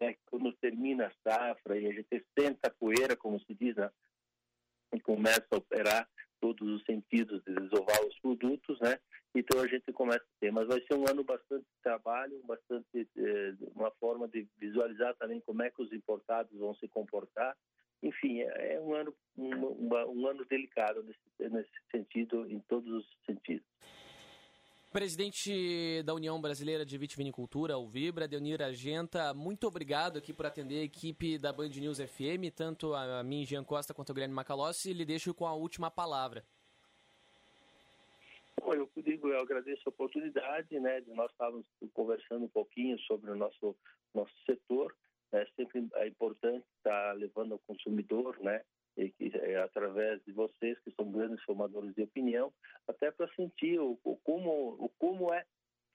né, 0.00 0.16
quando 0.26 0.52
termina 0.54 1.06
a 1.06 1.30
safra 1.30 1.78
e 1.78 1.86
a 1.86 1.92
gente 1.92 2.24
senta 2.38 2.68
a 2.68 2.74
poeira, 2.74 3.16
como 3.16 3.40
se 3.40 3.54
diz, 3.54 3.76
né, 3.76 3.90
e 4.94 5.00
começa 5.00 5.46
a 5.50 5.56
operar 5.56 6.08
todos 6.40 6.68
os 6.68 6.84
sentidos 6.84 7.42
de 7.44 7.54
desovar 7.54 8.00
os 8.06 8.18
produtos, 8.20 8.78
né? 8.80 8.98
Então 9.34 9.60
a 9.60 9.66
gente 9.66 9.92
começa 9.92 10.22
a 10.22 10.40
ter, 10.40 10.50
mas 10.50 10.66
vai 10.66 10.80
ser 10.80 10.94
um 10.94 11.04
ano 11.08 11.24
bastante 11.24 11.66
trabalho, 11.82 12.40
bastante 12.44 13.08
eh, 13.16 13.54
uma 13.74 13.90
forma 13.92 14.28
de 14.28 14.46
visualizar 14.58 15.14
também 15.16 15.40
como 15.40 15.62
é 15.62 15.70
que 15.70 15.82
os 15.82 15.92
importados 15.92 16.58
vão 16.58 16.74
se 16.76 16.88
comportar. 16.88 17.56
Enfim, 18.02 18.40
é, 18.40 18.74
é 18.74 18.80
um 18.80 18.94
ano 18.94 19.14
um, 19.36 19.92
um, 19.92 20.26
ano 20.26 20.44
delicado 20.44 21.02
nesse, 21.02 21.50
nesse 21.50 21.70
sentido, 21.90 22.50
em 22.50 22.60
todos 22.60 22.90
os 22.90 23.06
sentidos. 23.26 23.66
Presidente 24.96 26.02
da 26.04 26.14
União 26.14 26.40
Brasileira 26.40 26.82
de 26.82 26.96
Vitivinicultura, 26.96 27.76
o 27.76 27.86
Vibra, 27.86 28.26
Deunir 28.26 28.62
Argenta, 28.62 29.34
muito 29.34 29.66
obrigado 29.66 30.16
aqui 30.16 30.32
por 30.32 30.46
atender 30.46 30.80
a 30.80 30.84
equipe 30.84 31.36
da 31.36 31.52
Band 31.52 31.68
News 31.68 31.98
FM, 31.98 32.48
tanto 32.56 32.94
a 32.94 33.22
mim, 33.22 33.44
Jean 33.44 33.62
Costa, 33.62 33.92
quanto 33.92 34.08
o 34.08 34.14
Guilherme 34.14 34.34
Macalossi, 34.34 34.88
e 34.88 34.94
lhe 34.94 35.04
deixo 35.04 35.34
com 35.34 35.46
a 35.46 35.52
última 35.52 35.90
palavra. 35.90 36.42
Bom, 38.58 38.72
eu 38.72 38.88
digo, 38.96 39.28
eu 39.28 39.38
agradeço 39.38 39.82
a 39.84 39.90
oportunidade, 39.90 40.80
né, 40.80 41.02
de 41.02 41.12
nós 41.12 41.30
estávamos 41.30 41.66
conversando 41.92 42.46
um 42.46 42.48
pouquinho 42.48 42.98
sobre 43.00 43.30
o 43.30 43.36
nosso, 43.36 43.76
nosso 44.14 44.32
setor, 44.46 44.96
é 45.30 45.46
sempre 45.56 45.86
é 45.96 46.08
importante 46.08 46.64
estar 46.78 47.12
levando 47.12 47.52
ao 47.52 47.58
consumidor, 47.58 48.38
né, 48.40 48.62
e 48.96 49.10
que 49.10 49.30
é, 49.36 49.56
através 49.62 50.22
de 50.24 50.32
vocês 50.32 50.78
que 50.80 50.90
são 50.92 51.10
grandes 51.10 51.42
formadores 51.44 51.94
de 51.94 52.02
opinião, 52.02 52.52
até 52.88 53.10
para 53.10 53.28
sentir 53.34 53.78
o, 53.78 53.98
o, 54.02 54.16
como 54.16 54.76
o 54.78 54.88
como 54.98 55.32
é 55.32 55.44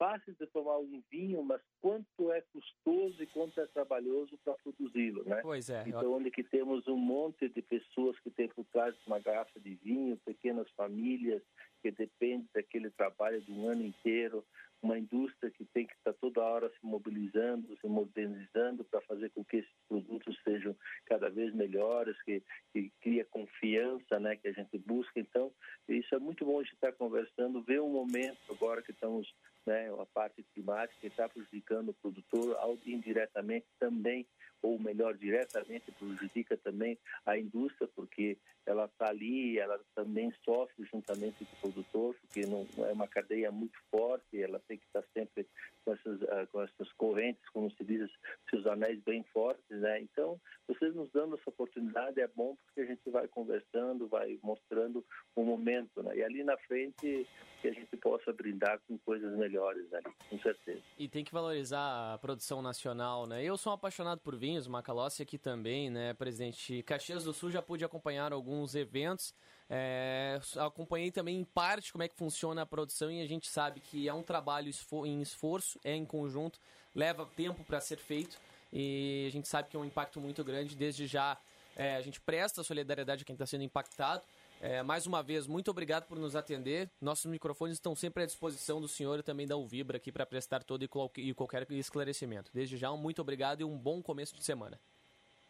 fácil 0.01 0.33
de 0.33 0.47
tomar 0.47 0.79
um 0.79 0.99
vinho, 1.11 1.43
mas 1.43 1.61
quanto 1.79 2.31
é 2.31 2.41
custoso 2.51 3.21
e 3.21 3.27
quanto 3.27 3.61
é 3.61 3.67
trabalhoso 3.67 4.35
para 4.43 4.55
produzi-lo, 4.55 5.23
né? 5.25 5.41
Pois 5.43 5.69
é. 5.69 5.83
Então, 5.85 6.01
eu... 6.01 6.13
onde 6.13 6.31
que 6.31 6.43
temos 6.43 6.87
um 6.87 6.97
monte 6.97 7.47
de 7.47 7.61
pessoas 7.61 8.19
que 8.21 8.31
têm 8.31 8.47
por 8.47 8.65
trás 8.73 8.95
de 8.95 9.01
uma 9.05 9.19
garrafa 9.19 9.59
de 9.59 9.75
vinho, 9.75 10.17
pequenas 10.25 10.67
famílias 10.71 11.43
que 11.83 11.91
dependem 11.91 12.49
daquele 12.51 12.89
trabalho 12.89 13.41
de 13.41 13.51
um 13.51 13.69
ano 13.69 13.85
inteiro, 13.85 14.43
uma 14.81 14.97
indústria 14.97 15.51
que 15.51 15.63
tem 15.65 15.85
que 15.85 15.93
estar 15.93 16.13
toda 16.13 16.41
hora 16.41 16.69
se 16.69 16.85
mobilizando, 16.85 17.77
se 17.77 17.87
modernizando 17.87 18.83
para 18.83 18.99
fazer 19.01 19.29
com 19.29 19.43
que 19.45 19.57
esses 19.57 19.71
produtos 19.87 20.37
sejam 20.43 20.75
cada 21.05 21.29
vez 21.29 21.53
melhores, 21.53 22.21
que, 22.23 22.41
que 22.73 22.91
cria 23.01 23.25
confiança, 23.25 24.19
né, 24.19 24.35
que 24.35 24.47
a 24.47 24.51
gente 24.51 24.77
busca. 24.79 25.19
Então, 25.19 25.51
isso 25.87 26.13
é 26.15 26.19
muito 26.19 26.45
bom 26.45 26.63
de 26.63 26.73
estar 26.73 26.91
conversando, 26.93 27.61
ver 27.61 27.81
um 27.81 27.89
momento 27.89 28.39
agora 28.49 28.81
que 28.81 28.91
estamos, 28.91 29.31
né, 29.65 29.89
a 29.93 30.05
parte 30.07 30.43
climática 30.53 30.99
que 30.99 31.07
está 31.07 31.29
prejudicando 31.29 31.89
o 31.89 31.93
produtor 31.93 32.57
indiretamente 32.85 33.67
também 33.79 34.25
ou 34.61 34.79
melhor, 34.79 35.15
diretamente 35.15 35.91
prejudica 35.91 36.57
também 36.57 36.97
a 37.25 37.37
indústria, 37.37 37.89
porque 37.95 38.37
ela 38.65 38.85
está 38.85 39.09
ali, 39.09 39.57
ela 39.57 39.79
também 39.95 40.31
sofre 40.45 40.85
juntamente 40.91 41.43
com 41.45 41.55
o 41.55 41.71
produtor, 41.71 42.15
porque 42.21 42.45
não 42.45 42.67
é 42.85 42.91
uma 42.91 43.07
cadeia 43.07 43.51
muito 43.51 43.77
forte, 43.89 44.41
ela 44.41 44.59
tem 44.67 44.77
que 44.77 44.85
estar 44.85 45.03
sempre 45.13 45.47
com 45.83 45.93
essas, 45.93 46.21
ah, 46.23 46.47
com 46.51 46.61
essas 46.61 46.91
correntes, 46.93 47.41
como 47.49 47.71
se 47.71 47.83
diz, 47.83 48.09
seus 48.49 48.65
anéis 48.67 49.01
bem 49.03 49.23
fortes, 49.33 49.65
né? 49.69 50.01
Então, 50.01 50.39
vocês 50.67 50.93
nos 50.93 51.09
dando 51.11 51.35
essa 51.35 51.49
oportunidade 51.49 52.19
é 52.21 52.27
bom 52.27 52.55
porque 52.55 52.81
a 52.81 52.85
gente 52.85 53.09
vai 53.09 53.27
conversando, 53.27 54.07
vai 54.07 54.39
mostrando 54.43 55.03
o 55.35 55.43
momento, 55.43 56.03
né? 56.03 56.17
E 56.17 56.23
ali 56.23 56.43
na 56.43 56.57
frente 56.57 57.27
que 57.61 57.67
a 57.67 57.73
gente 57.73 57.95
possa 57.97 58.31
brindar 58.33 58.79
com 58.87 58.97
coisas 58.99 59.35
melhores 59.37 59.91
ali, 59.93 60.13
com 60.29 60.39
certeza. 60.39 60.81
E 60.97 61.07
tem 61.07 61.23
que 61.23 61.31
valorizar 61.31 62.13
a 62.13 62.17
produção 62.17 62.61
nacional, 62.61 63.27
né? 63.27 63.43
Eu 63.43 63.57
sou 63.57 63.71
um 63.71 63.75
apaixonado 63.75 64.19
por 64.21 64.35
vinhos, 64.51 64.67
Macalossi 64.67 65.23
aqui 65.23 65.37
também, 65.37 65.89
né, 65.89 66.13
presidente? 66.13 66.83
Caxias 66.83 67.23
do 67.23 67.33
Sul 67.33 67.49
já 67.49 67.61
pude 67.61 67.85
acompanhar 67.85 68.33
alguns 68.33 68.75
eventos, 68.75 69.33
é, 69.69 70.39
acompanhei 70.57 71.09
também 71.09 71.39
em 71.39 71.43
parte 71.45 71.91
como 71.91 72.03
é 72.03 72.07
que 72.09 72.15
funciona 72.15 72.63
a 72.63 72.65
produção 72.65 73.09
e 73.09 73.21
a 73.21 73.27
gente 73.27 73.47
sabe 73.47 73.79
que 73.79 74.09
é 74.09 74.13
um 74.13 74.21
trabalho 74.21 74.69
em 75.05 75.21
esforço, 75.21 75.79
é 75.85 75.95
em 75.95 76.03
conjunto, 76.03 76.59
leva 76.93 77.25
tempo 77.25 77.63
para 77.63 77.79
ser 77.79 77.97
feito 77.97 78.37
e 78.73 79.25
a 79.29 79.31
gente 79.31 79.47
sabe 79.47 79.69
que 79.69 79.77
é 79.77 79.79
um 79.79 79.85
impacto 79.85 80.19
muito 80.19 80.43
grande. 80.43 80.75
Desde 80.75 81.07
já 81.07 81.37
é, 81.77 81.95
a 81.95 82.01
gente 82.01 82.19
presta 82.19 82.61
solidariedade 82.61 83.23
a 83.23 83.25
quem 83.25 83.33
está 83.33 83.45
sendo 83.45 83.63
impactado 83.63 84.21
é, 84.61 84.83
mais 84.83 85.07
uma 85.07 85.23
vez, 85.23 85.47
muito 85.47 85.71
obrigado 85.71 86.05
por 86.05 86.19
nos 86.19 86.35
atender. 86.35 86.87
Nossos 87.01 87.25
microfones 87.25 87.77
estão 87.77 87.95
sempre 87.95 88.21
à 88.21 88.25
disposição 88.27 88.79
do 88.79 88.87
senhor 88.87 89.17
e 89.17 89.23
também 89.23 89.47
da 89.47 89.57
Uvibra 89.57 89.97
aqui 89.97 90.11
para 90.11 90.23
prestar 90.23 90.63
todo 90.63 90.83
e 90.83 91.33
qualquer 91.33 91.65
esclarecimento. 91.71 92.51
Desde 92.53 92.77
já, 92.77 92.91
um 92.91 92.97
muito 92.97 93.19
obrigado 93.23 93.61
e 93.61 93.63
um 93.63 93.75
bom 93.75 94.03
começo 94.03 94.35
de 94.35 94.43
semana. 94.43 94.79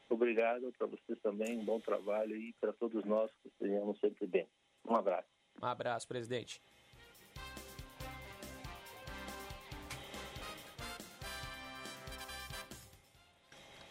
Obrigado 0.09 0.71
para 0.77 0.87
vocês 0.87 1.19
também, 1.21 1.59
um 1.59 1.65
bom 1.65 1.79
trabalho 1.81 2.37
e 2.37 2.53
para 2.53 2.71
todos 2.71 3.03
nós 3.03 3.29
que 3.41 3.49
estejamos 3.49 3.99
sempre 3.99 4.25
bem. 4.27 4.47
Um 4.85 4.95
abraço. 4.95 5.27
Um 5.61 5.65
abraço, 5.65 6.07
presidente. 6.07 6.61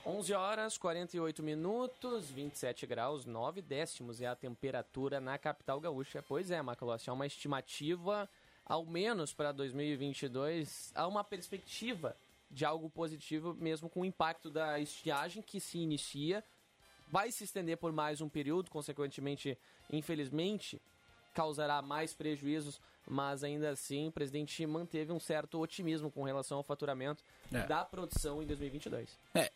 11 0.05 0.33
horas 0.33 0.79
48 0.79 1.43
minutos, 1.43 2.31
27 2.31 2.87
graus, 2.87 3.27
9 3.27 3.61
décimos 3.61 4.21
é 4.21 4.27
a 4.27 4.35
temperatura 4.35 5.21
na 5.21 5.37
capital 5.37 5.79
gaúcha. 5.79 6.23
Pois 6.27 6.51
é, 6.51 6.63
Macalossi, 6.63 7.11
há 7.11 7.13
uma 7.13 7.27
estimativa, 7.27 8.29
ao 8.65 8.87
menos 8.87 9.35
para 9.35 9.53
2022, 9.53 10.91
há 10.95 11.07
uma 11.07 11.23
perspectiva 11.23 12.17
de 12.51 12.65
algo 12.65 12.89
positivo, 12.89 13.55
mesmo 13.55 13.91
com 13.91 14.01
o 14.01 14.05
impacto 14.05 14.51
da 14.51 14.81
estiagem 14.81 15.43
que 15.43 15.61
se 15.61 15.79
inicia, 15.79 16.43
vai 17.07 17.31
se 17.31 17.45
estender 17.45 17.77
por 17.77 17.93
mais 17.93 18.21
um 18.21 18.29
período, 18.29 18.71
consequentemente, 18.71 19.59
infelizmente, 19.93 20.81
causará 21.35 21.83
mais 21.83 22.15
prejuízos, 22.15 22.81
mas 23.07 23.45
ainda 23.45 23.71
assim 23.71 24.09
o 24.09 24.13
presidente 24.13 24.65
manteve 24.67 25.13
um 25.13 25.21
certo 25.21 25.61
otimismo 25.61 26.11
com 26.11 26.23
relação 26.23 26.59
ao 26.59 26.65
faturamento 26.65 27.23
é. 27.53 27.67
da 27.67 27.85
produção 27.85 28.43
em 28.43 28.47
2022. 28.47 29.19
É, 29.35 29.51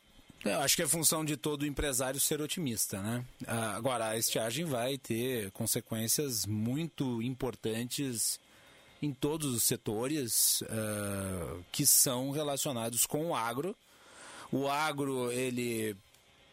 eu 0.45 0.61
acho 0.61 0.77
que 0.77 0.83
é 0.83 0.87
função 0.87 1.25
de 1.25 1.37
todo 1.37 1.67
empresário 1.67 2.21
ser 2.21 2.41
otimista, 2.41 3.01
né? 3.01 3.25
Ah, 3.47 3.75
agora, 3.75 4.09
a 4.09 4.19
estiagem 4.19 4.65
vai 4.65 4.99
ter 4.99 5.51
consequências 5.53 6.45
muito 6.47 7.23
importantes 7.23 8.39
em 9.01 9.13
todos 9.13 9.55
os 9.55 9.63
setores 9.63 10.63
uh, 10.63 11.65
que 11.71 11.87
são 11.87 12.31
relacionados 12.31 13.07
com 13.07 13.27
o 13.27 13.35
agro. 13.35 13.77
O 14.51 14.69
agro, 14.69 15.31
ele 15.33 15.97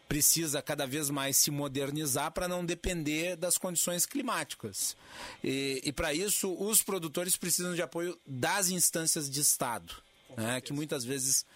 precisa 0.08 0.60
cada 0.60 0.86
vez 0.86 1.08
mais 1.08 1.38
se 1.38 1.50
modernizar 1.50 2.30
para 2.32 2.46
não 2.46 2.64
depender 2.64 3.36
das 3.36 3.56
condições 3.56 4.04
climáticas. 4.04 4.94
E, 5.42 5.80
e 5.84 5.92
para 5.92 6.12
isso, 6.12 6.52
os 6.54 6.82
produtores 6.82 7.36
precisam 7.36 7.74
de 7.74 7.80
apoio 7.80 8.18
das 8.26 8.68
instâncias 8.68 9.30
de 9.30 9.40
Estado, 9.40 9.94
né, 10.36 10.60
que 10.60 10.72
muitas 10.72 11.04
vezes 11.04 11.46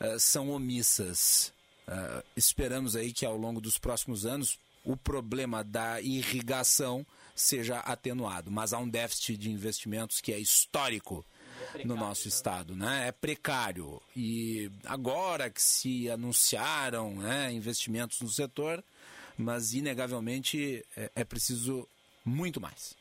uh, 0.00 0.18
são 0.18 0.48
omissas. 0.50 1.52
Uh, 1.88 2.22
esperamos 2.36 2.94
aí 2.94 3.14
que 3.14 3.24
ao 3.24 3.36
longo 3.36 3.62
dos 3.62 3.78
próximos 3.78 4.26
anos 4.26 4.58
o 4.84 4.94
problema 4.94 5.64
da 5.64 6.02
irrigação 6.02 7.06
seja 7.34 7.78
atenuado, 7.78 8.50
mas 8.50 8.74
há 8.74 8.78
um 8.78 8.88
déficit 8.88 9.38
de 9.38 9.50
investimentos 9.50 10.20
que 10.20 10.32
é 10.32 10.38
histórico 10.38 11.24
é 11.74 11.84
no 11.84 11.96
nosso 11.96 12.24
né? 12.24 12.28
estado, 12.28 12.76
né? 12.76 13.08
É 13.08 13.12
precário 13.12 14.02
e 14.14 14.70
agora 14.84 15.48
que 15.48 15.62
se 15.62 16.10
anunciaram 16.10 17.16
né, 17.16 17.50
investimentos 17.52 18.20
no 18.20 18.28
setor, 18.28 18.84
mas 19.36 19.72
inegavelmente 19.72 20.84
é, 20.94 21.10
é 21.14 21.24
preciso 21.24 21.88
muito 22.22 22.60
mais. 22.60 22.94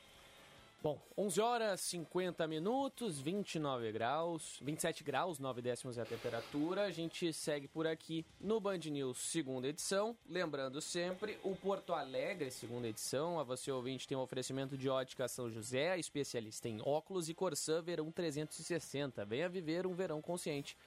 Bom, 0.82 1.02
11 1.18 1.42
horas 1.42 1.82
50 1.82 2.48
minutos, 2.48 3.20
29 3.20 3.92
graus, 3.92 4.60
27 4.62 5.04
graus, 5.04 5.40
9 5.40 5.60
décimos 5.60 5.98
é 5.98 6.04
a 6.04 6.06
temperatura. 6.06 6.84
A 6.84 6.92
gente 6.92 7.34
segue 7.34 7.68
por 7.68 7.88
aqui 7.88 8.24
no 8.40 8.60
Band 8.60 8.78
News, 8.78 9.18
segunda 9.18 9.68
edição. 9.68 10.16
Lembrando 10.30 10.80
sempre, 10.80 11.40
o 11.44 11.56
Porto 11.56 11.94
Alegre, 11.94 12.52
segunda 12.52 12.88
edição. 12.88 13.40
A 13.40 13.44
você 13.44 13.72
ouvinte 13.72 14.08
tem 14.08 14.16
um 14.16 14.22
oferecimento 14.22 14.78
de 14.78 14.88
ótica 14.88 15.28
São 15.28 15.50
José, 15.50 15.98
especialista 15.98 16.70
em 16.70 16.80
óculos 16.86 17.28
e 17.28 17.34
Corsã 17.34 17.82
Verão 17.82 18.12
360. 18.12 19.26
Venha 19.26 19.50
viver 19.50 19.88
um 19.88 19.96
verão 19.96 20.22
consciente. 20.22 20.78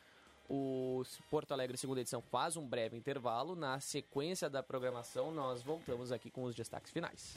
O 0.49 1.03
Porto 1.31 1.53
Alegre, 1.53 1.77
segunda 1.77 2.01
edição, 2.01 2.23
faz 2.23 2.57
um 2.57 2.67
breve 2.67 2.97
intervalo. 2.97 3.57
Na 3.57 3.81
sequência 3.81 4.49
da 4.49 4.63
programação, 4.63 5.33
nós 5.33 5.63
voltamos 5.63 6.13
aqui 6.13 6.31
com 6.31 6.45
os 6.45 6.55
destaques 6.55 6.93
finais. 6.93 7.37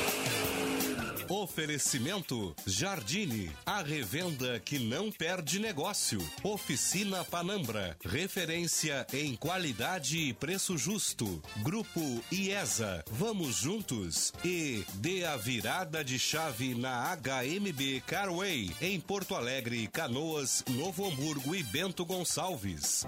Oferecimento 1.31 2.53
Jardine, 2.67 3.49
a 3.65 3.81
revenda 3.81 4.59
que 4.59 4.77
não 4.77 5.09
perde 5.09 5.59
negócio. 5.59 6.19
Oficina 6.43 7.23
Panambra, 7.23 7.95
referência 8.03 9.07
em 9.13 9.37
qualidade 9.37 10.17
e 10.17 10.33
preço 10.33 10.77
justo. 10.77 11.41
Grupo 11.63 12.01
IESA, 12.29 13.01
vamos 13.09 13.55
juntos. 13.55 14.33
E 14.43 14.83
dê 14.95 15.23
a 15.23 15.37
virada 15.37 16.03
de 16.03 16.19
chave 16.19 16.75
na 16.75 17.15
HMB 17.15 18.01
Carway, 18.05 18.75
em 18.81 18.99
Porto 18.99 19.33
Alegre, 19.33 19.87
Canoas, 19.87 20.65
Novo 20.67 21.07
Hamburgo 21.07 21.55
e 21.55 21.63
Bento 21.63 22.05
Gonçalves. 22.05 23.07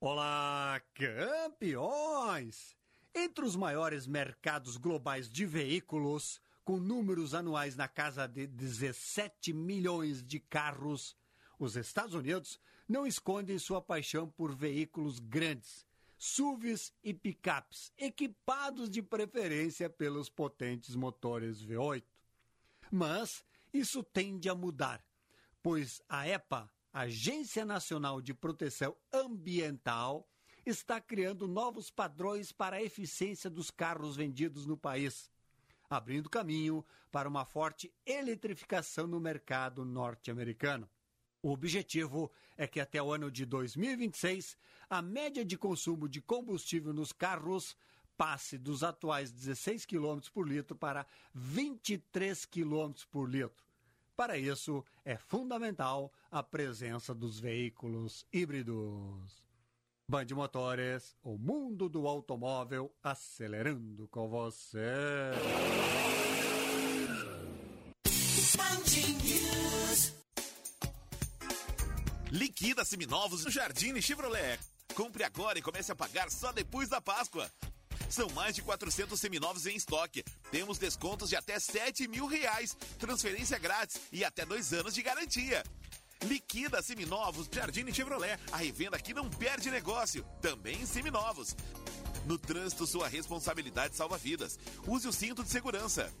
Olá, 0.00 0.80
campeões! 0.94 2.77
Entre 3.20 3.44
os 3.44 3.56
maiores 3.56 4.06
mercados 4.06 4.76
globais 4.76 5.28
de 5.28 5.44
veículos, 5.44 6.40
com 6.64 6.78
números 6.78 7.34
anuais 7.34 7.74
na 7.74 7.88
casa 7.88 8.28
de 8.28 8.46
17 8.46 9.52
milhões 9.52 10.22
de 10.22 10.38
carros, 10.38 11.16
os 11.58 11.74
Estados 11.74 12.14
Unidos 12.14 12.60
não 12.88 13.04
escondem 13.04 13.58
sua 13.58 13.82
paixão 13.82 14.28
por 14.28 14.54
veículos 14.54 15.18
grandes, 15.18 15.84
SUVs 16.16 16.92
e 17.02 17.12
picapes, 17.12 17.92
equipados 17.98 18.88
de 18.88 19.02
preferência 19.02 19.90
pelos 19.90 20.28
potentes 20.28 20.94
motores 20.94 21.60
V8. 21.60 22.04
Mas 22.88 23.44
isso 23.74 24.04
tende 24.04 24.48
a 24.48 24.54
mudar, 24.54 25.04
pois 25.60 26.00
a 26.08 26.28
EPA, 26.28 26.70
Agência 26.92 27.64
Nacional 27.64 28.22
de 28.22 28.32
Proteção 28.32 28.96
Ambiental, 29.12 30.24
está 30.70 31.00
criando 31.00 31.48
novos 31.48 31.90
padrões 31.90 32.52
para 32.52 32.76
a 32.76 32.82
eficiência 32.82 33.48
dos 33.48 33.70
carros 33.70 34.16
vendidos 34.16 34.66
no 34.66 34.76
país, 34.76 35.30
abrindo 35.88 36.28
caminho 36.28 36.84
para 37.10 37.28
uma 37.28 37.44
forte 37.44 37.92
eletrificação 38.04 39.06
no 39.06 39.18
mercado 39.18 39.84
norte-americano. 39.84 40.88
O 41.42 41.50
objetivo 41.50 42.30
é 42.56 42.66
que 42.66 42.80
até 42.80 43.02
o 43.02 43.12
ano 43.12 43.30
de 43.30 43.46
2026, 43.46 44.56
a 44.90 45.00
média 45.00 45.44
de 45.44 45.56
consumo 45.56 46.08
de 46.08 46.20
combustível 46.20 46.92
nos 46.92 47.12
carros 47.12 47.76
passe 48.16 48.58
dos 48.58 48.82
atuais 48.82 49.30
16 49.30 49.86
km 49.86 50.18
por 50.32 50.46
litro 50.46 50.76
para 50.76 51.06
23 51.32 52.44
km 52.44 52.92
por 53.10 53.30
litro. 53.30 53.64
Para 54.16 54.36
isso, 54.36 54.84
é 55.04 55.16
fundamental 55.16 56.12
a 56.30 56.42
presença 56.42 57.14
dos 57.14 57.38
veículos 57.38 58.26
híbridos. 58.32 59.47
Band 60.10 60.24
Motores, 60.34 61.14
o 61.22 61.36
mundo 61.36 61.86
do 61.86 62.08
automóvel 62.08 62.90
acelerando 63.02 64.08
com 64.08 64.26
você. 64.26 64.80
Liquida 72.30 72.86
seminovos 72.86 73.44
no 73.44 73.50
Jardine 73.50 74.00
Chevrolet. 74.00 74.58
Compre 74.94 75.24
agora 75.24 75.58
e 75.58 75.62
comece 75.62 75.92
a 75.92 75.96
pagar 75.96 76.30
só 76.30 76.52
depois 76.52 76.88
da 76.88 77.02
Páscoa. 77.02 77.46
São 78.08 78.30
mais 78.30 78.54
de 78.54 78.62
400 78.62 79.20
seminovos 79.20 79.66
em 79.66 79.76
estoque. 79.76 80.24
Temos 80.50 80.78
descontos 80.78 81.28
de 81.28 81.36
até 81.36 81.60
7 81.60 82.08
mil 82.08 82.24
reais, 82.24 82.74
transferência 82.98 83.58
grátis 83.58 84.00
e 84.10 84.24
até 84.24 84.46
dois 84.46 84.72
anos 84.72 84.94
de 84.94 85.02
garantia. 85.02 85.62
Liquida 86.22 86.82
seminovos 86.82 87.48
Jardine 87.50 87.94
Chevrolet, 87.94 88.38
a 88.50 88.56
revenda 88.56 88.98
que 88.98 89.14
não 89.14 89.30
perde 89.30 89.70
negócio, 89.70 90.24
também 90.42 90.80
em 90.80 90.86
seminovos. 90.86 91.54
No 92.26 92.36
trânsito, 92.36 92.86
sua 92.86 93.08
responsabilidade 93.08 93.96
salva 93.96 94.18
vidas. 94.18 94.58
Use 94.86 95.06
o 95.06 95.12
cinto 95.12 95.42
de 95.44 95.50
segurança. 95.50 96.12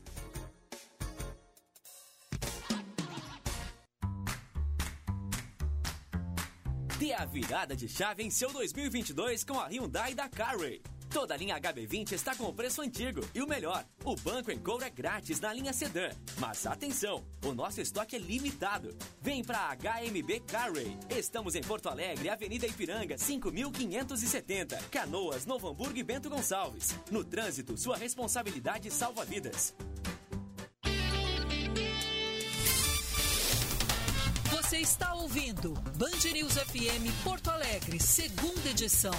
Dê 6.98 7.12
a 7.12 7.24
virada 7.24 7.76
de 7.76 7.88
chave 7.88 8.22
em 8.22 8.30
seu 8.30 8.52
2022 8.52 9.44
com 9.44 9.58
a 9.60 9.66
Hyundai 9.66 10.14
da 10.14 10.28
Carway. 10.28 10.82
Toda 11.10 11.34
a 11.34 11.36
linha 11.36 11.58
HB20 11.58 12.12
está 12.12 12.34
com 12.34 12.44
o 12.44 12.52
preço 12.52 12.82
antigo 12.82 13.20
e 13.34 13.40
o 13.40 13.46
melhor, 13.46 13.84
o 14.04 14.14
banco 14.16 14.50
em 14.50 14.58
couro 14.58 14.84
é 14.84 14.90
grátis 14.90 15.40
na 15.40 15.52
linha 15.52 15.72
sedã. 15.72 16.10
Mas 16.38 16.66
atenção, 16.66 17.24
o 17.44 17.52
nosso 17.54 17.80
estoque 17.80 18.16
é 18.16 18.18
limitado. 18.18 18.94
Vem 19.20 19.42
para 19.42 19.74
HMB 19.76 20.40
Carway. 20.46 20.96
Estamos 21.10 21.54
em 21.54 21.62
Porto 21.62 21.88
Alegre, 21.88 22.28
Avenida 22.28 22.66
Ipiranga, 22.66 23.16
5570, 23.16 24.76
Canoas, 24.90 25.46
Novo 25.46 25.68
Hamburgo 25.68 25.98
e 25.98 26.02
Bento 26.02 26.28
Gonçalves. 26.28 26.94
No 27.10 27.24
trânsito, 27.24 27.76
sua 27.76 27.96
responsabilidade 27.96 28.90
salva 28.90 29.24
vidas. 29.24 29.74
Você 34.50 34.78
está 34.78 35.14
ouvindo 35.14 35.72
Band 35.96 36.30
News 36.32 36.52
FM 36.52 37.24
Porto 37.24 37.50
Alegre, 37.50 37.98
segunda 37.98 38.68
edição. 38.68 39.14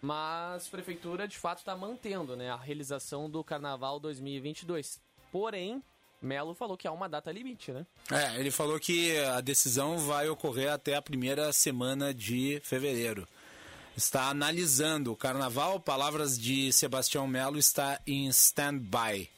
mas 0.00 0.66
a 0.66 0.70
prefeitura, 0.72 1.28
de 1.28 1.38
fato, 1.38 1.58
está 1.58 1.76
mantendo 1.76 2.34
né, 2.34 2.50
a 2.50 2.56
realização 2.56 3.30
do 3.30 3.44
Carnaval 3.44 4.00
2022. 4.00 5.00
Porém, 5.30 5.80
Melo 6.20 6.54
falou 6.54 6.76
que 6.76 6.88
há 6.88 6.92
uma 6.92 7.08
data 7.08 7.30
limite, 7.30 7.70
né? 7.70 7.86
É, 8.10 8.36
ele 8.36 8.50
falou 8.50 8.80
que 8.80 9.16
a 9.16 9.40
decisão 9.40 9.96
vai 9.96 10.28
ocorrer 10.28 10.72
até 10.72 10.96
a 10.96 11.02
primeira 11.02 11.52
semana 11.52 12.12
de 12.12 12.60
fevereiro 12.64 13.28
está 13.96 14.28
analisando 14.28 15.12
o 15.12 15.16
carnaval. 15.16 15.80
Palavras 15.80 16.38
de 16.38 16.72
Sebastião 16.72 17.26
Melo 17.26 17.58
está 17.58 18.00
em 18.06 18.28
stand-by. 18.28 19.28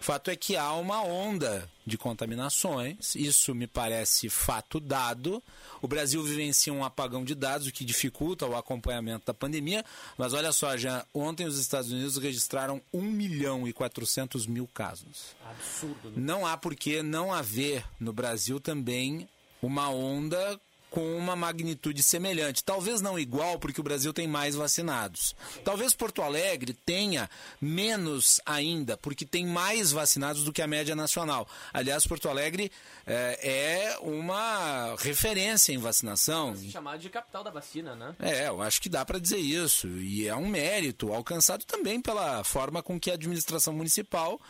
Fato 0.00 0.30
é 0.30 0.36
que 0.36 0.56
há 0.56 0.72
uma 0.74 1.02
onda 1.02 1.68
de 1.84 1.98
contaminações, 1.98 3.14
isso 3.16 3.54
me 3.54 3.66
parece 3.66 4.28
fato 4.28 4.78
dado. 4.78 5.42
O 5.80 5.88
Brasil 5.88 6.22
vivencia 6.22 6.72
um 6.72 6.84
apagão 6.84 7.24
de 7.24 7.34
dados, 7.34 7.66
o 7.66 7.72
que 7.72 7.84
dificulta 7.84 8.46
o 8.46 8.56
acompanhamento 8.56 9.26
da 9.26 9.34
pandemia. 9.34 9.84
Mas 10.16 10.32
olha 10.32 10.52
só, 10.52 10.76
já 10.76 11.04
ontem 11.14 11.46
os 11.46 11.58
Estados 11.58 11.90
Unidos 11.90 12.16
registraram 12.18 12.80
1 12.92 13.02
milhão 13.02 13.66
e 13.66 13.72
400 13.72 14.46
mil 14.46 14.68
casos. 14.68 15.34
Absurdo. 15.44 16.10
Né? 16.10 16.14
Não 16.16 16.46
há 16.46 16.56
por 16.56 16.76
que 16.76 17.02
não 17.02 17.32
haver 17.32 17.84
no 17.98 18.12
Brasil 18.12 18.60
também 18.60 19.28
uma 19.62 19.88
onda 19.88 20.60
com 20.96 21.14
uma 21.14 21.36
magnitude 21.36 22.02
semelhante. 22.02 22.64
Talvez 22.64 23.02
não 23.02 23.18
igual, 23.18 23.58
porque 23.58 23.78
o 23.78 23.84
Brasil 23.84 24.14
tem 24.14 24.26
mais 24.26 24.54
vacinados. 24.54 25.36
Talvez 25.62 25.92
Porto 25.92 26.22
Alegre 26.22 26.72
tenha 26.72 27.28
menos 27.60 28.40
ainda, 28.46 28.96
porque 28.96 29.26
tem 29.26 29.46
mais 29.46 29.92
vacinados 29.92 30.42
do 30.42 30.54
que 30.54 30.62
a 30.62 30.66
média 30.66 30.96
nacional. 30.96 31.46
Aliás, 31.70 32.06
Porto 32.06 32.30
Alegre 32.30 32.72
é, 33.06 33.92
é 33.92 33.98
uma 33.98 34.96
referência 34.98 35.70
em 35.70 35.76
vacinação. 35.76 36.56
Se 36.56 36.70
chamar 36.70 36.96
de 36.96 37.10
capital 37.10 37.44
da 37.44 37.50
vacina, 37.50 37.94
né? 37.94 38.16
É, 38.18 38.48
eu 38.48 38.62
acho 38.62 38.80
que 38.80 38.88
dá 38.88 39.04
para 39.04 39.18
dizer 39.18 39.36
isso. 39.36 39.86
E 39.98 40.26
é 40.26 40.34
um 40.34 40.48
mérito 40.48 41.12
alcançado 41.12 41.66
também 41.66 42.00
pela 42.00 42.42
forma 42.42 42.82
com 42.82 42.98
que 42.98 43.10
a 43.10 43.14
administração 43.14 43.74
municipal 43.74 44.40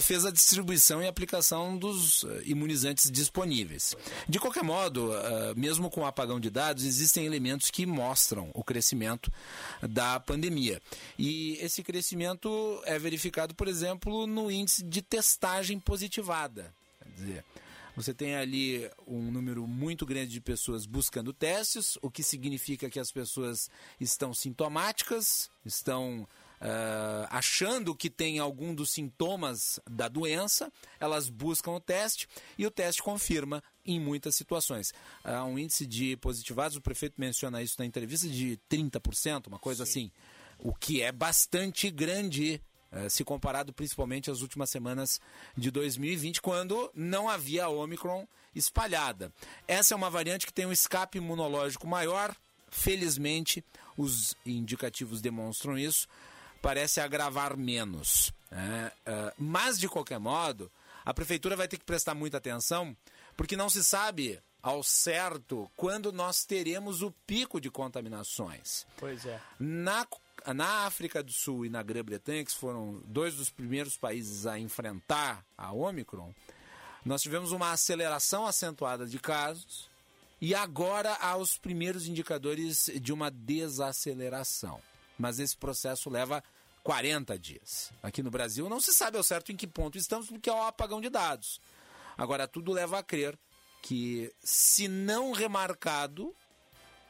fez 0.00 0.24
a 0.24 0.30
distribuição 0.30 1.02
e 1.02 1.06
aplicação 1.06 1.76
dos 1.76 2.22
uh, 2.22 2.42
imunizantes 2.44 3.10
disponíveis. 3.10 3.96
De 4.28 4.38
qualquer 4.38 4.62
modo, 4.62 5.10
uh, 5.10 5.56
mesmo 5.56 5.90
com 5.90 6.02
o 6.02 6.06
apagão 6.06 6.38
de 6.38 6.50
dados, 6.50 6.84
existem 6.84 7.24
elementos 7.24 7.70
que 7.70 7.86
mostram 7.86 8.50
o 8.54 8.62
crescimento 8.62 9.32
da 9.82 10.20
pandemia. 10.20 10.80
E 11.18 11.56
esse 11.60 11.82
crescimento 11.82 12.80
é 12.84 12.98
verificado, 12.98 13.54
por 13.54 13.68
exemplo, 13.68 14.26
no 14.26 14.50
índice 14.50 14.82
de 14.82 15.02
testagem 15.02 15.78
positivada. 15.78 16.72
Quer 17.02 17.10
dizer, 17.14 17.44
você 17.96 18.14
tem 18.14 18.36
ali 18.36 18.88
um 19.06 19.30
número 19.30 19.66
muito 19.66 20.06
grande 20.06 20.30
de 20.30 20.40
pessoas 20.40 20.86
buscando 20.86 21.32
testes, 21.32 21.98
o 22.02 22.10
que 22.10 22.22
significa 22.22 22.88
que 22.88 23.00
as 23.00 23.10
pessoas 23.10 23.68
estão 24.00 24.32
sintomáticas, 24.32 25.50
estão 25.64 26.26
uh, 26.60 27.26
achando 27.30 27.94
que 27.94 28.10
tem 28.10 28.38
algum 28.38 28.74
dos 28.74 28.90
sintomas 28.90 29.80
da 29.88 30.08
doença, 30.08 30.72
elas 30.98 31.28
buscam 31.28 31.72
o 31.72 31.80
teste 31.80 32.28
e 32.58 32.66
o 32.66 32.70
teste 32.70 33.02
confirma 33.02 33.62
em 33.84 33.98
muitas 33.98 34.34
situações. 34.34 34.92
Há 35.24 35.44
um 35.44 35.58
índice 35.58 35.86
de 35.86 36.16
positivados, 36.16 36.76
o 36.76 36.80
prefeito 36.80 37.14
menciona 37.18 37.62
isso 37.62 37.76
na 37.78 37.86
entrevista, 37.86 38.28
de 38.28 38.58
30%, 38.70 39.46
uma 39.46 39.58
coisa 39.58 39.84
Sim. 39.84 39.90
assim, 39.90 40.10
o 40.58 40.74
que 40.74 41.02
é 41.02 41.10
bastante 41.10 41.90
grande 41.90 42.60
Uh, 42.92 43.08
se 43.08 43.22
comparado 43.22 43.72
principalmente 43.72 44.32
às 44.32 44.40
últimas 44.40 44.68
semanas 44.68 45.20
de 45.56 45.70
2020, 45.70 46.42
quando 46.42 46.90
não 46.92 47.28
havia 47.28 47.66
a 47.66 47.68
Omicron 47.68 48.26
espalhada. 48.52 49.32
Essa 49.68 49.94
é 49.94 49.96
uma 49.96 50.10
variante 50.10 50.44
que 50.44 50.52
tem 50.52 50.66
um 50.66 50.72
escape 50.72 51.18
imunológico 51.18 51.86
maior. 51.86 52.34
Felizmente, 52.68 53.64
os 53.96 54.34
indicativos 54.44 55.20
demonstram 55.20 55.78
isso 55.78 56.08
parece 56.60 57.00
agravar 57.00 57.56
menos. 57.56 58.32
Né? 58.50 58.92
Uh, 59.06 59.32
mas, 59.38 59.78
de 59.78 59.88
qualquer 59.88 60.18
modo, 60.18 60.70
a 61.04 61.14
prefeitura 61.14 61.56
vai 61.56 61.68
ter 61.68 61.78
que 61.78 61.84
prestar 61.84 62.14
muita 62.14 62.38
atenção, 62.38 62.96
porque 63.36 63.56
não 63.56 63.70
se 63.70 63.82
sabe 63.82 64.40
ao 64.62 64.82
certo 64.82 65.70
quando 65.74 66.12
nós 66.12 66.44
teremos 66.44 67.02
o 67.02 67.10
pico 67.26 67.60
de 67.60 67.70
contaminações. 67.70 68.86
Pois 68.98 69.24
é. 69.24 69.40
Na, 69.58 70.06
na 70.54 70.86
África 70.86 71.22
do 71.22 71.32
Sul 71.32 71.64
e 71.64 71.70
na 71.70 71.82
Grã-Bretanha, 71.82 72.44
que 72.44 72.52
foram 72.52 73.02
dois 73.06 73.34
dos 73.36 73.48
primeiros 73.48 73.96
países 73.96 74.46
a 74.46 74.58
enfrentar 74.58 75.44
a 75.56 75.72
Omicron, 75.72 76.34
nós 77.04 77.22
tivemos 77.22 77.52
uma 77.52 77.72
aceleração 77.72 78.46
acentuada 78.46 79.06
de 79.06 79.18
casos 79.18 79.88
e 80.38 80.54
agora 80.54 81.14
há 81.14 81.36
os 81.36 81.56
primeiros 81.56 82.06
indicadores 82.06 82.90
de 83.00 83.12
uma 83.12 83.30
desaceleração 83.30 84.82
mas 85.20 85.38
esse 85.38 85.56
processo 85.56 86.08
leva 86.08 86.42
40 86.82 87.38
dias. 87.38 87.92
Aqui 88.02 88.22
no 88.22 88.30
Brasil 88.30 88.68
não 88.70 88.80
se 88.80 88.92
sabe 88.92 89.18
ao 89.18 89.22
certo 89.22 89.52
em 89.52 89.56
que 89.56 89.66
ponto 89.66 89.98
estamos, 89.98 90.28
porque 90.28 90.48
é 90.48 90.52
o 90.52 90.62
apagão 90.62 91.00
de 91.00 91.10
dados. 91.10 91.60
Agora, 92.16 92.48
tudo 92.48 92.72
leva 92.72 92.98
a 92.98 93.02
crer 93.02 93.38
que, 93.82 94.32
se 94.42 94.88
não 94.88 95.32
remarcado, 95.32 96.34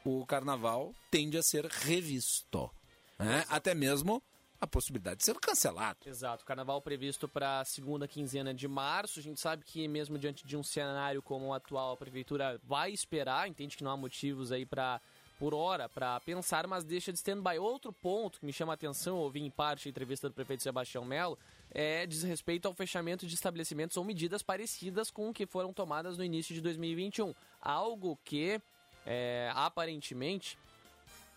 o 0.05 0.27
carnaval 0.27 0.93
tende 1.11 1.39
a 1.39 1.43
ser 1.43 1.67
revisto. 1.67 2.69
Né? 3.17 3.45
Até 3.49 3.75
mesmo 3.75 4.21
a 4.61 4.67
possibilidade 4.67 5.19
de 5.19 5.25
ser 5.25 5.39
cancelado. 5.39 5.99
Exato. 6.05 6.45
Carnaval 6.45 6.83
previsto 6.83 7.29
para 7.29 7.61
a 7.61 7.65
segunda 7.65 8.09
quinzena 8.09 8.53
de 8.53 8.67
março. 8.67 9.21
A 9.21 9.23
gente 9.23 9.41
sabe 9.41 9.65
que, 9.65 9.87
mesmo 9.87 10.19
diante 10.19 10.45
de 10.45 10.57
um 10.57 10.63
cenário 10.63 11.23
como 11.23 11.47
o 11.47 11.55
atual, 11.55 11.93
a 11.93 11.97
prefeitura 11.97 12.61
vai 12.65 12.91
esperar, 12.91 13.49
entende 13.49 13.77
que 13.77 13.85
não 13.85 13.93
há 13.93 13.97
motivos 13.97 14.53
aí 14.53 14.67
para 14.67 15.01
por 15.41 15.55
hora 15.55 15.89
para 15.89 16.21
pensar, 16.21 16.67
mas 16.67 16.85
deixa 16.85 17.11
de 17.11 17.17
stand-by. 17.17 17.59
Outro 17.59 17.95
ponto 17.95 18.39
que 18.39 18.45
me 18.45 18.53
chama 18.53 18.75
a 18.75 18.75
atenção, 18.75 19.17
ouvi 19.17 19.41
em 19.41 19.49
parte 19.49 19.89
a 19.89 19.91
entrevista 19.91 20.29
do 20.29 20.35
prefeito 20.35 20.63
Sebastião 20.63 21.03
Melo, 21.03 21.39
é 21.71 22.07
diz 22.07 22.23
respeito 22.23 22.69
ao 22.69 22.75
fechamento 22.75 23.27
de 23.27 23.35
estabelecimentos 23.35 23.97
ou 23.97 24.05
medidas 24.05 24.43
parecidas 24.43 25.11
com 25.11 25.31
o 25.31 25.33
que 25.33 25.47
foram 25.47 25.73
tomadas 25.73 26.19
no 26.19 26.25
início 26.25 26.55
de 26.55 26.61
2021. 26.61 27.35
Algo 27.59 28.19
que, 28.23 28.61
é, 29.07 29.51
aparentemente, 29.55 30.59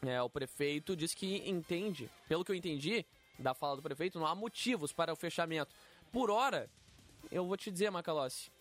é, 0.06 0.22
o 0.22 0.30
prefeito 0.30 0.98
diz 0.98 1.14
que 1.14 1.42
entende, 1.50 2.10
pelo 2.28 2.44
que 2.44 2.52
eu 2.52 2.56
entendi 2.56 3.06
da 3.40 3.54
fala 3.54 3.78
do 3.78 3.82
prefeito, 3.82 4.20
não 4.20 4.28
há 4.28 4.36
motivos 4.36 4.92
para 4.92 5.14
o 5.14 5.16
fechamento. 5.16 5.74
Por 6.12 6.30
hora, 6.30 6.70
eu 7.32 7.46
vou 7.46 7.56
te 7.56 7.72
dizer, 7.72 7.90
Macalossi, 7.90 8.52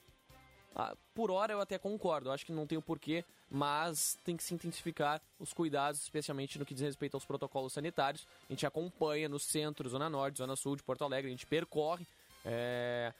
ah, 0.72 0.96
por 1.12 1.32
hora 1.32 1.52
eu 1.52 1.60
até 1.60 1.78
concordo, 1.78 2.30
acho 2.30 2.46
que 2.46 2.52
não 2.52 2.64
tem 2.64 2.78
o 2.78 2.82
porquê, 2.82 3.24
mas 3.52 4.16
tem 4.24 4.34
que 4.34 4.42
se 4.42 4.54
intensificar 4.54 5.20
os 5.38 5.52
cuidados, 5.52 6.00
especialmente 6.00 6.58
no 6.58 6.64
que 6.64 6.72
diz 6.72 6.82
respeito 6.82 7.14
aos 7.14 7.24
protocolos 7.24 7.74
sanitários. 7.74 8.26
A 8.48 8.52
gente 8.52 8.64
acompanha 8.64 9.28
no 9.28 9.38
centro, 9.38 9.86
Zona 9.88 10.08
Norte, 10.08 10.38
Zona 10.38 10.56
Sul 10.56 10.74
de 10.74 10.82
Porto 10.82 11.04
Alegre, 11.04 11.28
a 11.28 11.30
gente 11.30 11.46
percorre 11.46 12.06
é, 12.46 13.12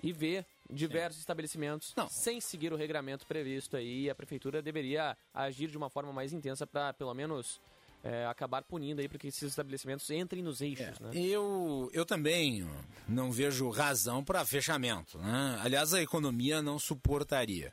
e 0.00 0.12
vê 0.12 0.44
diversos 0.70 1.16
Sim. 1.16 1.22
estabelecimentos 1.22 1.92
não. 1.96 2.08
sem 2.08 2.40
seguir 2.40 2.72
o 2.72 2.76
regramento 2.76 3.26
previsto 3.26 3.76
aí. 3.76 4.08
A 4.08 4.14
prefeitura 4.14 4.62
deveria 4.62 5.16
agir 5.34 5.68
de 5.68 5.76
uma 5.76 5.90
forma 5.90 6.12
mais 6.12 6.32
intensa 6.32 6.64
para, 6.64 6.92
pelo 6.94 7.12
menos, 7.12 7.60
é, 8.04 8.26
acabar 8.26 8.62
punindo 8.62 9.00
aí 9.00 9.08
para 9.08 9.18
que 9.18 9.26
esses 9.26 9.42
estabelecimentos 9.42 10.08
entrem 10.08 10.40
nos 10.40 10.60
eixos. 10.60 10.86
É, 11.00 11.04
né? 11.04 11.10
eu, 11.14 11.90
eu 11.92 12.06
também 12.06 12.64
não 13.08 13.32
vejo 13.32 13.68
razão 13.70 14.22
para 14.22 14.44
fechamento. 14.44 15.18
Né? 15.18 15.58
Aliás, 15.64 15.92
a 15.92 16.00
economia 16.00 16.62
não 16.62 16.78
suportaria. 16.78 17.72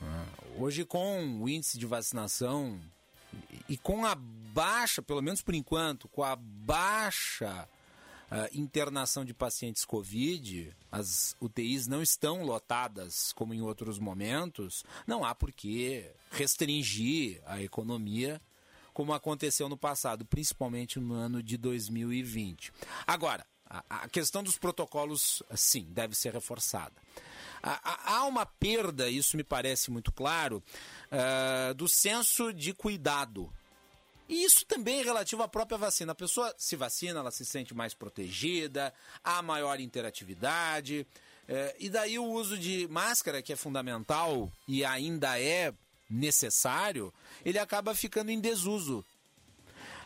Né? 0.00 0.26
Hoje, 0.58 0.86
com 0.86 1.42
o 1.42 1.48
índice 1.50 1.78
de 1.78 1.84
vacinação 1.84 2.80
e 3.68 3.76
com 3.76 4.06
a 4.06 4.14
baixa, 4.14 5.02
pelo 5.02 5.20
menos 5.20 5.42
por 5.42 5.54
enquanto, 5.54 6.08
com 6.08 6.24
a 6.24 6.34
baixa 6.34 7.68
uh, 8.30 8.58
internação 8.58 9.22
de 9.22 9.34
pacientes 9.34 9.84
Covid, 9.84 10.74
as 10.90 11.36
UTIs 11.42 11.86
não 11.86 12.00
estão 12.00 12.42
lotadas 12.42 13.34
como 13.34 13.52
em 13.52 13.60
outros 13.60 13.98
momentos, 13.98 14.82
não 15.06 15.26
há 15.26 15.34
por 15.34 15.52
que 15.52 16.10
restringir 16.30 17.42
a 17.44 17.60
economia 17.60 18.40
como 18.94 19.12
aconteceu 19.12 19.68
no 19.68 19.76
passado, 19.76 20.24
principalmente 20.24 20.98
no 20.98 21.12
ano 21.12 21.42
de 21.42 21.58
2020. 21.58 22.72
Agora, 23.06 23.46
a, 23.68 24.08
questão 24.08 24.42
dos 24.42 24.56
protocolos, 24.56 25.42
sim, 25.54 25.86
deve 25.90 26.16
ser 26.16 26.32
reforçada. 26.32 26.94
Há 28.04 28.24
uma 28.26 28.46
perda, 28.46 29.08
isso 29.08 29.36
me 29.36 29.42
parece 29.42 29.90
muito 29.90 30.12
claro, 30.12 30.62
uh, 31.10 31.74
do 31.74 31.88
senso 31.88 32.52
de 32.52 32.72
cuidado. 32.72 33.52
E 34.28 34.44
isso 34.44 34.64
também 34.66 35.00
é 35.00 35.02
relativo 35.02 35.42
à 35.42 35.48
própria 35.48 35.76
vacina. 35.76 36.12
A 36.12 36.14
pessoa 36.14 36.54
se 36.56 36.76
vacina, 36.76 37.20
ela 37.20 37.30
se 37.30 37.44
sente 37.44 37.74
mais 37.74 37.92
protegida, 37.92 38.94
há 39.22 39.42
maior 39.42 39.80
interatividade. 39.80 41.06
Uh, 41.48 41.74
e 41.78 41.88
daí 41.88 42.18
o 42.18 42.24
uso 42.24 42.56
de 42.56 42.86
máscara, 42.88 43.42
que 43.42 43.52
é 43.52 43.56
fundamental 43.56 44.50
e 44.68 44.84
ainda 44.84 45.40
é 45.40 45.74
necessário, 46.08 47.12
ele 47.44 47.58
acaba 47.58 47.94
ficando 47.94 48.30
em 48.30 48.40
desuso. 48.40 49.04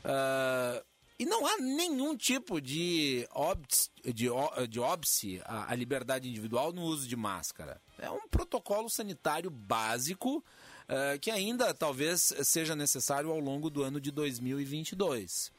Uh, 0.02 0.82
e 1.20 1.26
não 1.26 1.46
há 1.46 1.58
nenhum 1.58 2.16
tipo 2.16 2.62
de 2.62 3.28
óbice, 3.30 3.90
de, 4.02 4.28
de 4.70 4.80
óbice 4.80 5.42
à, 5.44 5.70
à 5.70 5.74
liberdade 5.74 6.26
individual 6.26 6.72
no 6.72 6.80
uso 6.80 7.06
de 7.06 7.14
máscara. 7.14 7.78
É 7.98 8.10
um 8.10 8.26
protocolo 8.26 8.88
sanitário 8.88 9.50
básico 9.50 10.38
uh, 10.38 11.18
que 11.20 11.30
ainda 11.30 11.74
talvez 11.74 12.32
seja 12.42 12.74
necessário 12.74 13.30
ao 13.30 13.38
longo 13.38 13.68
do 13.68 13.82
ano 13.82 14.00
de 14.00 14.10
2022. 14.10 15.52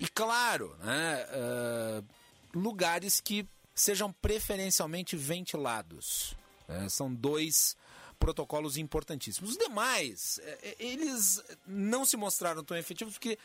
E 0.00 0.08
claro, 0.08 0.74
né, 0.82 1.26
uh, 1.26 2.58
lugares 2.58 3.20
que 3.20 3.46
sejam 3.74 4.10
preferencialmente 4.10 5.16
ventilados. 5.16 6.34
Uh, 6.66 6.88
são 6.88 7.12
dois 7.12 7.76
protocolos 8.18 8.78
importantíssimos. 8.78 9.50
Os 9.50 9.58
demais, 9.58 10.40
é, 10.42 10.76
eles 10.78 11.42
não 11.66 12.06
se 12.06 12.16
mostraram 12.16 12.64
tão 12.64 12.74
efetivos 12.74 13.12
porque 13.14 13.38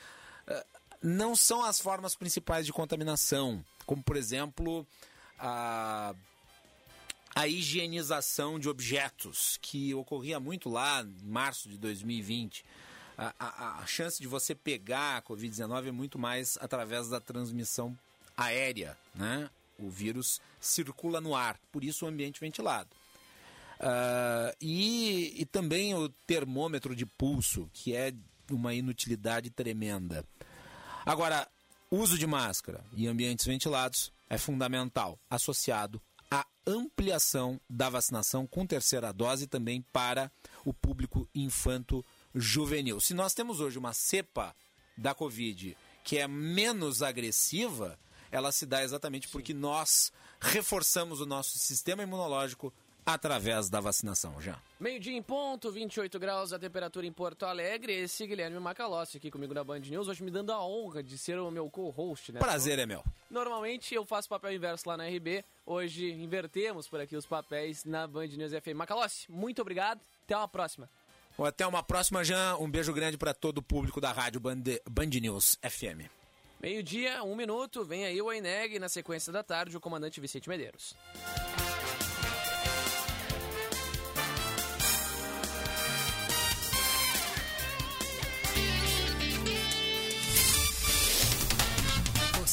é, 0.47 0.65
não 1.01 1.35
são 1.35 1.63
as 1.63 1.79
formas 1.79 2.15
principais 2.15 2.65
de 2.65 2.73
contaminação, 2.73 3.63
como 3.85 4.03
por 4.03 4.15
exemplo 4.15 4.85
a, 5.39 6.13
a 7.35 7.47
higienização 7.47 8.59
de 8.59 8.67
objetos, 8.67 9.57
que 9.61 9.93
ocorria 9.93 10.39
muito 10.39 10.69
lá 10.69 11.01
em 11.03 11.27
março 11.27 11.69
de 11.69 11.77
2020. 11.77 12.65
A, 13.17 13.33
a, 13.39 13.79
a 13.79 13.85
chance 13.85 14.21
de 14.21 14.27
você 14.27 14.53
pegar 14.53 15.17
a 15.17 15.21
Covid-19 15.21 15.87
é 15.87 15.91
muito 15.91 16.19
mais 16.19 16.57
através 16.61 17.09
da 17.09 17.19
transmissão 17.19 17.97
aérea, 18.35 18.97
né? 19.15 19.49
O 19.79 19.89
vírus 19.89 20.41
circula 20.59 21.21
no 21.21 21.35
ar, 21.35 21.59
por 21.71 21.83
isso 21.83 22.05
o 22.05 22.07
ambiente 22.07 22.39
ventilado. 22.39 22.89
Uh, 23.79 24.55
e, 24.59 25.41
e 25.41 25.45
também 25.45 25.93
o 25.93 26.09
termômetro 26.25 26.95
de 26.95 27.05
pulso, 27.05 27.69
que 27.73 27.95
é 27.95 28.11
uma 28.49 28.73
inutilidade 28.73 29.49
tremenda. 29.49 30.25
Agora, 31.07 31.47
uso 31.89 32.17
de 32.17 32.27
máscara 32.27 32.83
e 32.91 33.07
ambientes 33.07 33.45
ventilados 33.45 34.11
é 34.29 34.37
fundamental, 34.37 35.17
associado 35.29 36.01
à 36.29 36.45
ampliação 36.67 37.61
da 37.69 37.89
vacinação 37.89 38.45
com 38.45 38.67
terceira 38.67 39.13
dose 39.13 39.47
também 39.47 39.81
para 39.93 40.29
o 40.65 40.73
público 40.73 41.25
infanto-juvenil. 41.33 42.99
Se 42.99 43.13
nós 43.13 43.33
temos 43.33 43.61
hoje 43.61 43.79
uma 43.79 43.93
cepa 43.93 44.53
da 44.97 45.15
Covid 45.15 45.77
que 46.03 46.17
é 46.17 46.27
menos 46.27 47.01
agressiva, 47.01 47.97
ela 48.29 48.51
se 48.51 48.65
dá 48.65 48.83
exatamente 48.83 49.29
porque 49.29 49.53
nós 49.53 50.11
reforçamos 50.41 51.21
o 51.21 51.25
nosso 51.25 51.57
sistema 51.57 52.03
imunológico 52.03 52.73
através 53.07 53.69
da 53.69 53.79
vacinação 53.79 54.41
já. 54.41 54.59
Meio-dia 54.77 55.15
em 55.15 55.21
ponto, 55.21 55.71
28 55.71 56.19
graus 56.19 56.51
a 56.51 56.59
temperatura 56.59 57.07
em 57.07 57.11
Porto 57.11 57.45
Alegre. 57.45 57.93
Esse 57.93 58.25
é 58.25 58.27
Guilherme 58.27 58.59
Macalossi 58.59 59.15
aqui 59.15 59.31
comigo 59.31 59.53
na 59.53 59.63
Band 59.63 59.79
News, 59.79 60.09
hoje 60.09 60.21
me 60.21 60.29
dando 60.29 60.51
a 60.51 60.61
honra 60.61 61.01
de 61.01 61.17
ser 61.17 61.39
o 61.39 61.49
meu 61.49 61.69
co-host, 61.69 62.33
né? 62.33 62.39
Prazer 62.41 62.77
é 62.77 62.85
meu. 62.85 63.01
Normalmente 63.31 63.95
eu 63.95 64.05
faço 64.05 64.27
papel 64.27 64.53
inverso 64.53 64.89
lá 64.89 64.97
na 64.97 65.07
RB, 65.07 65.45
hoje 65.65 66.11
invertemos 66.11 66.89
por 66.89 66.99
aqui 66.99 67.15
os 67.15 67.25
papéis 67.25 67.85
na 67.85 68.05
Band 68.05 68.27
News 68.27 68.51
FM. 68.51 68.75
Macalossi, 68.75 69.31
muito 69.31 69.61
obrigado, 69.61 70.01
até 70.25 70.35
uma 70.35 70.47
próxima. 70.49 70.89
Até 71.39 71.65
uma 71.65 71.83
próxima, 71.83 72.25
Jean. 72.25 72.57
Um 72.57 72.69
beijo 72.69 72.91
grande 72.91 73.17
para 73.17 73.33
todo 73.33 73.59
o 73.59 73.61
público 73.61 74.01
da 74.01 74.11
rádio 74.11 74.41
Band, 74.41 74.63
Band 74.89 75.05
News 75.21 75.57
FM. 75.61 76.09
Meio-dia, 76.59 77.23
um 77.23 77.35
minuto, 77.35 77.85
vem 77.85 78.03
aí 78.03 78.21
o 78.21 78.29
Aineg 78.29 78.79
na 78.79 78.89
sequência 78.89 79.31
da 79.31 79.43
tarde, 79.43 79.77
o 79.77 79.79
comandante 79.79 80.19
Vicente 80.19 80.49
Medeiros. 80.49 80.95